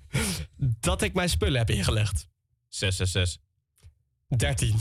[0.80, 2.28] dat ik mijn spullen heb ingelegd?
[2.68, 3.42] 666.
[4.36, 4.74] 13.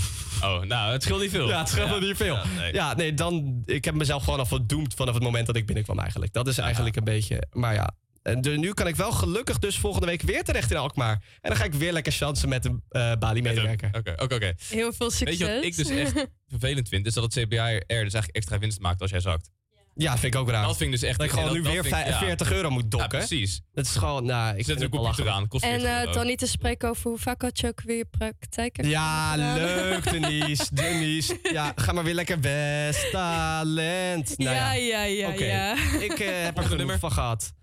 [0.43, 1.47] Oh, nou, het scheelt niet veel.
[1.47, 2.35] Ja, het scheelt niet veel.
[2.35, 2.73] Ja, nee.
[2.73, 3.61] Ja, nee, dan.
[3.65, 6.33] Ik heb mezelf gewoon al verdoemd vanaf het moment dat ik binnenkwam, eigenlijk.
[6.33, 7.43] Dat is eigenlijk een beetje.
[7.51, 7.91] Maar ja.
[8.29, 11.13] En de- nu kan ik wel gelukkig dus volgende week weer terecht in Alkmaar.
[11.41, 13.89] En dan ga ik weer lekker chansen met een eh Bali-medewerker.
[13.97, 14.53] Oké, oké, oké.
[14.69, 15.37] Heel veel succes.
[15.37, 17.05] Weet je wat ik dus echt vervelend vind?
[17.05, 19.49] Is dat het CBR er dus eigenlijk extra winst maakt als jij zakt.
[19.95, 20.65] Ja, vind ik ook raar.
[20.65, 21.17] Dat vind ik dus echt...
[21.17, 22.17] Dat ik gewoon dat- nu dat weer ik- vij- ja.
[22.19, 23.09] 40 euro moet Ja, dokken.
[23.17, 23.61] precies.
[23.73, 25.99] Dat is gewoon, nou, ik Zet vind er het een eraan, kost En 40 eh,
[25.99, 26.11] euro.
[26.13, 29.35] dan niet te spreken over hoe vaak had je ook weer je praktijk hebt Ja,
[29.35, 30.63] leuk, Denise.
[30.75, 31.39] Denise.
[31.43, 34.37] Ja, ga maar weer lekker West Talent.
[34.37, 35.75] Nou ja, ja, ja, ja.
[35.99, 37.53] Ik eh, heb er genoeg van gehad.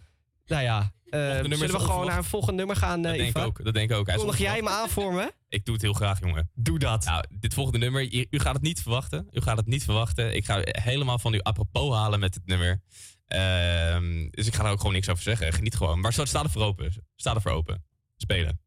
[0.47, 3.29] Nou ja, eh, nummer zullen we gewoon naar een volgende nummer gaan, eh Dat denk
[3.29, 3.45] ik Iva?
[3.45, 3.65] ook.
[3.65, 4.07] Dat denk ik ook.
[4.15, 5.33] Kondig jij me aan voor me?
[5.49, 6.51] Ik doe het heel graag, jongen.
[6.55, 7.05] Doe dat.
[7.05, 9.29] Nou, dit volgende nummer, u, u gaat het niet verwachten.
[9.31, 10.35] U gaat het niet verwachten.
[10.37, 12.83] Ik ga helemaal van u apropos halen met dit nummer.
[13.27, 15.53] Ehm, dus ik ga er ook gewoon niks over zeggen.
[15.53, 16.01] Geniet gewoon.
[16.01, 17.05] Maar sta er voor open.
[17.17, 17.85] Sta er voor open.
[18.17, 18.61] Spelen.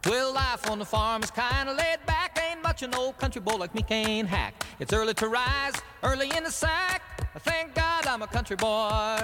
[0.00, 2.30] Well, life on the farm is kinda laid back.
[2.34, 4.52] Ain't much an old country boy like me can't hack.
[4.78, 7.01] It's early to rise, early in the sack.
[7.40, 9.18] Thank God I'm a country boy.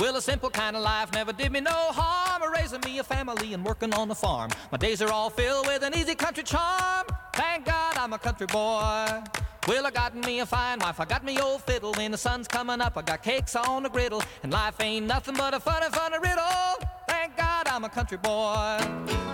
[0.00, 2.42] Well, a simple kind of life never did me no harm.
[2.52, 4.50] Raising me a family and working on the farm.
[4.72, 7.06] My days are all filled with an easy country charm.
[7.34, 9.22] Thank God I'm a country boy.
[9.66, 11.92] Well, I got me a fine wife, I got me old fiddle.
[11.92, 14.22] When the sun's coming up, I got cakes on the griddle.
[14.42, 16.88] And life ain't nothing but a funny, funny riddle.
[17.08, 18.78] Thank God I'm a country boy.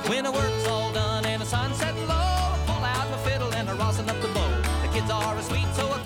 [0.06, 3.52] When the work's all done and the sun's setting low, I pull out my fiddle
[3.54, 4.62] and I'm rosin up the bow.
[4.82, 6.02] The kids are asleep, so I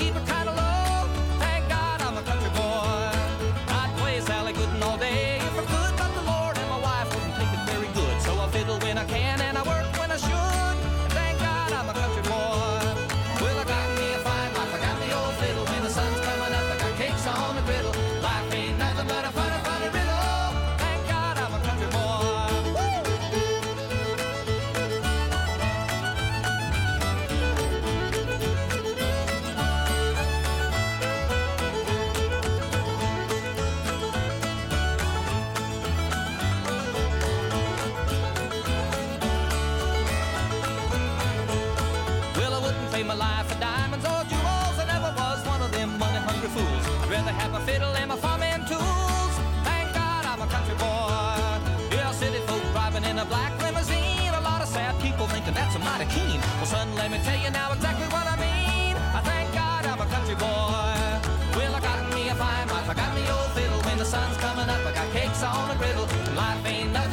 [56.64, 58.96] Well, son, let me tell you now exactly what I mean.
[58.96, 61.60] I thank God I'm a country boy.
[61.60, 63.82] Well, I got me a fine wife, I got me old fiddle.
[63.82, 66.08] When the sun's coming up, I got cakes on a griddle.
[66.34, 67.03] Life ain't nothing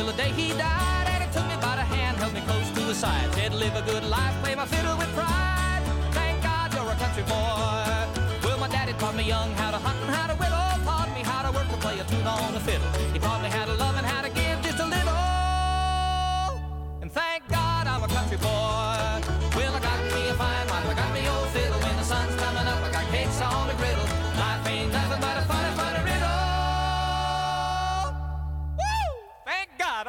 [0.00, 1.06] till the day he died.
[1.12, 3.28] And he took me by the hand, held me close to his side.
[3.34, 5.82] Said, live a good life, play my fiddle with pride.
[6.12, 7.92] Thank God you're a country boy.
[8.44, 10.68] Well, my daddy taught me young how to hunt and how to whittle.
[10.88, 13.09] Taught me how to work and play a tune on the fiddle.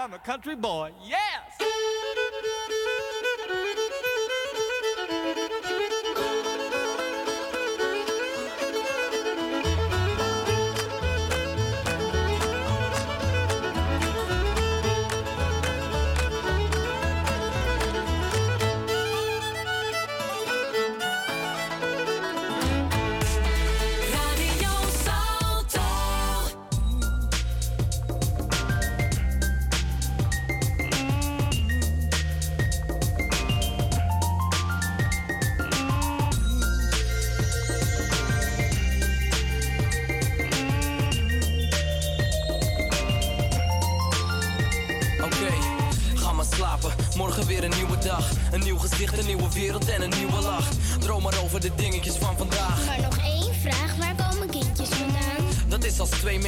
[0.01, 0.89] I'm a country boy.
[1.07, 1.30] Yes!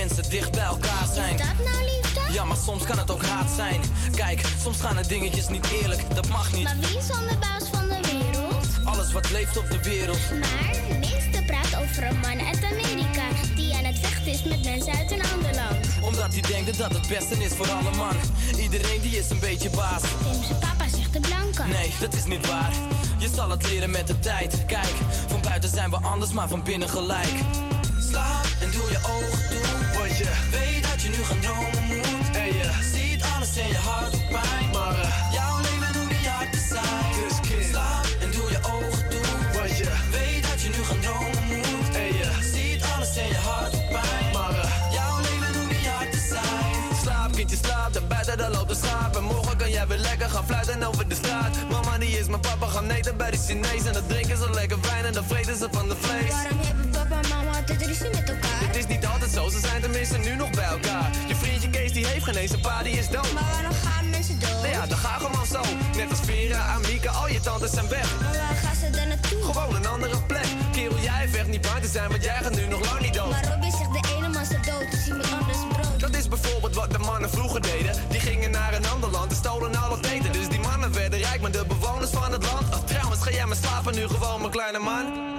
[0.07, 1.35] Mensen dicht bij elkaar zijn.
[1.35, 2.33] Is dat nou liefde?
[2.33, 3.81] Ja, maar soms kan het ook haat zijn.
[4.15, 6.63] Kijk, soms gaan de dingetjes niet eerlijk, dat mag niet.
[6.63, 8.65] Maar wie is dan de baas van de wereld?
[8.83, 10.19] Alles wat leeft op de wereld.
[10.29, 13.25] Maar de minste praat over een man uit Amerika
[13.55, 15.87] die aan het vechten is met mensen uit een ander land.
[16.01, 18.15] Omdat hij denkt dat het beste is voor alle man.
[18.59, 20.01] Iedereen die is een beetje baas.
[20.01, 21.63] Tim zijn papa zegt de blanke.
[21.63, 22.71] Nee, dat is niet waar.
[23.17, 24.65] Je zal het leren met de tijd.
[24.65, 24.95] Kijk,
[25.27, 27.35] van buiten zijn we anders, maar van binnen gelijk.
[28.09, 29.72] Slaap en doe je ogen toe.
[30.13, 32.35] Weet dat je nu gaan dromen moet.
[32.35, 34.69] En je ziet alles en je hart doet pijn.
[34.71, 37.11] Maar eh, jouw leven hoeft niet hard te zijn.
[37.19, 39.67] Dus slaap en doe je ogen toe.
[39.77, 41.95] Je weet dat je nu gaan dromen moet.
[41.95, 44.25] En ziet alles en je hart doet pijn.
[44.33, 46.95] Maar eh, jouw leven hoeft niet hard te zijn.
[47.01, 49.15] Slaap, kindje, slaap, de buiten daar loopt de schaap.
[49.15, 51.55] En morgen kan jij weer lekker gaan fluiten over de straat.
[51.69, 53.85] Mama, die is mijn papa, gaan eten bij de Chinees.
[53.85, 56.31] En dan drinken ze lekker wijn en dan vreten ze van de vlees.
[56.31, 58.42] Waarom hebben papa en mama altijd ruzie met elkaar?
[58.73, 61.09] Het is niet altijd zo, ze zijn tenminste nu nog bij elkaar.
[61.27, 63.33] Je vriendje Kees die heeft geen eens een pa, die is dood.
[63.33, 64.61] Maar waarom gaan mensen dood?
[64.61, 65.61] Nou ja, dan ga gewoon zo.
[65.95, 68.19] Net als Vera, Amika, al je tantes zijn weg.
[68.21, 69.43] Maar waar gaan ze dan naartoe?
[69.43, 70.45] Gewoon een andere plek.
[70.71, 73.31] Kerel, jij vecht niet bang te zijn, want jij gaat nu nog lang niet dood.
[73.31, 75.99] Maar Robbie zegt de ene man staat dood, dus iemand anders brood.
[75.99, 77.95] Dat is bijvoorbeeld wat de mannen vroeger deden.
[78.09, 80.31] Die gingen naar een ander land en stolen al het eten.
[80.31, 82.75] Dus die mannen werden rijk, maar de bewoners van het land.
[82.75, 85.32] Oh, trouwens, ga jij maar slapen nu gewoon, mijn kleine man.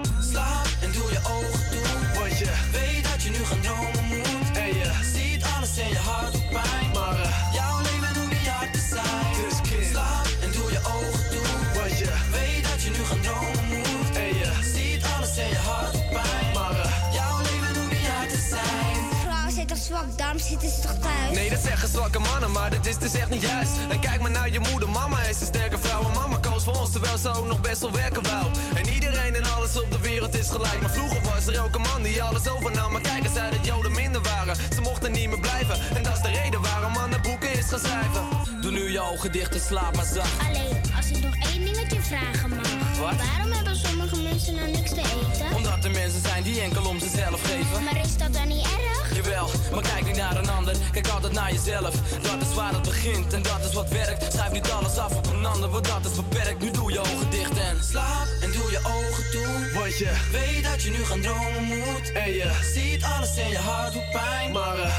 [20.41, 21.31] Thuis?
[21.33, 23.71] Nee, dat zeggen zwakke mannen, maar dat is dus echt niet juist.
[23.89, 26.03] En kijk maar naar je moeder, mama is een sterke vrouw.
[26.05, 28.47] En mama koos voor ons, terwijl ze ook nog best wel werken wou.
[28.75, 30.81] En iedereen en alles op de wereld is gelijk.
[30.81, 32.93] Maar vroeger was er ook een man die alles overnam.
[32.93, 34.57] Maar kijk uit dat joden minder waren.
[34.75, 35.79] Ze mochten niet meer blijven.
[35.97, 38.34] En dat is de reden waarom mannen boeken is gaan schrijven.
[38.65, 40.41] Doe nu je ogen dicht en slaap maar zacht.
[40.49, 42.99] Alleen, als ik nog één dingetje vragen mag.
[42.99, 43.15] Wat?
[43.27, 45.57] Waarom hebben sommige mensen nou niks te eten?
[45.57, 47.85] Omdat er mensen zijn die enkel om zichzelf geven.
[47.85, 49.15] Maar is dat dan niet erg?
[49.15, 51.95] Jawel, maar kijk niet naar een ander, kijk altijd naar jezelf.
[52.23, 54.33] Dat is waar het begint en dat is wat werkt.
[54.33, 56.61] Schrijf niet alles af op een ander, want dat is beperkt.
[56.63, 59.71] Nu doe je ogen dicht en slaap en doe je ogen toe.
[59.75, 62.13] Want je weet dat je nu gaan dromen moet.
[62.13, 64.53] En je ziet alles en je hart doet pijn.
[64.53, 64.97] Maar eh,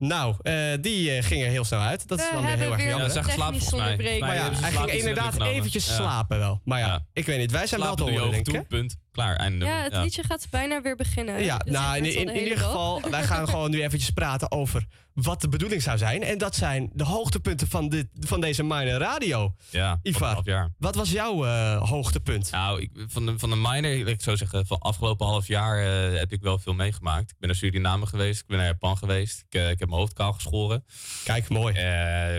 [0.00, 2.08] Nou, eh, die eh, ging er heel snel uit.
[2.08, 3.00] Dat is We dan weer heel erg jammer.
[3.00, 4.18] Ja, ze zijn geslapen volgens mij.
[4.18, 6.60] Maar ja, ze hij ging inderdaad eventjes slapen wel.
[6.64, 7.50] Maar ja, ik weet niet.
[7.50, 8.88] Wij zijn wel te horen, denk ik.
[9.20, 9.52] Klaar.
[9.52, 11.44] Ja, het liedje gaat bijna weer beginnen.
[11.44, 15.48] Ja, Dus nou, in, ieder geval, wij gaan gewoon nu eventjes praten over wat de
[15.48, 16.22] bedoeling zou zijn.
[16.22, 19.54] En dat zijn de hoogtepunten van, dit, van deze minor radio.
[19.70, 20.72] Ja, Ivar, half jaar.
[20.78, 22.50] wat was jouw eh, hoogtepunt?
[22.50, 26.18] Nou, ik, van, de, van de minor, ik zo zeggen, van afgelopen half jaar eh,
[26.18, 27.30] heb ik wel veel meegemaakt.
[27.30, 29.44] Ik ben naar Suriname geweest, ik ben naar Japan geweest.
[29.48, 30.84] Ik, eh, ik heb mijn hoofd kaal geschoren.
[31.24, 31.74] Kijk, mooi.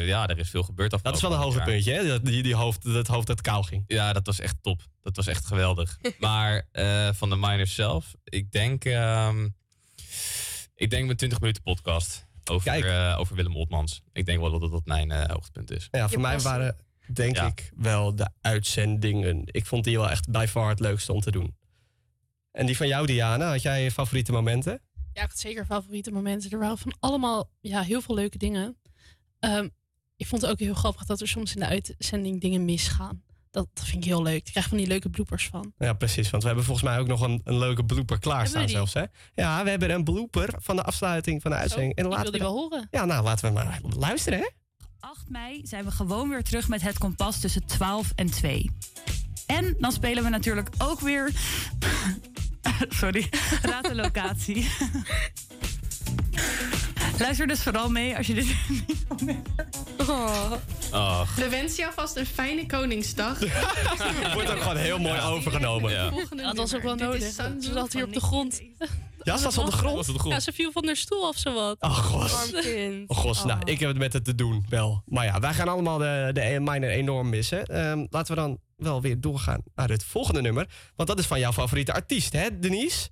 [0.05, 2.07] ja, er is veel gebeurd Dat is wel een afgelopen hoogtepuntje, hè?
[2.07, 3.83] Dat, die, die hoofd, dat hoofd dat kou ging.
[3.87, 4.81] Ja, dat was echt top.
[5.01, 5.99] Dat was echt geweldig.
[6.19, 9.49] maar eh, van de minors zelf, ik denk, ehm,
[10.75, 14.01] ik denk mijn 20 minuten podcast over, eh, over Willem Oltmans.
[14.11, 15.87] Ik denk wel dat dat mijn eh, hoogtepunt is.
[15.91, 16.75] Ja, voor mij waren,
[17.13, 17.45] denk Ja.
[17.47, 19.41] ik, wel de uitzendingen.
[19.45, 21.55] Ik vond die wel echt bij far het leukste om te doen.
[22.51, 24.81] En die van jou, Diana, had jij je favoriete momenten?
[25.13, 26.51] Ja, ik had zeker favoriete momenten.
[26.51, 28.77] Er waren van allemaal ja, heel veel leuke dingen.
[29.39, 29.67] Ehm,
[30.15, 33.23] ik vond het ook heel grappig dat er soms in de uitzending dingen misgaan.
[33.51, 34.35] Dat, vind ik heel leuk.
[34.35, 35.73] Ik krijg van die leuke bloopers van.
[35.77, 36.29] Ja, precies.
[36.29, 38.93] Want we hebben volgens mij ook nog een, een leuke blooper klaarstaan zelfs.
[38.93, 39.03] Hè?
[39.33, 41.91] Ja, we hebben een blooper van de afsluiting van de uitzending.
[41.91, 42.87] ik wil laten die we wel horen.
[42.91, 44.47] Ja, nou laten we maar luisteren, hè?
[44.99, 48.71] 8 mei zijn we gewoon weer terug met het kompas tussen 12 en 2.
[49.45, 51.31] En dan spelen we natuurlijk ook weer.
[52.89, 53.29] Sorry,
[53.61, 54.67] raad de locatie.
[57.21, 60.61] Luister dus vooral mee als je dit niet wil missen.
[60.91, 61.35] Ach.
[61.35, 63.39] We wensen jou vast een fijne Koningsdag.
[64.33, 65.91] Wordt ook gewoon heel mooi overgenomen.
[65.91, 66.11] Ja.
[66.35, 67.21] Dat was ook wel nodig.
[67.33, 68.61] Ze zat hier op de grond.
[69.23, 69.95] Ja, ze was op de grond?
[69.95, 70.35] Was op de grond?
[70.35, 71.77] Ja, ze viel van haar stoel of zo wat.
[71.79, 72.51] Oh, god.
[72.61, 73.09] Kind.
[73.09, 75.01] Oh, gos, nou, ik heb het met het te doen, wel.
[75.05, 77.65] Maar ja, wij gaan allemaal de, de minor enorm missen.
[77.65, 80.67] Ehm, laten we dan wel weer doorgaan naar het volgende nummer.
[80.95, 83.09] Want dat is van jouw favoriete artiest, hè, Denise?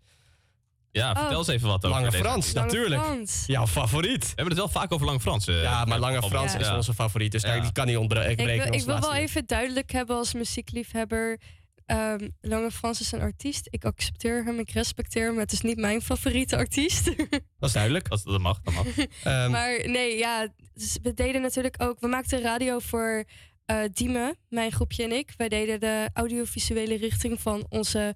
[0.91, 1.37] Ja, vertel Oh.
[1.37, 2.55] eens even wat over Lange deze Frans, artiest.
[2.55, 3.01] natuurlijk.
[3.01, 3.43] Frans.
[3.47, 4.19] Jouw favoriet.
[4.23, 5.47] We hebben het wel vaak over Lange Frans.
[5.47, 7.31] eh, Ja, maar eh, Lange Frans is onze favoriet.
[7.31, 7.59] Dus Ja.
[7.59, 11.39] die kan niet ontbreken Ik wil, ik wil wel even duidelijk hebben als muziekliefhebber.
[11.85, 13.67] Ehm, Lange Frans is een artiest.
[13.69, 15.37] Ik accepteer hem, ik respecteer hem.
[15.39, 17.05] Het is niet mijn favoriete artiest.
[17.59, 18.09] Dat is duidelijk.
[18.09, 18.85] Dat, dat mag, dat mag.
[19.23, 21.99] Ehm, maar nee, ja, dus we deden natuurlijk ook.
[21.99, 23.23] We maakten radio voor
[23.65, 25.33] eh Diemen, mijn groepje en ik.
[25.37, 28.15] Wij deden de audiovisuele richting van onze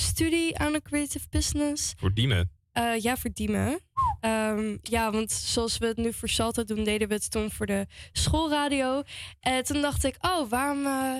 [0.00, 1.94] studie aan de creative business.
[1.96, 2.50] Voor Diemen.
[2.72, 3.80] Eh, ja, voor Diemen.
[4.20, 7.66] Ehm, ja, want zoals we het nu voor Salto doen, deden we het toen voor
[7.66, 9.02] de schoolradio.
[9.40, 11.16] En toen dacht ik, oh, waarom eh,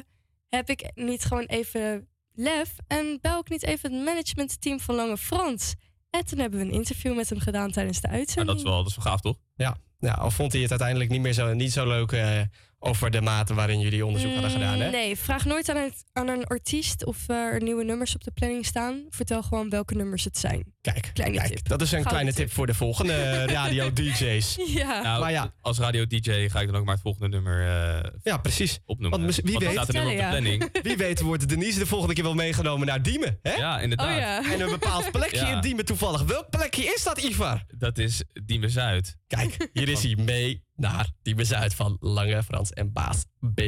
[0.48, 5.16] heb ik niet gewoon even lef en bel ik niet even het managementteam van Lange
[5.18, 5.74] Frans?
[6.10, 8.46] En toen hebben we een interview met hem gedaan tijdens de uitzending.
[8.46, 9.36] dat is wel, dat is wel gaaf, toch?
[9.54, 12.40] Ja, ja, al vond hij het uiteindelijk niet meer zo, niet zo leuk eh,
[12.82, 14.84] over de mate waarin jullie onderzoek hadden gedaan, hè?
[14.86, 18.24] Mm, Nee, vraag nooit aan een, aan een artiest of eh, er nieuwe nummers op
[18.24, 19.06] de planning staan.
[19.10, 20.64] Vertel gewoon welke nummers het zijn.
[20.80, 21.68] Kijk, Kleine kijk tip.
[21.68, 24.56] dat is een Gouden kleine tip voor de volgende eh, radio-dj's.
[24.66, 25.02] Ja.
[25.02, 25.52] Nou, Maar ja.
[25.60, 28.78] als radio-dj ga ik dan ook maar het volgende nummer eh, Ja, precies.
[28.84, 29.20] opnoemen.
[29.20, 30.68] Want wie weet, staat er op de planning.
[30.82, 33.52] wie weet wordt Denise de volgende keer wel meegenomen naar Diemen, hè?
[33.52, 34.08] Ja, inderdaad.
[34.10, 34.52] Oh ja.
[34.52, 35.54] En een bepaald plekje Ja.
[35.54, 36.22] in Diemen toevallig.
[36.22, 37.64] Welk plekje is dat, Ivar?
[37.78, 39.16] Dat is Diemen Zuid.
[39.26, 43.60] Kijk, hier is hij mee naar Diemen Zuid van Lange Frans en Baas B.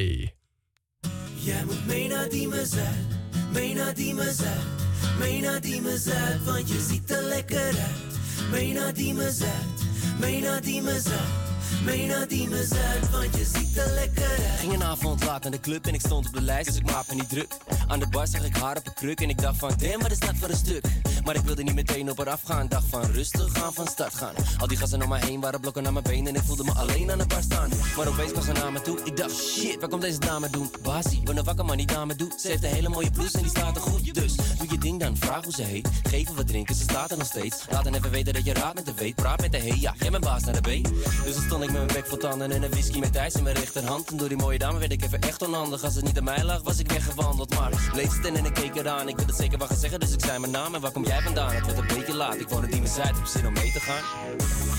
[1.35, 3.07] Jij moet mee naar Diemen Zuid,
[3.53, 8.51] mee naar Diemen Zuid, mee naar Diemen Zuid, want je ziet er lekker uit.
[8.51, 9.83] Mee naar Diemen Zuid,
[10.21, 11.52] mee naar Diemen Zuid,
[11.85, 14.29] mee naar Diemen Zuid, want je ziet er lekker.
[14.59, 16.91] Ging een avond laat naar de club en ik stond op de lijst, dus ik
[16.91, 17.57] maak me niet druk.
[17.89, 20.11] Aan de bar zag ik haar op een kruk en ik dacht van, damn, wat
[20.11, 20.85] is dat voor een stuk?
[21.25, 24.35] Maar ik wilde niet meteen op haar afgaan, dacht van, rustig gaan, van start gaan.
[24.59, 26.73] Al die gasten om me heen waren blokken naar mijn benen en ik voelde me
[26.73, 27.71] alleen aan de bar staan.
[27.97, 30.71] Maar opeens kwam ze naar me toe, ik dacht, shit, waar komt deze dame doen?
[30.83, 32.41] Basie, ben een wakker man die dame doet.
[32.41, 34.15] Ze heeft een hele mooie blouse en die staat er goed.
[34.15, 35.89] Dus, doe je ding dan, vraag hoe ze heet.
[36.03, 37.57] Geef wat drinken, ze staat er nog steeds.
[37.71, 39.15] Laat hen even weten dat je raad met de weet.
[39.15, 40.85] Praat met de hey, ja, jij bent baas naar de B.
[41.25, 43.43] Dus dan stond ik met mijn bek vol tanden en een whisky met ijs in
[43.43, 44.11] mijn rechterhand.
[44.11, 45.85] En door die mooie dame werd ik even echt onhandig.
[45.85, 47.55] Als het niet aan mij lag, was ik weggewandeld.
[47.55, 49.09] Maar bleef staan en ik keek eraan.
[49.09, 50.75] Ik wilde zeker wat gaan zeggen, dus ik zei mijn naam.
[50.75, 51.53] En waar kom jij vandaan?
[51.53, 52.35] Het werd een beetje laat.
[52.35, 54.03] Ik woon in Diemen Zuid, heb zin om mee te gaan.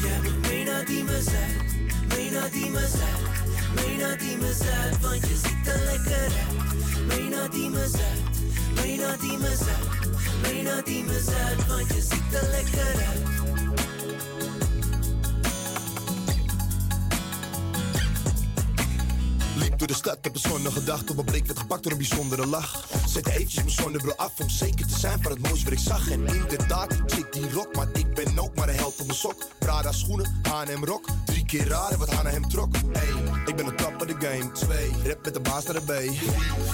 [0.03, 1.76] Jij moet mee naar Diemen Zuid,
[2.08, 7.08] mee naar Diemen Zuid, mee naar Diemen Zuid, want je ziet er lekker uit.
[7.08, 8.20] Mee naar Diemen Zuid,
[8.76, 13.43] mee naar Diemen Zuid, mee naar Diemen Zuid, want je ziet er lekker uit.
[19.77, 22.88] Door de stad, heb een zonnige gedachte, maar bleek werd gepakt door een bijzondere lach.
[23.08, 26.10] Zette eventjes mijn zonnebril af om zeker te zijn van het mooiste wat ik zag.
[26.10, 29.48] En inderdaad, chick die rock, maar ik ben ook maar de held op mijn sok.
[29.60, 32.76] Prada schoenen, H&M rok, drie keer raden wat H&M hem trok.
[32.92, 34.52] Hey, ik ben de top the game.
[34.52, 35.92] Twee, rap met de baas naar de B.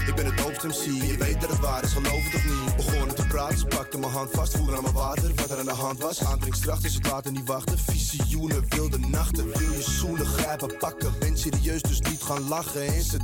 [0.08, 2.76] Ik ben het doopste MC, je weet dat het waar is, geloof het of niet.
[2.76, 5.66] Begonnen te praten, ze pakte mijn hand vast, voelde aan mijn water, wat er aan
[5.66, 6.24] de hand was.
[6.24, 7.78] Aandringskracht, dus het water niet wachten.
[7.78, 11.14] Visioenen, wilde nachten, wil je zoenen, grijpen, pakken.
[11.20, 12.89] Ben serieus, dus niet gaan lachen.
[12.94, 13.18] En ze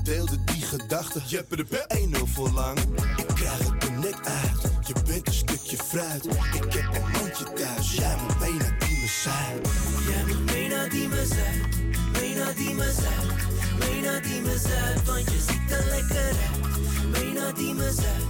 [0.45, 1.21] die gedachten.
[1.25, 1.95] Jeppe de pep.
[1.97, 2.79] 1-0 voor lang,
[3.17, 4.87] ik krijg het er net uit.
[4.87, 7.95] Je bent een stukje fruit, ik heb een mandje thuis.
[7.95, 9.61] Jij moet mee naar die zijn.
[10.09, 15.31] Jij moet mee naar die Zuid, mee naar die Zuid, mee naar die Zuid, want
[15.31, 17.09] je ziet er lekker uit.
[17.11, 18.23] Mee naar die Zuid,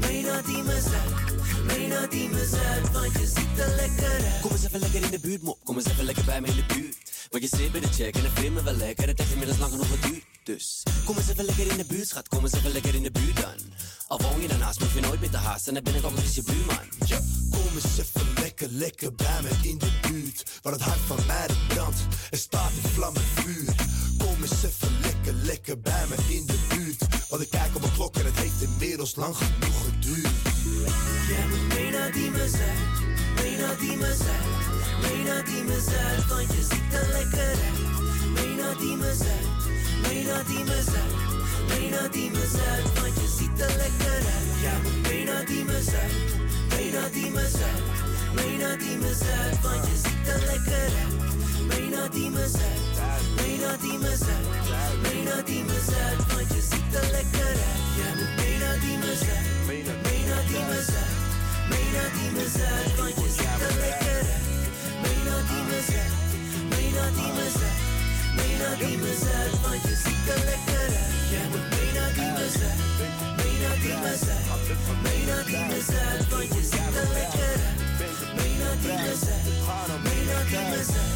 [0.00, 1.25] mee naar die Zuid, mee
[2.10, 4.40] die Zuid, want je ziet er lekker uit.
[4.40, 5.58] Kom eens even lekker in de buurt, mop.
[5.64, 6.96] Kom eens even lekker bij me in de buurt.
[7.30, 9.08] Want je zit bij de check en het vindt me wel lekker.
[9.08, 10.24] Het heeft inmiddels lang genoeg geduurd.
[10.44, 12.28] Dus kom eens even lekker in de buurt, schat.
[12.28, 13.58] Kom eens even lekker in de buurt dan.
[14.06, 15.76] Al woon je daarnaast, hoef je nooit meer te haasten.
[15.76, 16.86] En dan ben ik ook nog eens je buurman.
[17.06, 17.20] Ja,
[17.50, 20.50] kom eens even lekker, lekker bij me in de buurt.
[20.62, 23.74] Waar het hart van mij dat brandt, er staat een vlam en vuur.
[24.18, 27.28] Kom eens even lekker, lekker bij me in de buurt.
[27.28, 30.35] Want ik kijk op mijn klok en het heeft inmiddels lang genoeg geduurd.
[30.66, 32.96] Jij mee naar die Zuid,
[33.34, 34.50] mee naar die Zuid,
[35.02, 37.84] mee naar die Zuid, want je ziet er lekker uit.
[38.56, 39.48] Naar die Zuid,
[40.02, 41.14] mee naar die Zuid,
[41.68, 44.50] mee naar die Zuid, want je ziet er lekker uit.
[44.62, 44.78] Jij
[45.08, 46.12] mee naar die Zuid,
[46.76, 47.84] mee naar die Zuid,
[48.34, 51.26] mee naar die Zuid, want je ziet er lekker uit.
[51.90, 57.10] Naar die Zuid, mee naar die Zuid, mee naar die Zuid, want je ziet er
[57.10, 57.84] lekker uit.
[57.96, 60.05] Jij mee naar die.
[61.96, 64.44] Naar die Zuid, want je ziet er lekker uit.
[65.02, 66.12] Mee naar die Zuid,
[66.70, 67.30] mee naar die.
[68.36, 71.14] Mee naar die Zuid, want je ziet lekker uit.
[71.32, 72.80] Jij moet mee naar die Zuid,
[73.38, 74.46] mee naar die Zuid.
[75.04, 77.78] Mee naar die Zuid, want je ziet er lekker uit.
[78.36, 79.46] Mee naar die Zuid,
[80.06, 81.14] mee naar die Zuid.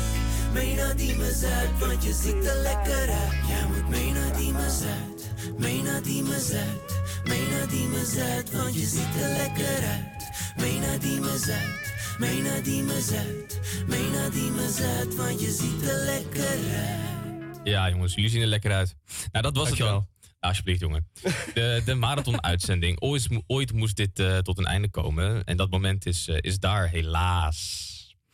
[0.52, 3.32] Mee naar die Zuid, want je ziet er lekker uit.
[3.48, 6.22] Jij moet mee naar die Zuid, mee naar die.
[6.22, 10.30] Mee naar die Zuid, want je ziet er lekker uit.
[10.56, 13.60] Mee naar die Zuid, mee naar die Zuid.
[13.86, 17.60] Mee naar die Zuid, want je ziet er lekker uit.
[17.64, 18.96] Ja, jongens, jullie zien er lekker uit.
[19.32, 20.08] Nou, dat was het wel.
[20.40, 21.08] Alsjeblieft, jongen.
[21.54, 23.00] De, de marathon-uitzending.
[23.46, 25.44] Ooit moest dit eh, tot een einde komen.
[25.44, 27.88] En dat moment is, eh, is daar, helaas.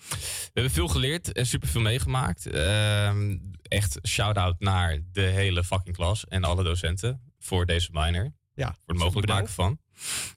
[0.08, 2.46] We hebben veel geleerd en superveel meegemaakt.
[2.46, 8.32] Ehm, echt shout-out naar de hele fucking klas en alle docenten voor deze minor.
[8.56, 9.78] Ja, voor het mogelijk maken van.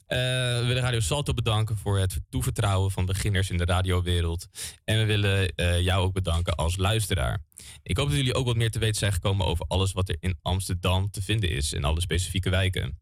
[0.05, 0.17] Eh,
[0.59, 4.47] we willen Radio Salto bedanken voor het toevertrouwen van beginners in de radiowereld.
[4.83, 7.43] En we willen eh, jou ook bedanken als luisteraar.
[7.83, 10.17] Ik hoop dat jullie ook wat meer te weten zijn gekomen over alles wat er
[10.19, 12.99] in Amsterdam te vinden is in alle specifieke wijken.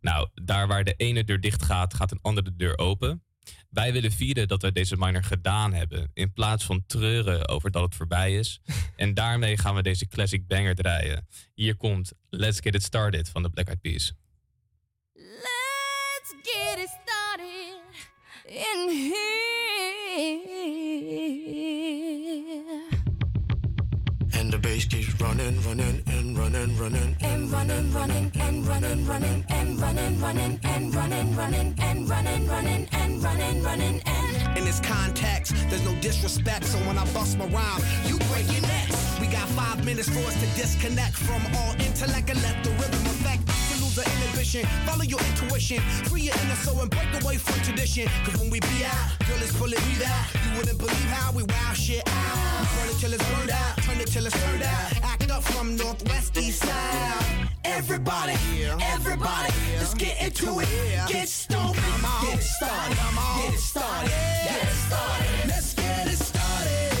[0.00, 3.22] Nou, daar waar de ene deur dicht gaat, gaat een andere deur open.
[3.70, 7.82] Wij willen vieren dat we deze minor gedaan hebben, in plaats van treuren over dat
[7.82, 8.60] het voorbij is.
[8.96, 11.26] en daarmee gaan we deze classic banger draaien.
[11.54, 14.14] Hier komt Let's Get It Started van de Black Eyed Peas.
[16.44, 17.82] Let's get it started
[18.48, 19.18] in here.
[24.34, 29.44] And the bass keeps running, running, and running, running, And running, running, and running, running,
[29.48, 34.58] and running, running, and running, running, and running, running, and running, running, and.
[34.58, 38.62] In this context, there's no disrespect, so when I bust my rhyme, you break your
[38.62, 39.20] necks.
[39.20, 42.94] We got five minutes for us to disconnect from all intellect and let the rhythm
[42.94, 43.06] affect.
[43.06, 43.11] To
[43.96, 48.08] lose the inhibition, follow your intuition, free your inner soul and break away from tradition.
[48.24, 50.26] Cause when we be out, girl, it's pulling me out.
[50.44, 52.60] You wouldn't believe how we wow shit out.
[52.60, 55.02] We burn it till it's burned out, turn it till it's turned out.
[55.02, 57.48] Act up from northwest east side.
[57.64, 58.36] Everybody,
[58.80, 60.68] everybody, let's get into it.
[61.08, 61.76] Get stupid,
[62.22, 65.48] get it started, get it started, get it started.
[65.48, 66.92] Let's get it started.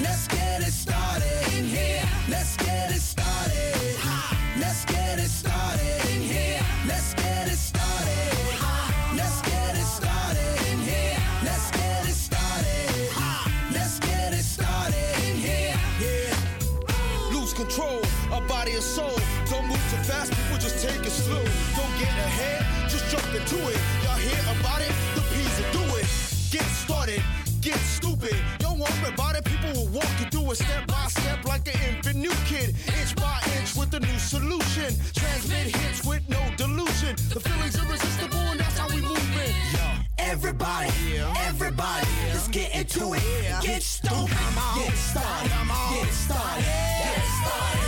[0.00, 2.08] Let's get it started in here.
[2.28, 2.57] Let's
[29.92, 32.74] walk you through it step by step like an infant new kid.
[32.98, 34.94] Inch by inch with a new solution.
[35.14, 37.16] Transmit hits with no delusion.
[37.32, 39.54] The feeling's irresistible and that's how we move it.
[40.18, 40.90] Everybody,
[41.46, 43.22] everybody, let's get into it.
[43.62, 44.28] Get stupid,
[44.76, 45.50] get started,
[45.94, 47.87] get started, get started.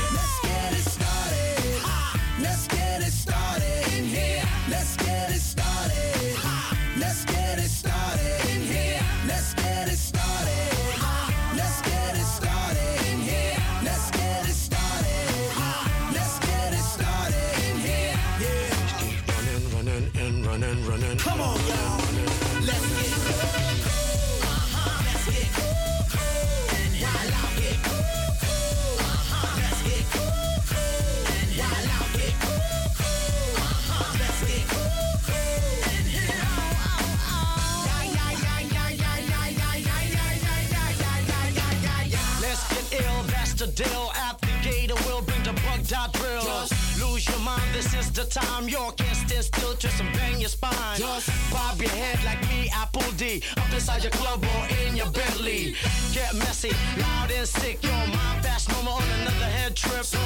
[43.60, 44.10] The deal.
[44.16, 46.42] At the gate, we'll bring the bug dot drill.
[46.42, 48.68] Just lose your mind, this is the time.
[48.68, 50.96] You can't stand still, twist and bang your spine.
[50.96, 53.42] Just bob your head like me, Apple D.
[53.58, 55.74] Up inside your club or in your Bentley.
[56.12, 57.82] Get messy, loud and sick.
[57.82, 60.04] Your mind fast, no more on another head trip.
[60.04, 60.18] So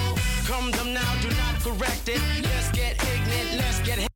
[0.46, 2.20] come them now, do not correct it.
[2.42, 4.13] Let's get ignorant, let's get